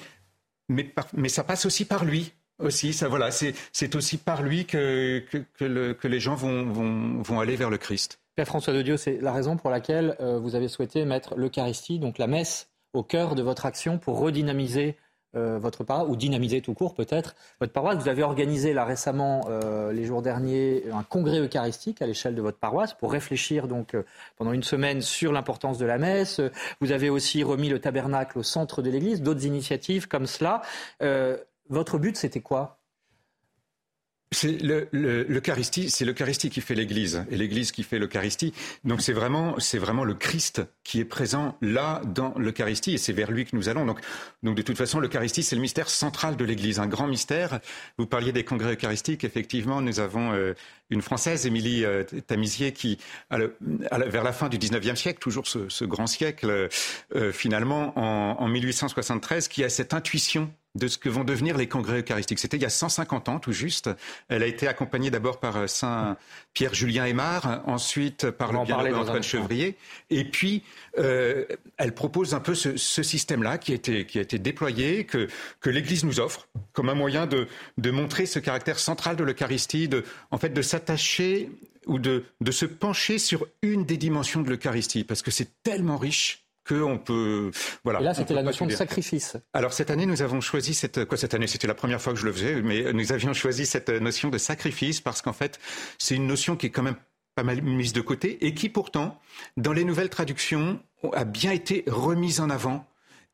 mais 0.71 1.29
ça 1.29 1.45
passe 1.45 1.67
aussi 1.67 1.85
par 1.85 2.07
lui 2.07 2.33
aussi, 2.59 2.92
ça 2.92 3.09
voilà, 3.09 3.31
c'est 3.31 3.94
aussi 3.94 4.18
par 4.18 4.42
lui 4.42 4.64
que, 4.64 5.25
les 5.61 6.21
gens 6.21 6.35
vont, 6.35 7.23
vont, 7.23 7.40
aller 7.40 7.57
vers 7.57 7.71
le 7.71 7.79
Christ. 7.79 8.18
Père 8.35 8.47
François 8.47 8.73
de 8.73 8.83
Dieu, 8.83 8.97
c'est 8.97 9.21
la 9.21 9.33
raison 9.33 9.57
pour 9.57 9.71
laquelle 9.71 10.16
euh, 10.21 10.38
vous 10.38 10.55
avez 10.55 10.68
souhaité 10.68 11.05
mettre 11.05 11.35
l'Eucharistie, 11.37 11.99
donc 11.99 12.18
la 12.18 12.27
messe, 12.27 12.68
au 12.92 13.03
cœur 13.03 13.35
de 13.35 13.42
votre 13.42 13.66
action 13.66 13.99
pour 13.99 14.18
redynamiser 14.18 14.97
euh, 15.37 15.59
votre 15.59 15.85
paroisse, 15.85 16.09
ou 16.09 16.16
dynamiser 16.16 16.62
tout 16.62 16.73
court 16.73 16.94
peut-être 16.94 17.35
votre 17.61 17.73
paroisse. 17.73 17.99
Vous 17.99 18.09
avez 18.09 18.23
organisé 18.23 18.73
là 18.73 18.85
récemment, 18.85 19.47
euh, 19.51 19.92
les 19.92 20.05
jours 20.05 20.23
derniers, 20.23 20.85
un 20.92 21.03
congrès 21.03 21.38
eucharistique 21.38 22.01
à 22.01 22.07
l'échelle 22.07 22.35
de 22.35 22.40
votre 22.40 22.59
paroisse 22.59 22.94
pour 22.94 23.12
réfléchir 23.12 23.68
donc 23.68 23.94
pendant 24.37 24.53
une 24.53 24.62
semaine 24.62 25.03
sur 25.03 25.33
l'importance 25.33 25.77
de 25.77 25.85
la 25.85 25.99
messe. 25.99 26.40
Vous 26.81 26.92
avez 26.92 27.11
aussi 27.11 27.42
remis 27.42 27.68
le 27.68 27.79
tabernacle 27.79 28.38
au 28.38 28.42
centre 28.42 28.81
de 28.81 28.88
l'Église, 28.88 29.21
d'autres 29.21 29.44
initiatives 29.44 30.09
comme 30.09 30.27
cela. 30.27 30.62
Votre 31.69 31.99
but, 31.99 32.17
c'était 32.17 32.41
quoi? 32.41 32.79
C'est 34.31 34.59
l'Eucharistie, 34.93 35.89
c'est 35.89 36.05
l'Eucharistie 36.05 36.51
qui 36.51 36.61
fait 36.61 36.75
l'Église 36.75 37.25
et 37.31 37.37
l'Église 37.37 37.73
qui 37.73 37.83
fait 37.83 37.99
l'Eucharistie. 37.99 38.53
Donc 38.85 39.01
c'est 39.01 39.15
vraiment, 39.15 39.59
c'est 39.59 39.79
vraiment 39.79 40.05
le 40.05 40.13
Christ 40.13 40.61
qui 40.85 41.01
est 41.01 41.07
présent 41.07 41.57
là 41.63 42.03
dans 42.05 42.35
l'Eucharistie 42.37 42.93
et 42.93 42.99
c'est 42.99 43.15
vers 43.15 43.31
lui 43.31 43.47
que 43.47 43.57
nous 43.57 43.71
allons. 43.71 43.87
Donc, 43.87 44.01
donc 44.43 44.55
de 44.55 44.61
toute 44.61 44.77
façon, 44.77 45.01
l'Eucharistie 45.01 45.43
c'est 45.43 45.57
le 45.57 45.63
mystère 45.63 45.89
central 45.89 46.37
de 46.37 46.45
l'Église, 46.45 46.79
un 46.79 46.87
grand 46.87 47.07
mystère. 47.07 47.61
Vous 47.97 48.07
parliez 48.07 48.33
des 48.33 48.45
congrès 48.45 48.75
eucharistiques. 48.75 49.25
Effectivement, 49.25 49.81
nous 49.81 49.99
avons 49.99 50.35
euh, 50.35 50.53
une 50.90 51.03
française, 51.03 51.46
Émilie 51.46 51.85
euh, 51.85 52.05
Tamisier, 52.27 52.72
qui 52.72 52.98
vers 53.31 54.24
la 54.24 54.33
fin 54.33 54.48
du 54.48 54.59
19e 54.59 54.96
siècle, 54.96 55.18
toujours 55.18 55.46
ce, 55.46 55.85
grand 55.85 56.07
siècle, 56.07 56.68
euh, 57.14 57.33
finalement 57.33 57.92
en, 57.98 58.42
en 58.42 58.48
1873, 58.48 59.48
qui 59.48 59.64
a 59.64 59.68
cette 59.68 59.94
intuition 59.94 60.51
de 60.74 60.88
ce 60.88 60.98
que 60.98 61.09
vont 61.09 61.24
devenir 61.24 61.57
les 61.57 61.66
congrès 61.66 62.01
eucharistiques. 62.01 62.38
C'était 62.38 62.57
il 62.57 62.62
y 62.62 62.66
a 62.66 62.70
150 62.70 63.29
ans 63.29 63.38
tout 63.38 63.53
juste. 63.53 63.90
Elle 64.29 64.42
a 64.42 64.46
été 64.46 64.68
accompagnée 64.68 65.11
d'abord 65.11 65.40
par 65.40 65.57
euh, 65.57 65.66
Saint 65.66 66.16
Pierre-Julien 66.55 67.07
Aymar, 67.07 67.62
ensuite 67.66 68.31
par 68.31 68.53
le 68.53 68.64
bienheureux 68.64 68.94
Antoine 68.94 69.22
Chevrier, 69.22 69.77
et 70.11 70.24
puis 70.24 70.62
euh, 70.98 71.44
elle 71.77 71.94
propose 71.94 72.35
un 72.35 72.40
peu 72.40 72.55
ce, 72.55 72.77
système-là 72.77 73.59
qui 73.59 73.72
a 73.72 73.74
été, 73.74 74.07
qui 74.07 74.18
a 74.18 74.22
été 74.22 74.38
déployé, 74.38 75.05
que, 75.05 75.29
que 75.61 75.70
l'Église 75.70 76.05
nous 76.05 76.20
offre 76.20 76.48
comme 76.72 76.88
un 76.88 76.94
moyen 76.94 77.27
de, 77.27 77.46
de 77.77 77.90
montrer 77.90 78.27
ce 78.27 78.39
caractère 78.39 78.78
central 78.78 79.16
de 79.16 79.24
l'Eucharistie, 79.24 79.89
de, 79.89 80.05
en 80.30 80.39
fait 80.39 80.51
de 80.51 80.62
s'attacher 80.79 81.51
ou 81.87 81.99
de, 81.99 82.24
de 82.41 82.51
se 82.53 82.66
pencher 82.66 83.18
sur 83.18 83.47
une 83.62 83.85
des 83.85 83.97
dimensions 83.97 84.43
de 84.43 84.51
l'Eucharistie, 84.51 85.05
parce 85.05 85.22
que 85.22 85.31
c'est 85.31 85.62
tellement 85.62 85.97
riche 85.97 86.45
qu'on 86.68 86.99
peut. 86.99 87.51
Voilà. 87.83 88.01
Et 88.01 88.05
là, 88.05 88.14
c'était 88.14 88.35
la 88.35 88.43
notion 88.43 88.66
de 88.66 88.72
sacrifice. 88.72 89.37
Alors 89.55 89.72
cette 89.72 89.91
année, 89.91 90.07
nous 90.07 90.22
avons 90.22 90.41
choisi 90.41 90.74
cette. 90.74 91.05
Quoi, 91.07 91.16
cette 91.16 91.35
année, 91.35 91.47
c'était 91.47 91.66
la 91.66 91.74
première 91.74 92.01
fois 92.01 92.12
que 92.12 92.18
je 92.18 92.26
le 92.26 92.33
faisais, 92.33 92.62
mais 92.62 92.93
nous 92.93 93.11
avions 93.12 93.33
choisi 93.33 93.66
cette 93.66 93.89
notion 93.89 94.29
de 94.29 94.39
sacrifice 94.39 95.01
parce 95.01 95.22
qu'en 95.22 95.33
fait, 95.33 95.59
c'est 95.99 96.14
une 96.14 96.26
notion 96.26 96.57
qui 96.57 96.66
est 96.66 96.70
quand 96.70 96.83
même 96.83 96.97
pas 97.35 97.43
mal 97.43 97.62
mise 97.62 97.93
de 97.93 98.03
côté 98.03 98.47
et 98.47 98.53
qui 98.53 98.68
pourtant, 98.68 99.18
dans 99.57 99.72
les 99.72 99.85
nouvelles 99.85 100.11
traductions, 100.11 100.81
a 101.14 101.24
bien 101.24 101.53
été 101.53 101.85
remise 101.87 102.41
en 102.41 102.51
avant 102.51 102.87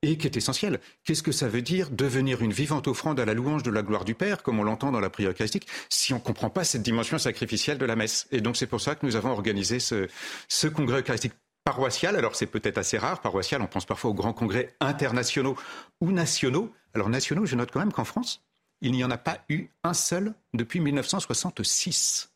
et 0.04 0.18
qui 0.18 0.26
est 0.26 0.36
essentielle. 0.36 0.80
Qu'est-ce 1.04 1.22
que 1.22 1.32
ça 1.32 1.48
veut 1.48 1.62
dire 1.62 1.90
devenir 1.90 2.42
une 2.42 2.52
vivante 2.52 2.88
offrande 2.88 3.18
à 3.18 3.24
la 3.24 3.32
louange 3.32 3.62
de 3.62 3.70
la 3.70 3.82
gloire 3.82 4.04
du 4.04 4.14
Père, 4.14 4.42
comme 4.42 4.58
on 4.58 4.62
l'entend 4.62 4.92
dans 4.92 5.00
la 5.00 5.10
prière 5.10 5.30
eucharistique, 5.30 5.66
si 5.88 6.12
on 6.12 6.16
ne 6.16 6.22
comprend 6.22 6.50
pas 6.50 6.62
cette 6.64 6.82
dimension 6.82 7.18
sacrificielle 7.18 7.78
de 7.78 7.86
la 7.86 7.96
messe? 7.96 8.26
Et 8.30 8.40
donc 8.40 8.56
c'est 8.56 8.66
pour 8.66 8.80
ça 8.80 8.94
que 8.94 9.06
nous 9.06 9.16
avons 9.16 9.30
organisé 9.30 9.78
ce 9.80 10.66
congrès 10.68 11.00
eucharistique 11.00 11.32
paroissial. 11.64 12.16
Alors 12.16 12.36
c'est 12.36 12.46
peut-être 12.46 12.78
assez 12.78 12.98
rare, 12.98 13.20
paroissial, 13.20 13.62
on 13.62 13.66
pense 13.66 13.86
parfois 13.86 14.10
aux 14.10 14.14
grands 14.14 14.34
congrès 14.34 14.74
internationaux 14.80 15.56
ou 16.00 16.12
nationaux. 16.12 16.70
Alors 16.92 17.08
nationaux, 17.08 17.46
je 17.46 17.56
note 17.56 17.70
quand 17.70 17.80
même 17.80 17.92
qu'en 17.92 18.04
France, 18.04 18.42
il 18.82 18.92
n'y 18.92 19.04
en 19.04 19.10
a 19.10 19.18
pas 19.18 19.38
eu 19.48 19.68
un 19.82 19.94
seul 19.94 20.34
depuis 20.52 20.80
1966. 20.80 22.30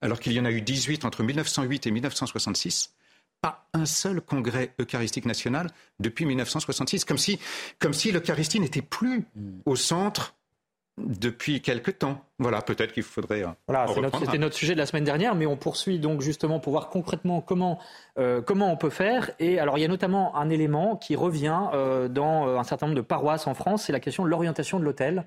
Alors 0.00 0.18
qu'il 0.18 0.32
y 0.32 0.40
en 0.40 0.44
a 0.44 0.50
eu 0.50 0.60
18 0.60 1.04
entre 1.04 1.22
1908 1.22 1.86
et 1.86 1.90
1966 1.92 2.93
pas 3.44 3.66
un 3.74 3.84
seul 3.84 4.22
congrès 4.22 4.70
eucharistique 4.80 5.26
national 5.26 5.68
depuis 6.00 6.24
1966, 6.24 7.04
comme 7.04 7.18
si, 7.18 7.38
comme 7.78 7.92
si 7.92 8.10
l'Eucharistie 8.10 8.58
n'était 8.58 8.80
plus 8.80 9.26
au 9.66 9.76
centre 9.76 10.34
depuis 10.96 11.60
quelque 11.60 11.90
temps. 11.90 12.24
Voilà, 12.38 12.62
peut-être 12.62 12.94
qu'il 12.94 13.02
faudrait. 13.02 13.44
Euh, 13.44 13.48
voilà, 13.68 13.86
c'était 14.18 14.38
notre 14.38 14.54
sujet 14.54 14.72
de 14.72 14.78
la 14.78 14.86
semaine 14.86 15.04
dernière, 15.04 15.34
mais 15.34 15.44
on 15.44 15.56
poursuit 15.56 15.98
donc 15.98 16.22
justement 16.22 16.58
pour 16.58 16.72
voir 16.72 16.88
concrètement 16.88 17.42
comment, 17.42 17.78
euh, 18.18 18.40
comment 18.40 18.72
on 18.72 18.78
peut 18.78 18.88
faire. 18.88 19.30
Et 19.38 19.58
alors, 19.58 19.76
il 19.76 19.82
y 19.82 19.84
a 19.84 19.88
notamment 19.88 20.34
un 20.36 20.48
élément 20.48 20.96
qui 20.96 21.14
revient 21.14 21.60
euh, 21.74 22.08
dans 22.08 22.46
un 22.58 22.64
certain 22.64 22.86
nombre 22.86 22.96
de 22.96 23.02
paroisses 23.02 23.46
en 23.46 23.52
France, 23.52 23.84
c'est 23.84 23.92
la 23.92 24.00
question 24.00 24.24
de 24.24 24.30
l'orientation 24.30 24.78
de 24.78 24.84
l'hôtel. 24.84 25.26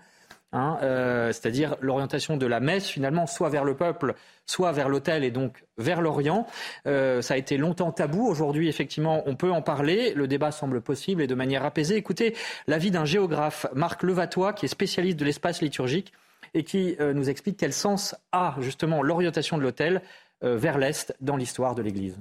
Hein, 0.54 0.78
euh, 0.82 1.34
c'est-à-dire 1.34 1.76
l'orientation 1.82 2.38
de 2.38 2.46
la 2.46 2.62
messe 2.62 2.88
finalement 2.88 3.28
soit 3.28 3.50
vers 3.50 3.66
le 3.66 3.76
peuple, 3.76 4.16
soit 4.46 4.72
vers 4.72 4.88
l'autel 4.88 5.26
et 5.26 5.32
donc 5.32 5.66
vers 5.78 6.02
l'Orient. 6.02 6.48
Euh, 6.86 7.22
ça 7.22 7.34
a 7.34 7.38
été 7.38 7.58
longtemps 7.58 7.92
tabou. 7.92 8.26
Aujourd'hui, 8.26 8.70
effectivement, 8.70 9.24
on 9.26 9.36
peut 9.36 9.52
en 9.52 9.62
parler. 9.62 10.14
Le 10.14 10.28
débat 10.28 10.52
semble 10.52 10.80
possible 10.80 11.22
et 11.22 11.28
de 11.28 11.36
manière 11.36 11.66
apaisée. 11.66 11.98
Écoutez 11.98 12.34
l'avis 12.66 12.92
d'un 12.92 13.04
géographe, 13.04 13.66
Marc 13.76 14.04
Levatois, 14.04 14.54
qui 14.54 14.66
est 14.66 14.70
spécialiste 14.70 15.20
de 15.20 15.26
l'espace 15.26 15.62
liturgique 15.62 16.14
et 16.54 16.64
qui 16.64 16.96
euh, 17.02 17.14
nous 17.14 17.30
explique 17.30 17.58
quel 17.58 17.74
sens 17.74 18.16
a 18.32 18.56
justement 18.60 19.04
l'orientation 19.04 19.58
de 19.58 19.64
l'autel 19.64 20.02
vers 20.44 20.78
l'Est 20.78 21.16
dans 21.20 21.36
l'histoire 21.36 21.74
de 21.74 21.82
l'Église. 21.82 22.16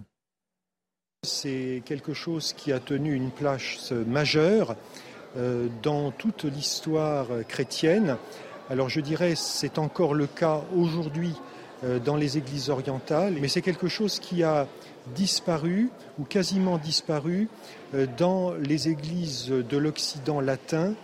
C'est 1.23 1.83
quelque 1.85 2.15
chose 2.15 2.55
qui 2.55 2.73
a 2.73 2.81
tenu 2.81 3.13
une 3.13 3.31
place 3.31 3.93
majeure 3.93 4.75
dans 5.83 6.11
toute 6.11 6.45
l'histoire 6.45 7.27
chrétienne. 7.49 8.17
Alors 8.69 8.89
je 8.89 9.01
dirais 9.01 9.35
c'est 9.37 9.79
encore 9.79 10.15
le 10.15 10.27
cas 10.27 10.63
aujourd'hui 10.75 11.35
euh, 11.85 11.99
dans 11.99 12.17
les 12.17 12.39
églises 12.39 12.71
orientales, 12.71 13.35
mais 13.39 13.49
c'est 13.49 13.61
quelque 13.61 13.87
chose 13.87 14.19
qui 14.19 14.43
a 14.43 14.67
disparu 15.15 15.91
ou 16.19 16.25
quasiment 16.25 16.79
disparu 16.79 17.49
euh, 17.95 18.07
dans 18.17 18.55
les 18.55 18.89
églises 18.89 19.49
de 19.49 19.77
l'Occident 19.77 20.41
latin 20.41 20.95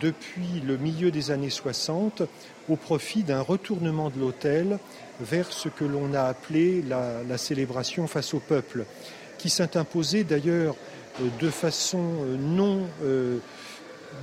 depuis 0.00 0.60
le 0.66 0.76
milieu 0.76 1.10
des 1.10 1.30
années 1.30 1.48
60 1.48 2.22
au 2.68 2.76
profit 2.76 3.22
d'un 3.22 3.40
retournement 3.40 4.10
de 4.10 4.20
l'autel 4.20 4.78
vers 5.20 5.50
ce 5.50 5.70
que 5.70 5.84
l'on 5.84 6.12
a 6.12 6.24
appelé 6.24 6.82
la, 6.82 7.38
célébration 7.38 8.06
face 8.06 8.34
au 8.34 8.38
peuple, 8.38 8.84
qui 9.38 9.48
s'est 9.48 9.76
imposée 9.78 10.24
d'ailleurs 10.24 10.76
de 11.40 11.50
façon 11.50 12.02
non 12.38 12.86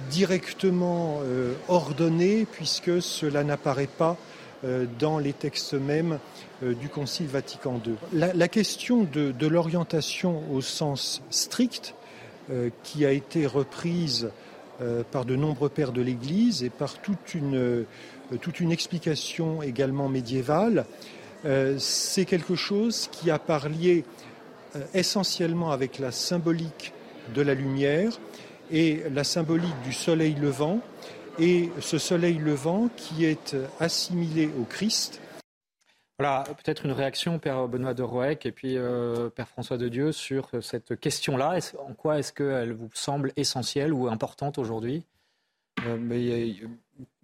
directement 0.09 1.19
euh, 1.23 1.53
ordonné 1.67 2.45
puisque 2.51 3.01
cela 3.01 3.43
n'apparaît 3.43 3.87
pas 3.87 4.17
euh, 4.63 4.85
dans 4.99 5.19
les 5.19 5.33
textes 5.33 5.73
mêmes 5.73 6.19
euh, 6.63 6.73
du 6.73 6.89
Concile 6.89 7.27
Vatican 7.27 7.79
II. 7.85 7.95
La, 8.13 8.47
question 8.47 9.03
de, 9.03 9.47
l'orientation 9.47 10.43
au 10.51 10.61
sens 10.61 11.21
strict, 11.29 11.95
qui 12.81 13.05
a 13.05 13.11
été 13.11 13.45
reprise 13.45 14.31
par 15.11 15.23
de 15.23 15.35
nombreux 15.35 15.69
pères 15.69 15.91
de 15.91 16.01
l'Église 16.01 16.63
et 16.63 16.71
par 16.71 16.97
toute 16.97 17.35
une, 17.35 17.85
toute 18.41 18.59
une 18.59 18.71
explication 18.71 19.61
également 19.61 20.09
médiévale, 20.09 20.87
c'est 21.77 22.25
quelque 22.25 22.55
chose 22.55 23.07
qui 23.11 23.29
a 23.29 23.37
parlé 23.37 24.03
essentiellement 24.95 25.69
avec 25.69 25.99
la 25.99 26.11
symbolique 26.11 26.91
de 27.35 27.43
la 27.43 27.53
lumière, 27.53 28.19
et 28.72 29.03
la 29.09 29.24
symbolique 29.24 29.82
du 29.84 29.93
soleil 29.93 30.36
levant, 30.36 30.82
et 31.39 31.70
ce 31.80 31.97
soleil 31.97 32.38
levant 32.38 32.89
qui 32.95 33.26
est 33.26 33.55
assimilé 33.80 34.49
au 34.59 34.63
Christ. 34.63 35.22
Voilà, 36.20 36.43
peut-être 36.43 36.86
une 36.86 36.91
réaction, 36.91 37.39
Père 37.39 37.70
Benoît 37.70 37.93
de 37.93 38.03
Roec 38.03 38.45
et 38.45 38.51
puis 38.51 38.78
euh, 38.78 39.30
Père 39.30 39.47
François 39.47 39.78
de 39.78 39.88
Dieu, 39.88 40.11
sur 40.11 40.49
cette 40.61 40.99
question-là. 40.99 41.59
En 41.80 41.93
quoi 41.93 42.20
est-ce 42.20 42.34
qu'elle 42.34 42.74
vous 42.74 42.89
semble 42.93 43.32
essentielle 43.38 43.93
ou 43.93 44.09
importante 44.09 44.57
aujourd'hui? 44.57 45.05
Euh, 45.86 46.53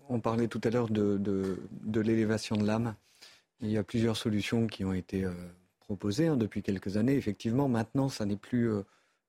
On 0.08 0.22
parlait 0.22 0.48
tout 0.48 0.62
à 0.64 0.70
l'heure 0.70 0.88
de, 0.88 1.18
de, 1.18 2.00
l'élévation 2.00 2.56
de 2.56 2.66
l'âme. 2.66 2.96
Il 3.60 3.70
y 3.70 3.78
a 3.78 3.84
plusieurs 3.84 4.16
solutions 4.16 4.66
qui 4.68 4.86
ont 4.86 4.93
été 4.93 5.26
euh, 5.26 5.34
proposées 5.82 6.28
hein, 6.28 6.38
depuis 6.38 6.64
quelques 6.64 6.96
années. 6.96 7.16
Effectivement, 7.16 7.68
maintenant, 7.68 8.08
ça 8.08 8.24
n'est 8.24 8.38
plus 8.38 8.72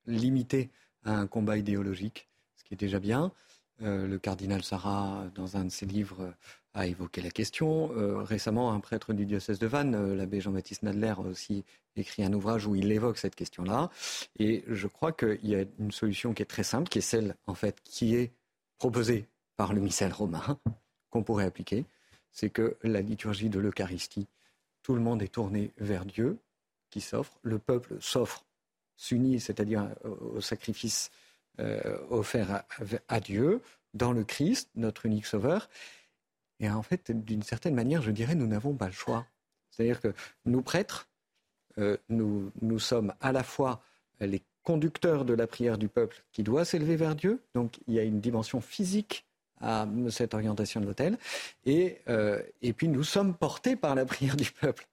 limité 0.07 0.71
un 1.07 1.27
combat 1.27 1.57
idéologique, 1.57 2.29
ce 2.57 2.65
qui 2.65 2.75
est 2.75 2.77
déjà 2.77 2.99
bien. 2.99 3.33
Euh, 3.83 4.07
le 4.07 4.19
cardinal 4.19 4.63
Sarah, 4.63 5.25
dans 5.35 5.57
un 5.57 5.65
de 5.65 5.71
ses 5.71 5.87
livres, 5.87 6.35
a 6.75 6.87
évoqué 6.87 7.21
la 7.21 7.31
question. 7.31 7.91
Euh, 7.97 8.23
récemment, 8.23 8.73
un 8.73 8.81
prêtre 8.81 9.13
du 9.13 9.27
diocèse 9.27 9.59
de 9.59 9.67
Vannes, 9.67 9.95
euh, 9.95 10.15
l'abbé 10.15 10.41
Jean-Baptiste 10.41 10.83
Nadler, 10.83 11.15
a 11.17 11.21
aussi 11.21 11.65
écrit 11.97 12.23
un 12.23 12.33
ouvrage 12.33 12.67
où 12.67 12.75
il 12.75 12.91
évoque 12.93 13.19
cette 13.19 13.35
question-là. 13.35 13.91
Et 14.39 14.65
je 14.69 14.87
crois 14.87 15.13
qu'il 15.13 15.47
y 15.47 15.55
a 15.55 15.65
une 15.79 15.93
solution 15.93 16.35
qui 16.35 16.43
est 16.43 16.47
très 16.47 16.63
simple, 16.63 16.89
qui 16.89 16.99
est 16.99 17.03
celle, 17.03 17.35
en 17.47 17.55
fait, 17.55 17.81
qui 17.85 18.15
est 18.15 18.33
proposée 18.79 19.27
par 19.57 19.73
le 19.73 19.81
missel 19.81 20.13
romain, 20.13 20.59
qu'on 21.11 21.23
pourrait 21.23 21.47
appliquer. 21.47 21.87
C'est 22.33 22.51
que 22.51 22.77
la 22.83 23.01
liturgie 23.01 23.49
de 23.49 23.59
l'Eucharistie, 23.59 24.27
tout 24.83 24.95
le 24.95 25.01
monde 25.01 25.23
est 25.23 25.29
tourné 25.29 25.73
vers 25.79 26.05
Dieu 26.05 26.39
qui 26.91 27.01
s'offre, 27.01 27.39
le 27.43 27.59
peuple 27.59 27.97
s'offre 28.01 28.46
s'unit, 28.97 29.41
c'est-à-dire 29.41 29.89
au 30.05 30.41
sacrifice 30.41 31.11
euh, 31.59 31.99
offert 32.11 32.65
à, 33.09 33.21
Dieu 33.21 33.63
dans 33.95 34.13
le 34.13 34.25
Christ, 34.25 34.69
notre 34.75 35.07
unique 35.07 35.25
Sauveur. 35.25 35.71
Et 36.61 36.69
en 36.69 36.83
fait, 36.83 37.11
d'une 37.11 37.43
certaine 37.43 37.75
manière, 37.75 38.03
je 38.03 38.11
dirais, 38.11 38.35
nous 38.35 38.47
n'avons 38.47 38.75
pas 38.75 38.87
le 38.87 38.93
choix. 38.93 39.27
C'est-à-dire 39.71 40.03
que 40.03 40.13
nous 40.45 40.61
prêtres, 40.61 41.09
euh, 41.79 41.97
nous, 42.11 42.79
sommes 42.79 43.15
à 43.23 43.33
la 43.33 43.43
fois 43.43 43.83
les 44.21 44.43
conducteurs 44.65 45.25
de 45.25 45.33
la 45.33 45.47
prière 45.47 45.79
du 45.79 45.89
peuple 45.89 46.25
qui 46.31 46.43
doit 46.43 46.67
s'élever 46.67 46.97
vers 46.97 47.15
Dieu, 47.15 47.43
donc 47.55 47.79
il 47.87 47.95
y 47.95 47.99
a 47.99 48.03
une 48.03 48.21
dimension 48.21 48.61
physique 48.61 49.25
à 49.61 49.87
cette 50.11 50.35
orientation 50.35 50.83
de 50.83 50.87
l'autel, 50.87 51.17
euh, 51.67 52.43
et 52.61 52.73
puis 52.75 52.89
nous 52.89 53.05
sommes 53.05 53.35
portés 53.35 53.77
par 53.77 53.95
la 53.95 54.05
prière 54.05 54.37
du 54.37 54.51
peuple. 54.51 54.87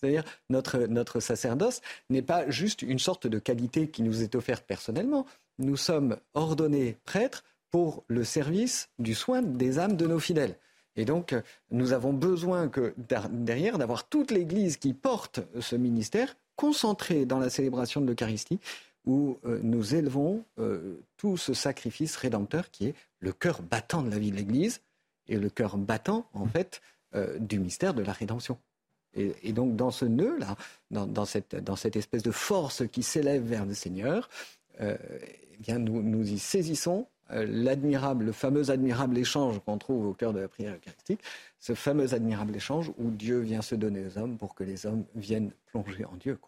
C'est-à-dire 0.00 0.24
notre, 0.48 1.20
sacerdoce 1.20 1.82
n'est 2.08 2.22
pas 2.22 2.48
juste 2.48 2.82
une 2.82 2.98
sorte 2.98 3.26
de 3.26 3.38
qualité 3.38 3.88
qui 3.88 4.02
nous 4.02 4.22
est 4.22 4.34
offerte 4.34 4.64
personnellement. 4.66 5.26
Nous 5.58 5.76
sommes 5.76 6.16
ordonnés 6.34 6.96
prêtres 7.04 7.44
pour 7.70 8.04
le 8.08 8.24
service 8.24 8.88
du 8.98 9.14
soin 9.14 9.42
des 9.42 9.78
âmes 9.78 9.96
de 9.96 10.06
nos 10.06 10.18
fidèles. 10.18 10.56
Et 10.96 11.04
donc, 11.04 11.34
nous 11.70 11.92
avons 11.92 12.12
besoin 12.12 12.68
que 12.68 12.94
derrière 13.30 13.78
d'avoir 13.78 14.08
toute 14.08 14.30
l'Église 14.30 14.76
qui 14.76 14.92
porte 14.92 15.40
ce 15.60 15.76
ministère 15.76 16.34
concentré 16.56 17.26
dans 17.26 17.38
la 17.38 17.48
célébration 17.48 18.00
de 18.00 18.06
l'Eucharistie, 18.06 18.58
où 19.06 19.38
euh, 19.46 19.60
nous 19.62 19.94
élevons 19.94 20.44
euh, 20.58 21.00
tout 21.16 21.36
ce 21.36 21.54
sacrifice 21.54 22.16
rédempteur 22.16 22.70
qui 22.70 22.88
est 22.88 22.94
le 23.20 23.32
cœur 23.32 23.62
battant 23.62 24.02
de 24.02 24.10
la 24.10 24.18
vie 24.18 24.30
de 24.30 24.36
l'Église 24.36 24.82
et 25.26 25.38
le 25.38 25.48
cœur 25.48 25.78
battant, 25.78 26.26
en 26.34 26.46
fait, 26.46 26.82
euh, 27.14 27.38
du 27.38 27.58
mystère 27.58 27.94
de 27.94 28.02
la 28.02 28.12
rédemption. 28.12 28.58
Et, 29.14 29.52
donc 29.52 29.76
dans 29.76 29.90
ce 29.90 30.04
nœud-là, 30.04 30.56
dans, 30.90 31.24
cette, 31.24 31.56
dans, 31.56 31.76
cette, 31.76 31.96
espèce 31.96 32.22
de 32.22 32.30
force 32.30 32.86
qui 32.88 33.02
s'élève 33.02 33.42
vers 33.42 33.66
le 33.66 33.74
Seigneur, 33.74 34.28
euh, 34.80 34.96
eh 35.12 35.56
bien 35.58 35.78
nous, 35.78 36.28
y 36.30 36.38
saisissons 36.38 37.06
euh, 37.32 37.44
l'admirable, 37.48 38.24
le 38.26 38.32
fameux 38.32 38.70
admirable 38.70 39.18
échange 39.18 39.60
qu'on 39.60 39.78
trouve 39.78 40.06
au 40.06 40.14
cœur 40.14 40.32
de 40.32 40.40
la 40.40 40.48
prière 40.48 40.74
eucharistique, 40.74 41.20
ce 41.58 41.74
fameux 41.74 42.14
admirable 42.14 42.54
échange 42.54 42.90
où 42.98 43.10
Dieu 43.10 43.40
vient 43.40 43.62
se 43.62 43.74
donner 43.74 44.04
aux 44.06 44.18
hommes 44.18 44.38
pour 44.38 44.54
que 44.54 44.64
les 44.64 44.86
hommes 44.86 45.04
viennent 45.14 45.52
plonger 45.66 46.04
en 46.04 46.16
Dieu. 46.16 46.38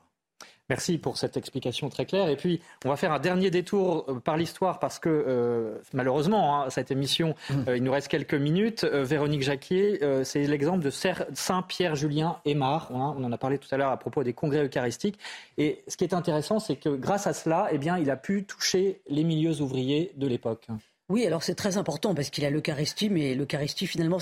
Merci 0.69 0.99
pour 0.99 1.19
cette 1.19 1.37
explication 1.37 1.89
très 1.89 2.07
claire. 2.07 2.29
Et 2.29 2.37
puis, 2.37 2.61
on 2.85 2.89
va 2.89 2.97
faire 2.97 3.13
un 3.13 3.19
dernier 3.19 3.51
détour 3.51 4.07
euh, 4.09 4.21
par 4.21 4.37
l'histoire 4.37 4.79
parce 4.79 4.99
que, 4.99 5.09
euh, 5.09 5.79
malheureusement, 5.93 6.63
hein, 6.63 6.71
cette 6.71 6.91
émission, 6.91 7.35
mmh. 7.51 7.55
euh, 7.69 7.77
il 7.77 7.83
nous 7.83 7.93
reste 7.93 8.09
quelques 8.09 8.35
minutes. 8.35 8.85
Véronique 8.85 9.43
Jacquier, 9.43 10.01
c'est 10.25 10.45
l'exemple 10.47 10.85
de 10.85 10.91
Saint 10.91 11.63
Pierre 11.63 11.97
Julien 11.97 12.39
Aymar. 12.45 12.91
Hein, 12.93 13.15
on 13.19 13.25
en 13.25 13.33
a 13.33 13.39
parlé 13.39 13.59
tout 13.59 13.69
à 13.73 13.77
l'heure 13.77 13.91
à 13.91 13.97
propos 13.97 14.23
des 14.23 14.33
congrès 14.33 14.65
eucharistiques. 14.65 15.19
Et 15.59 15.83
ce 15.89 15.97
qui 15.97 16.05
est 16.05 16.15
intéressant, 16.15 16.59
c'est 16.59 16.77
que 16.77 16.89
grâce 16.91 17.27
à 17.27 17.33
cela, 17.33 17.69
eh 17.73 17.79
bien, 17.79 17.99
il 17.99 18.11
a 18.11 18.17
pu 18.17 18.45
toucher 18.45 19.03
les 19.09 19.25
milieux 19.25 19.61
ouvriers 19.61 20.13
de 20.17 20.27
l'époque. 20.27 20.69
Oui, 21.09 21.27
alors 21.27 21.43
c'est 21.43 21.55
très 21.55 21.77
important 21.77 22.15
parce 22.15 22.31
qu'il 22.31 22.45
a 22.45 22.51
l'Eucharistie, 22.51 23.11
mais 23.11 23.35
l'Eucharistie 23.35 23.87
finalement 23.87 24.19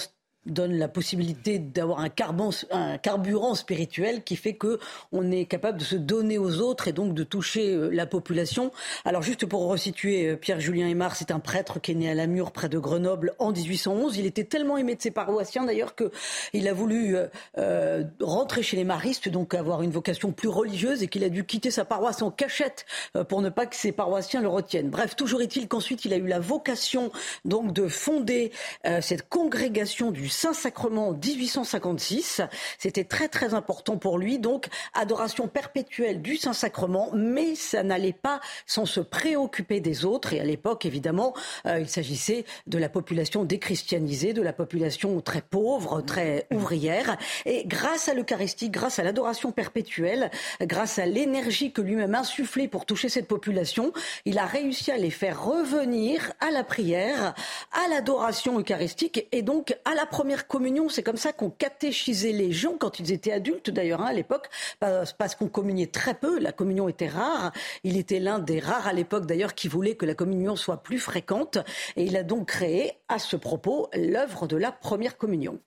donne 0.47 0.74
la 0.74 0.88
possibilité 0.88 1.59
d'avoir 1.59 2.01
un, 2.01 2.09
carburant 2.09 3.55
spirituel 3.55 4.24
qui 4.24 4.36
fait 4.36 4.55
que 4.55 4.78
on 5.12 5.30
est 5.30 5.45
capable 5.45 5.78
de 5.78 5.84
se 5.84 5.97
donner 5.97 6.38
aux 6.38 6.61
autres 6.61 6.88
et 6.88 6.93
donc 6.93 7.14
de 7.14 7.24
toucher 7.24 7.74
euh, 7.74 7.91
la 7.91 8.07
population. 8.07 8.72
Alors 9.05 9.22
juste 9.22 9.45
pour 9.45 9.66
resituer, 9.66 10.28
euh, 10.28 10.36
Pierre-Julien 10.36 10.88
Aymar, 10.88 11.14
c'est 11.14 11.30
un 11.30 11.41
prêtre 11.41 11.78
qui 11.80 11.93
est 11.93 11.95
né 11.95 12.11
à 12.11 12.14
Lamure 12.14 12.53
près 12.53 12.70
de 12.70 12.78
Grenoble 12.78 13.34
en 13.38 13.53
1811. 13.53 14.16
Il 14.16 14.24
était 14.24 14.45
tellement 14.45 14.78
aimé 14.78 14.95
de 14.95 15.03
ses 15.03 15.11
paroissiens 15.11 15.64
d'ailleurs 15.64 15.95
que 15.95 16.11
il 16.55 16.68
a 16.68 16.72
voulu 16.72 17.16
euh, 17.59 18.05
rentrer 18.20 18.62
chez 18.62 18.76
les 18.78 18.84
maristes, 18.84 19.28
donc 19.28 19.53
avoir 19.55 19.82
une 19.82 19.91
vocation 19.91 20.32
plus 20.32 20.49
religieuse 20.49 21.03
et 21.03 21.09
qu'il 21.09 21.24
a 21.24 21.28
dû 21.28 21.45
quitter 21.45 21.70
sa 21.70 21.84
paroisse 21.84 22.22
en 22.22 22.30
cachette 22.30 22.86
pour 23.28 23.43
ne 23.43 23.51
pas 23.51 23.66
que 23.66 23.76
ses 23.76 23.93
paroissiens 23.93 24.41
le 24.41 24.49
retiennent. 24.49 24.88
Bref, 24.88 25.16
toujours 25.16 25.43
est-il 25.43 25.68
qu'ensuite 25.68 26.05
il 26.05 26.14
a 26.14 26.16
eu 26.16 26.26
la 26.26 26.41
vocation 26.41 27.12
donc 27.45 27.72
de 27.72 27.88
fonder 27.88 28.53
cette 29.01 29.28
congrégation 29.28 30.11
du 30.11 30.29
Saint-Sacrement 30.30 31.12
1856. 31.12 32.42
C'était 32.78 33.04
très 33.04 33.28
très 33.28 33.54
important 33.54 33.96
pour 33.96 34.18
lui. 34.18 34.38
Donc, 34.38 34.68
adoration 34.94 35.48
perpétuelle 35.48 36.22
du 36.22 36.36
Saint-Sacrement, 36.36 37.10
mais 37.14 37.54
ça 37.54 37.82
n'allait 37.82 38.12
pas 38.12 38.40
sans 38.66 38.86
se 38.86 39.00
préoccuper 39.00 39.80
des 39.80 40.04
autres. 40.04 40.32
Et 40.32 40.40
à 40.40 40.44
l'époque, 40.44 40.86
évidemment, 40.86 41.34
euh, 41.66 41.80
il 41.80 41.88
s'agissait 41.88 42.44
de 42.66 42.78
la 42.78 42.88
population 42.88 43.44
déchristianisée, 43.44 44.32
de 44.32 44.42
la 44.42 44.52
population 44.52 45.20
très 45.20 45.42
pauvre, 45.42 46.00
très 46.00 46.46
ouvrière. 46.52 47.16
Et 47.46 47.64
grâce 47.66 48.08
à 48.08 48.14
l'Eucharistie, 48.14 48.70
grâce 48.70 48.98
à 48.98 49.02
l'adoration 49.02 49.52
perpétuelle, 49.52 50.30
grâce 50.60 50.98
à 50.98 51.06
l'énergie 51.06 51.72
que 51.72 51.82
lui-même 51.82 52.14
insufflait 52.14 52.68
pour 52.68 52.86
toucher 52.86 53.08
cette 53.08 53.28
population, 53.28 53.92
il 54.24 54.38
a 54.38 54.46
réussi 54.46 54.90
à 54.90 54.96
les 54.96 55.10
faire 55.10 55.44
revenir 55.44 56.32
à 56.40 56.50
la 56.50 56.64
prière, 56.64 57.34
à 57.72 57.88
l'adoration 57.88 58.58
eucharistique 58.58 59.26
et 59.32 59.42
donc 59.42 59.76
à 59.84 59.94
la 59.94 60.06
première 60.20 60.46
communion. 60.46 60.90
C'est 60.90 61.02
comme 61.02 61.16
ça 61.16 61.32
qu'on 61.32 61.48
catéchisait 61.48 62.32
les 62.32 62.52
gens 62.52 62.76
quand 62.78 62.98
ils 62.98 63.10
étaient 63.10 63.32
adultes 63.32 63.70
d'ailleurs 63.70 64.02
hein, 64.02 64.08
à 64.08 64.12
l'époque, 64.12 64.50
parce 64.78 65.34
qu'on 65.34 65.48
communiait 65.48 65.86
très 65.86 66.12
peu. 66.12 66.38
La 66.38 66.52
communion 66.52 66.90
était 66.90 67.08
rare. 67.08 67.52
Il 67.84 67.96
était 67.96 68.20
l'un 68.20 68.38
des 68.38 68.60
rares 68.60 68.86
à 68.86 68.92
l'époque 68.92 69.24
d'ailleurs 69.24 69.54
qui 69.54 69.66
voulait 69.66 69.94
que 69.94 70.04
la 70.04 70.14
communion 70.14 70.56
soit 70.56 70.82
plus 70.82 70.98
fréquente. 70.98 71.56
Et 71.96 72.04
il 72.04 72.18
a 72.18 72.22
donc 72.22 72.48
créé 72.48 72.98
à 73.08 73.18
ce 73.18 73.34
propos 73.34 73.88
l'œuvre 73.94 74.46
de 74.46 74.58
la 74.58 74.72
première 74.72 75.16
communion. 75.16 75.58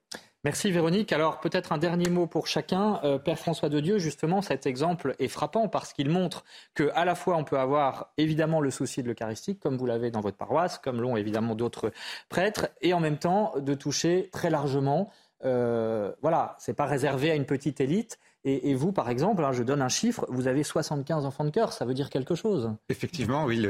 Merci 0.45 0.71
Véronique. 0.71 1.13
Alors 1.13 1.39
peut-être 1.39 1.71
un 1.71 1.77
dernier 1.77 2.09
mot 2.09 2.27
pour 2.27 2.47
chacun. 2.47 2.99
Euh, 3.05 3.17
Père 3.17 3.39
François 3.39 3.69
de 3.69 3.79
Dieu, 3.79 3.97
justement, 3.97 4.41
cet 4.41 4.65
exemple 4.65 5.15
est 5.17 5.29
frappant 5.29 5.69
parce 5.69 5.93
qu'il 5.93 6.09
montre 6.09 6.43
que 6.73 6.91
à 6.95 7.05
la 7.05 7.15
fois 7.15 7.37
on 7.37 7.45
peut 7.45 7.57
avoir 7.57 8.11
évidemment 8.17 8.59
le 8.59 8.69
souci 8.69 9.01
de 9.03 9.07
l'Eucharistie, 9.07 9.57
comme 9.57 9.77
vous 9.77 9.85
l'avez 9.85 10.11
dans 10.11 10.19
votre 10.19 10.35
paroisse, 10.35 10.79
comme 10.79 10.99
l'ont 10.99 11.15
évidemment 11.15 11.55
d'autres 11.55 11.93
prêtres, 12.27 12.67
et 12.81 12.93
en 12.93 12.99
même 12.99 13.19
temps 13.19 13.53
de 13.57 13.73
toucher 13.73 14.29
très 14.33 14.49
largement. 14.49 15.09
Euh, 15.45 16.11
voilà, 16.21 16.57
c'est 16.59 16.73
pas 16.73 16.87
réservé 16.87 17.31
à 17.31 17.35
une 17.35 17.45
petite 17.45 17.79
élite. 17.79 18.19
Et, 18.45 18.73
vous, 18.73 18.91
par 18.91 19.09
exemple, 19.09 19.41
hein, 19.45 19.53
je 19.53 19.63
donne 19.63 19.81
un 19.81 19.87
chiffre, 19.87 20.25
vous 20.27 20.47
avez 20.47 20.63
75 20.63 21.25
enfants 21.25 21.45
de 21.45 21.49
cœur, 21.49 21.71
ça 21.71 21.85
veut 21.85 21.93
dire 21.93 22.09
quelque 22.09 22.35
chose. 22.35 22.71
Effectivement, 22.89 23.45
oui. 23.45 23.65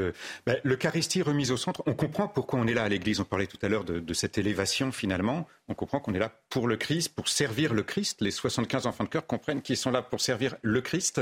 Ben, 0.46 0.58
L'Eucharistie 0.64 1.22
remise 1.22 1.52
au 1.52 1.56
centre, 1.56 1.84
on 1.86 1.94
comprend 1.94 2.26
pourquoi 2.26 2.58
on 2.58 2.66
est 2.66 2.74
là 2.74 2.82
à 2.82 2.88
l'Église. 2.88 3.20
On 3.20 3.24
parlait 3.24 3.46
tout 3.46 3.58
à 3.62 3.68
l'heure 3.68 3.84
de, 3.84 4.14
cette 4.14 4.36
élévation, 4.36 4.90
finalement. 4.90 5.46
On 5.68 5.74
comprend 5.74 6.00
qu'on 6.00 6.12
est 6.14 6.18
là 6.18 6.32
pour 6.50 6.66
le 6.66 6.76
Christ, 6.76 7.14
pour 7.14 7.28
servir 7.28 7.72
le 7.72 7.84
Christ. 7.84 8.20
Les 8.20 8.32
75 8.32 8.86
enfants 8.86 9.04
de 9.04 9.10
cœur 9.10 9.26
comprennent 9.28 9.62
qu'ils 9.62 9.76
sont 9.76 9.92
là 9.92 10.02
pour 10.02 10.20
servir 10.20 10.56
le 10.62 10.80
Christ. 10.80 11.20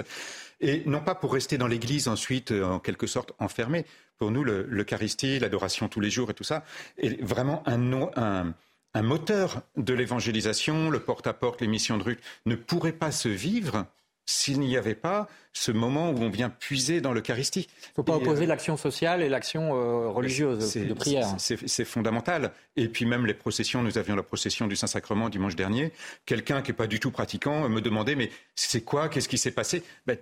Et 0.61 0.83
non 0.87 1.01
pas 1.01 1.15
pour 1.15 1.35
rester 1.35 1.59
dans 1.59 1.67
l'Église 1.67 2.09
ensuite, 2.09 2.53
euh, 2.53 2.65
en 2.65 2.79
quelque 2.79 3.07
sorte, 3.07 3.33
enfermés. 3.39 3.85
Pour 4.17 4.31
nous, 4.31 4.45
l'Eucharistie, 4.45 5.39
l'adoration 5.41 5.89
tous 5.89 6.01
les 6.01 6.11
jours 6.11 6.31
et 6.31 6.35
tout 6.35 6.45
ça, 6.45 6.65
est 6.97 7.23
vraiment 7.23 7.63
un... 7.67 7.93
un 8.17 8.55
un 8.95 9.03
moteur 9.03 9.63
de 9.77 9.95
l'évangélisation, 9.95 10.91
le 10.91 11.01
porte-à-porte, 11.01 11.61
les 11.61 11.67
missions 11.67 11.99
de 11.99 12.03
rue, 12.03 12.19
ne 12.47 12.55
pourrait 12.55 12.93
pas 12.93 13.11
se 13.11 13.29
vivre 13.29 13.87
s'il 14.25 14.61
n'y 14.61 14.77
avait 14.77 14.95
pas 14.95 15.29
ce 15.53 15.73
moment 15.73 16.11
où 16.11 16.19
on 16.19 16.31
vient 16.31 16.49
puiser 16.49 17.01
dans 17.01 17.13
l'Eucharistie. 17.13 17.69
Il 17.69 17.89
ne 17.89 17.95
faut 17.97 18.03
pas 18.05 18.17
opposer 18.17 18.45
euh, 18.45 18.47
l'action 18.47 18.77
sociale 18.77 19.21
et 19.23 19.29
l'action 19.29 19.75
euh, 19.75 20.09
religieuse 20.09 20.75
de 20.75 20.95
prière. 20.95 21.27
C'est 21.39 21.85
fondamental. 21.85 22.53
Et 22.77 22.89
puis 22.89 23.05
même 23.05 23.27
les 23.27 23.35
processions, 23.35 23.83
nous 23.83 23.99
avions 23.99 24.17
la 24.17 24.23
procession 24.23 24.67
du 24.67 24.77
Saint-Sacrement 24.77 25.29
dimanche 25.29 25.57
dernier. 25.57 25.93
Quelqu'un 26.25 26.63
qui 26.63 26.71
n'est 26.71 26.77
pas 26.77 26.87
du 26.87 27.01
tout 27.01 27.11
pratiquant 27.11 27.69
me 27.69 27.81
demandait, 27.81 28.15
mais 28.15 28.31
c'est 28.55 28.83
quoi? 28.83 29.09
Qu'est-ce 29.09 29.29
qui 29.29 29.39
s'est 29.39 29.51
passé? 29.51 29.83
Ben, 30.07 30.17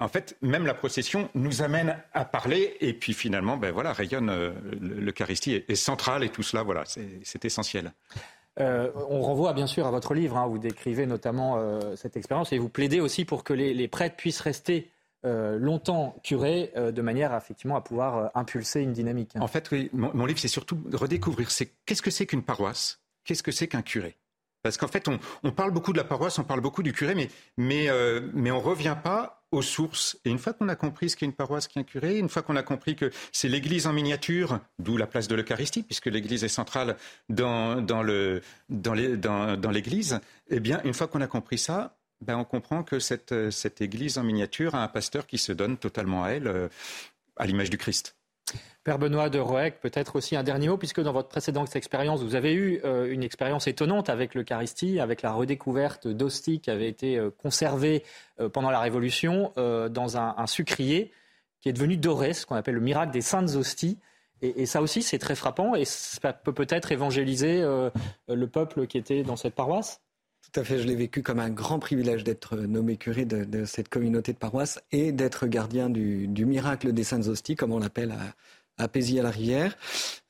en 0.00 0.08
fait, 0.08 0.36
même 0.42 0.66
la 0.66 0.74
procession 0.74 1.30
nous 1.34 1.62
amène 1.62 1.96
à 2.12 2.24
parler 2.24 2.76
et 2.80 2.92
puis 2.94 3.12
finalement, 3.12 3.56
ben 3.56 3.72
voilà, 3.72 3.92
rayonne 3.92 4.28
euh, 4.28 4.52
l'Eucharistie 4.80 5.54
est, 5.54 5.70
est 5.70 5.76
centrale 5.76 6.24
et 6.24 6.30
tout 6.30 6.42
cela, 6.42 6.62
voilà, 6.62 6.84
c'est 6.86 7.44
essentiel. 7.44 7.92
Euh, 8.60 8.90
on 9.08 9.20
renvoie 9.20 9.52
bien 9.52 9.66
sûr 9.66 9.86
à 9.86 9.90
votre 9.90 10.14
livre, 10.14 10.36
hein, 10.36 10.46
où 10.46 10.52
vous 10.52 10.58
décrivez 10.58 11.06
notamment 11.06 11.56
euh, 11.58 11.96
cette 11.96 12.16
expérience 12.16 12.52
et 12.52 12.58
vous 12.58 12.68
plaidez 12.68 13.00
aussi 13.00 13.24
pour 13.24 13.44
que 13.44 13.52
les, 13.52 13.88
prêtres 13.88 14.16
puissent 14.16 14.40
rester 14.40 14.90
longtemps 15.26 16.16
curés 16.22 16.70
de 16.76 17.00
manière 17.00 17.34
effectivement 17.34 17.76
à 17.76 17.80
pouvoir 17.80 18.30
impulser 18.34 18.82
une 18.82 18.92
dynamique. 18.92 19.32
En 19.40 19.46
fait, 19.46 19.70
oui, 19.70 19.88
mon, 19.94 20.26
livre, 20.26 20.38
c'est 20.38 20.48
surtout 20.48 20.78
redécouvrir 20.92 21.48
qu'est-ce 21.86 22.02
que 22.02 22.10
c'est 22.10 22.26
qu'une 22.26 22.42
paroisse, 22.42 23.00
qu'est-ce 23.24 23.42
que 23.42 23.50
c'est 23.50 23.66
qu'un 23.66 23.80
curé? 23.80 24.18
Parce 24.62 24.76
qu'en 24.76 24.86
fait, 24.86 25.08
on, 25.08 25.50
parle 25.50 25.70
beaucoup 25.70 25.94
de 25.94 25.96
la 25.96 26.04
paroisse, 26.04 26.38
on 26.38 26.44
parle 26.44 26.60
beaucoup 26.60 26.82
du 26.82 26.92
curé, 26.92 27.14
mais, 27.14 27.30
mais, 27.56 27.88
mais 28.34 28.50
on 28.50 28.58
ne 28.58 28.62
revient 28.62 28.96
pas 29.02 29.43
aux 29.54 29.62
sources. 29.62 30.18
Et 30.24 30.30
une 30.30 30.38
fois 30.38 30.52
qu'on 30.52 30.68
a 30.68 30.76
compris 30.76 31.10
ce 31.10 31.16
qu'est 31.16 31.26
une 31.26 31.32
paroisse, 31.32 31.68
qui 31.68 31.78
est 31.78 31.82
un 31.82 31.84
curé, 31.84 32.18
une 32.18 32.28
fois 32.28 32.42
qu'on 32.42 32.56
a 32.56 32.62
compris 32.62 32.96
que 32.96 33.10
c'est 33.32 33.48
l'Église 33.48 33.86
en 33.86 33.92
miniature, 33.92 34.60
d'où 34.78 34.96
la 34.96 35.06
place 35.06 35.28
de 35.28 35.34
l'Eucharistie, 35.34 35.82
puisque 35.82 36.06
l'Église 36.06 36.44
est 36.44 36.48
centrale 36.48 36.96
dans, 37.28 37.80
dans 37.80 38.02
l'Église, 38.02 38.40
dans, 38.68 39.56
dans, 39.56 39.72
eh 40.50 40.60
bien, 40.60 40.80
une 40.84 40.94
fois 40.94 41.06
qu'on 41.06 41.20
a 41.20 41.26
compris 41.26 41.58
ça, 41.58 41.96
ben, 42.20 42.36
on 42.36 42.44
comprend 42.44 42.82
que 42.82 42.98
cette, 42.98 43.50
cette 43.50 43.80
Église 43.80 44.18
en 44.18 44.24
miniature 44.24 44.74
a 44.74 44.82
un 44.82 44.88
pasteur 44.88 45.26
qui 45.26 45.38
se 45.38 45.52
donne 45.52 45.76
totalement 45.76 46.24
à 46.24 46.30
elle, 46.30 46.46
euh, 46.46 46.68
à 47.36 47.46
l'image 47.46 47.70
du 47.70 47.78
Christ. 47.78 48.16
Père 48.84 48.98
Benoît 48.98 49.30
de 49.30 49.38
Roec, 49.38 49.80
peut-être 49.80 50.16
aussi 50.16 50.36
un 50.36 50.42
dernier 50.42 50.68
mot, 50.68 50.76
puisque 50.76 51.00
dans 51.00 51.14
votre 51.14 51.28
précédente 51.28 51.74
expérience, 51.74 52.22
vous 52.22 52.34
avez 52.34 52.52
eu 52.52 52.80
euh, 52.84 53.10
une 53.10 53.22
expérience 53.22 53.66
étonnante 53.66 54.10
avec 54.10 54.34
l'Eucharistie, 54.34 55.00
avec 55.00 55.22
la 55.22 55.32
redécouverte 55.32 56.06
d'hosties 56.06 56.60
qui 56.60 56.70
avait 56.70 56.88
été 56.88 57.16
euh, 57.16 57.30
conservée 57.30 58.04
euh, 58.40 58.50
pendant 58.50 58.70
la 58.70 58.80
Révolution 58.80 59.52
dans 59.56 60.18
un, 60.18 60.46
sucrier 60.46 61.10
qui 61.62 61.70
est 61.70 61.72
devenu 61.72 61.96
doré, 61.96 62.34
ce 62.34 62.44
qu'on 62.44 62.56
appelle 62.56 62.74
le 62.74 62.82
miracle 62.82 63.10
des 63.10 63.22
saintes 63.22 63.54
hosties. 63.56 63.98
Et, 64.42 64.66
ça 64.66 64.82
aussi, 64.82 65.00
c'est 65.00 65.18
très 65.18 65.34
frappant 65.34 65.74
et 65.74 65.86
ça 65.86 66.34
peut 66.34 66.52
peut-être 66.52 66.92
évangéliser 66.92 67.62
le 67.62 68.46
peuple 68.46 68.86
qui 68.86 68.98
était 68.98 69.22
dans 69.22 69.36
cette 69.36 69.54
paroisse? 69.54 70.03
Tout 70.52 70.60
à 70.60 70.64
fait, 70.64 70.78
je 70.78 70.86
l'ai 70.86 70.94
vécu 70.94 71.22
comme 71.22 71.40
un 71.40 71.50
grand 71.50 71.78
privilège 71.78 72.22
d'être 72.22 72.56
nommé 72.56 72.96
curé 72.96 73.24
de, 73.24 73.64
cette 73.64 73.88
communauté 73.88 74.32
de 74.32 74.38
paroisse 74.38 74.80
et 74.92 75.10
d'être 75.10 75.46
gardien 75.46 75.90
du, 75.90 76.28
miracle 76.44 76.92
des 76.92 77.04
saintes 77.04 77.26
hosties, 77.26 77.56
comme 77.56 77.72
on 77.72 77.78
l'appelle 77.78 78.12
à, 78.12 78.84
à 78.84 78.84
à 78.84 79.22
la 79.22 79.30
rivière, 79.30 79.76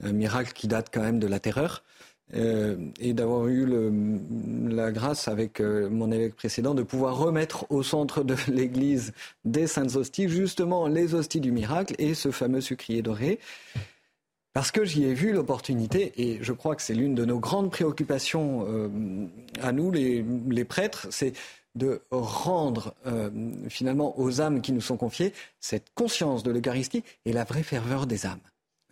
un 0.02 0.12
miracle 0.12 0.52
qui 0.52 0.68
date 0.68 0.88
quand 0.92 1.02
même 1.02 1.18
de 1.18 1.26
la 1.26 1.40
terreur. 1.40 1.82
Euh, 2.32 2.76
et 3.00 3.12
d'avoir 3.12 3.48
eu 3.48 3.66
la 4.70 4.90
grâce 4.92 5.28
avec 5.28 5.60
euh, 5.60 5.90
mon 5.90 6.10
évêque 6.10 6.34
précédent 6.34 6.74
de 6.74 6.82
pouvoir 6.82 7.18
remettre 7.18 7.66
au 7.70 7.82
centre 7.82 8.24
de 8.24 8.34
l'église 8.48 9.12
des 9.44 9.66
saintes 9.66 9.94
hosties 9.94 10.30
justement 10.30 10.88
les 10.88 11.14
hosties 11.14 11.40
du 11.40 11.52
miracle 11.52 11.94
et 11.98 12.14
ce 12.14 12.30
fameux 12.30 12.62
sucrier 12.62 13.02
doré. 13.02 13.38
Parce 14.54 14.70
que 14.70 14.84
j'y 14.84 15.04
ai 15.04 15.14
vu 15.14 15.32
l'opportunité, 15.32 16.12
et 16.16 16.38
je 16.40 16.52
crois 16.52 16.76
que 16.76 16.82
c'est 16.82 16.94
l'une 16.94 17.14
de 17.14 17.24
nos 17.24 17.38
grandes 17.38 17.70
préoccupations 17.70 18.64
euh, 18.68 18.88
à 19.60 19.72
nous, 19.72 19.90
les, 19.90 20.24
les 20.48 20.64
prêtres, 20.64 21.08
c'est 21.10 21.34
de 21.74 22.00
rendre 22.10 22.94
euh, 23.06 23.30
finalement 23.68 24.18
aux 24.18 24.40
âmes 24.40 24.60
qui 24.60 24.72
nous 24.72 24.80
sont 24.80 24.96
confiées 24.96 25.32
cette 25.60 25.92
conscience 25.94 26.42
de 26.42 26.50
l'Eucharistie 26.50 27.02
et 27.24 27.32
la 27.32 27.44
vraie 27.44 27.62
ferveur 27.62 28.06
des 28.06 28.26
âmes. 28.26 28.40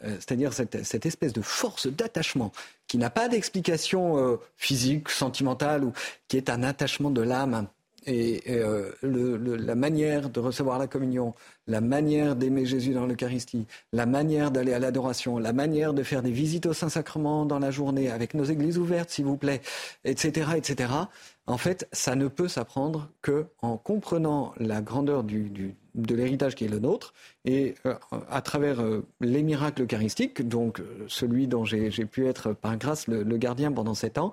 Euh, 0.04 0.16
c'est-à-dire 0.16 0.52
cette, 0.52 1.06
espèce 1.06 1.32
de 1.32 1.42
force 1.42 1.86
d'attachement 1.86 2.50
qui 2.88 2.98
n'a 2.98 3.10
pas 3.10 3.28
d'explication 3.28 4.18
euh, 4.18 4.36
physique, 4.56 5.08
sentimentale, 5.08 5.84
ou 5.84 5.92
qui 6.26 6.36
est 6.36 6.50
un 6.50 6.62
attachement 6.62 7.10
de 7.10 7.22
l'âme 7.22 7.68
et 8.06 8.42
euh, 8.48 8.92
la 9.02 9.74
manière 9.74 10.30
de 10.30 10.40
recevoir 10.40 10.78
la 10.78 10.86
communion, 10.86 11.34
la 11.66 11.80
manière 11.80 12.36
d'aimer 12.36 12.66
Jésus 12.66 12.92
dans 12.92 13.06
l'Eucharistie, 13.06 13.66
la 13.92 14.06
manière 14.06 14.50
d'aller 14.50 14.72
à 14.72 14.78
l'adoration, 14.78 15.38
la 15.38 15.52
manière 15.52 15.94
de 15.94 16.02
faire 16.02 16.22
des 16.22 16.32
visites 16.32 16.66
au 16.66 16.72
Saint-Sacrement 16.72 17.46
dans 17.46 17.58
la 17.58 17.70
journée 17.70 18.10
avec 18.10 18.34
nos 18.34 18.44
églises 18.44 18.78
ouvertes, 18.78 19.10
s'il 19.10 19.24
vous 19.24 19.36
plaît, 19.36 19.60
etc., 20.04 20.50
etc. 20.56 20.92
En 21.46 21.58
fait, 21.58 21.88
ça 21.92 22.14
ne 22.14 22.28
peut 22.28 22.48
s'apprendre 22.48 23.08
que 23.20 23.46
en 23.60 23.76
comprenant 23.76 24.52
la 24.58 24.80
grandeur 24.80 25.24
du, 25.24 25.74
de 25.94 26.14
l'héritage 26.14 26.54
qui 26.54 26.64
est 26.64 26.68
le 26.68 26.78
nôtre 26.78 27.14
et 27.44 27.74
euh, 27.86 27.94
à 28.30 28.40
travers 28.42 28.80
euh, 28.80 29.04
les 29.20 29.42
miracles 29.42 29.82
eucharistiques, 29.82 30.46
donc 30.46 30.80
celui 31.08 31.48
dont 31.48 31.64
j'ai 31.64 31.90
pu 32.06 32.26
être 32.26 32.52
par 32.52 32.76
grâce 32.76 33.08
le, 33.08 33.24
le, 33.24 33.36
gardien 33.36 33.72
pendant 33.72 33.94
sept 33.94 34.18
ans, 34.18 34.32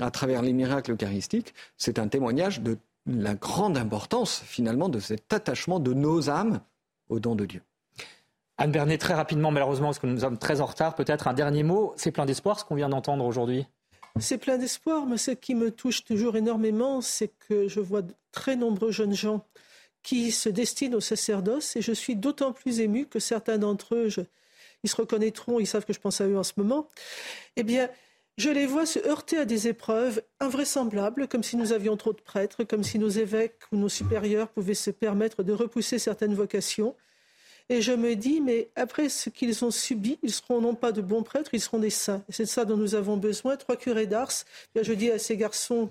à 0.00 0.10
travers 0.10 0.42
les 0.42 0.52
miracles 0.52 0.92
eucharistiques, 0.92 1.54
c'est 1.76 1.98
un 1.98 2.08
témoignage 2.08 2.60
de 2.60 2.76
la 3.06 3.34
grande 3.34 3.76
importance 3.76 4.42
finalement 4.44 4.88
de 4.88 5.00
cet 5.00 5.32
attachement 5.32 5.80
de 5.80 5.94
nos 5.94 6.30
âmes 6.30 6.60
au 7.08 7.20
don 7.20 7.34
de 7.34 7.46
Dieu. 7.46 7.62
Anne 8.58 8.72
Bernet, 8.72 8.98
très 8.98 9.14
rapidement, 9.14 9.50
malheureusement, 9.50 9.86
parce 9.86 9.98
que 9.98 10.06
nous 10.06 10.20
sommes 10.20 10.38
très 10.38 10.60
en 10.60 10.66
retard, 10.66 10.94
peut-être 10.94 11.28
un 11.28 11.32
dernier 11.32 11.62
mot. 11.62 11.94
C'est 11.96 12.12
plein 12.12 12.26
d'espoir 12.26 12.60
ce 12.60 12.64
qu'on 12.64 12.74
vient 12.74 12.90
d'entendre 12.90 13.24
aujourd'hui 13.24 13.66
C'est 14.18 14.36
plein 14.36 14.58
d'espoir, 14.58 15.06
mais 15.06 15.16
ce 15.16 15.30
qui 15.30 15.54
me 15.54 15.70
touche 15.70 16.04
toujours 16.04 16.36
énormément, 16.36 17.00
c'est 17.00 17.32
que 17.48 17.68
je 17.68 17.80
vois 17.80 18.02
de 18.02 18.12
très 18.32 18.56
nombreux 18.56 18.90
jeunes 18.90 19.14
gens 19.14 19.46
qui 20.02 20.30
se 20.30 20.48
destinent 20.50 20.96
au 20.96 21.00
sacerdoce 21.00 21.76
et 21.76 21.82
je 21.82 21.92
suis 21.92 22.16
d'autant 22.16 22.52
plus 22.52 22.80
ému 22.80 23.06
que 23.06 23.18
certains 23.18 23.56
d'entre 23.56 23.94
eux, 23.94 24.08
ils 24.82 24.90
se 24.90 24.96
reconnaîtront, 24.96 25.58
ils 25.58 25.66
savent 25.66 25.84
que 25.84 25.92
je 25.92 26.00
pense 26.00 26.20
à 26.20 26.26
eux 26.26 26.38
en 26.38 26.42
ce 26.42 26.52
moment. 26.56 26.86
Eh 27.56 27.62
bien, 27.62 27.88
je 28.40 28.48
les 28.48 28.64
vois 28.64 28.86
se 28.86 28.98
heurter 29.06 29.36
à 29.36 29.44
des 29.44 29.68
épreuves 29.68 30.22
invraisemblables, 30.40 31.28
comme 31.28 31.42
si 31.42 31.58
nous 31.58 31.72
avions 31.72 31.98
trop 31.98 32.14
de 32.14 32.22
prêtres, 32.22 32.64
comme 32.64 32.82
si 32.82 32.98
nos 32.98 33.10
évêques 33.10 33.60
ou 33.70 33.76
nos 33.76 33.90
supérieurs 33.90 34.48
pouvaient 34.48 34.72
se 34.72 34.90
permettre 34.90 35.42
de 35.42 35.52
repousser 35.52 35.98
certaines 35.98 36.34
vocations. 36.34 36.96
Et 37.68 37.82
je 37.82 37.92
me 37.92 38.16
dis, 38.16 38.40
mais 38.40 38.70
après 38.76 39.10
ce 39.10 39.28
qu'ils 39.28 39.62
ont 39.62 39.70
subi, 39.70 40.18
ils 40.22 40.32
seront 40.32 40.62
non 40.62 40.74
pas 40.74 40.90
de 40.90 41.02
bons 41.02 41.22
prêtres, 41.22 41.50
ils 41.52 41.60
seront 41.60 41.80
des 41.80 41.90
saints. 41.90 42.24
Et 42.30 42.32
c'est 42.32 42.46
ça 42.46 42.64
dont 42.64 42.78
nous 42.78 42.94
avons 42.94 43.18
besoin. 43.18 43.58
Trois 43.58 43.76
curés 43.76 44.06
d'Ars, 44.06 44.32
je 44.74 44.92
dis 44.94 45.10
à 45.10 45.18
ces 45.18 45.36
garçons, 45.36 45.90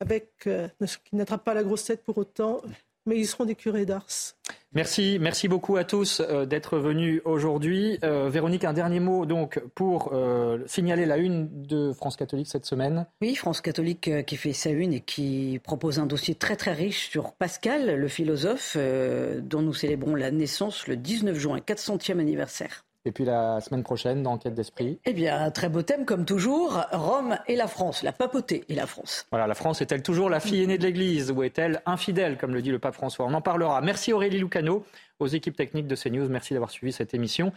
avec, 0.00 0.30
euh, 0.46 0.68
qui 1.04 1.14
n'attrapent 1.14 1.44
pas 1.44 1.54
la 1.54 1.62
grosse 1.62 1.84
tête 1.84 2.02
pour 2.02 2.16
autant, 2.16 2.62
mais 3.06 3.18
ils 3.18 3.26
seront 3.26 3.44
des 3.44 3.54
curés 3.54 3.86
d'Ars. 3.86 4.34
Merci, 4.74 5.18
merci 5.20 5.48
beaucoup 5.48 5.76
à 5.76 5.84
tous 5.84 6.20
euh, 6.20 6.46
d'être 6.46 6.78
venus 6.78 7.20
aujourd'hui. 7.24 7.98
Euh, 8.04 8.30
Véronique, 8.30 8.64
un 8.64 8.72
dernier 8.72 9.00
mot 9.00 9.26
donc 9.26 9.62
pour 9.74 10.12
euh, 10.12 10.58
signaler 10.66 11.04
la 11.04 11.18
une 11.18 11.48
de 11.66 11.92
France 11.92 12.16
Catholique 12.16 12.48
cette 12.48 12.64
semaine. 12.64 13.06
Oui, 13.20 13.34
France 13.34 13.60
Catholique 13.60 14.24
qui 14.24 14.36
fait 14.36 14.52
sa 14.54 14.70
une 14.70 14.94
et 14.94 15.00
qui 15.00 15.60
propose 15.62 15.98
un 15.98 16.06
dossier 16.06 16.34
très 16.34 16.56
très 16.56 16.72
riche 16.72 17.10
sur 17.10 17.32
Pascal, 17.34 17.96
le 17.96 18.08
philosophe, 18.08 18.76
dont 18.76 19.62
nous 19.62 19.74
célébrons 19.74 20.14
la 20.14 20.30
naissance 20.30 20.86
le 20.86 20.96
19 20.96 21.38
juin, 21.38 21.58
400e 21.58 22.18
anniversaire. 22.18 22.84
Et 23.04 23.10
puis 23.10 23.24
la 23.24 23.60
semaine 23.60 23.82
prochaine, 23.82 24.22
dans 24.22 24.32
Enquête 24.32 24.54
d'Esprit 24.54 25.00
Eh 25.04 25.12
bien, 25.12 25.42
un 25.42 25.50
très 25.50 25.68
beau 25.68 25.82
thème 25.82 26.04
comme 26.04 26.24
toujours, 26.24 26.84
Rome 26.92 27.36
et 27.48 27.56
la 27.56 27.66
France, 27.66 28.02
la 28.02 28.12
papauté 28.12 28.64
et 28.68 28.74
la 28.74 28.86
France. 28.86 29.26
Voilà, 29.30 29.48
la 29.48 29.54
France 29.54 29.80
est-elle 29.80 30.02
toujours 30.02 30.30
la 30.30 30.38
fille 30.38 30.62
aînée 30.62 30.78
de 30.78 30.84
l'Église 30.84 31.32
ou 31.32 31.42
est-elle 31.42 31.82
infidèle, 31.84 32.38
comme 32.38 32.54
le 32.54 32.62
dit 32.62 32.70
le 32.70 32.78
pape 32.78 32.94
François? 32.94 33.26
On 33.26 33.34
en 33.34 33.40
parlera. 33.40 33.80
Merci 33.80 34.12
Aurélie 34.12 34.38
Lucano, 34.38 34.84
aux 35.18 35.26
équipes 35.26 35.56
techniques 35.56 35.88
de 35.88 35.96
CNews, 35.96 36.28
merci 36.28 36.52
d'avoir 36.54 36.70
suivi 36.70 36.92
cette 36.92 37.12
émission. 37.14 37.52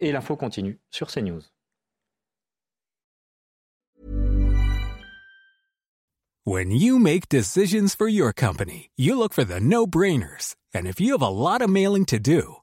Et 0.00 0.12
l'info 0.12 0.36
continue 0.36 0.78
sur 0.90 1.10
CNews. 1.10 1.42
When 6.46 6.70
you 6.70 6.98
make 6.98 7.28
decisions 7.28 7.94
for 7.94 8.08
your 8.08 8.32
company, 8.32 8.90
you 8.96 9.14
look 9.14 9.34
for 9.34 9.44
the 9.44 9.60
no-brainers. 9.60 10.56
And 10.74 10.86
if 10.86 10.98
you 11.00 11.12
have 11.12 11.22
a 11.22 11.28
lot 11.28 11.60
of 11.60 11.68
mailing 11.68 12.06
to 12.06 12.18
do, 12.18 12.56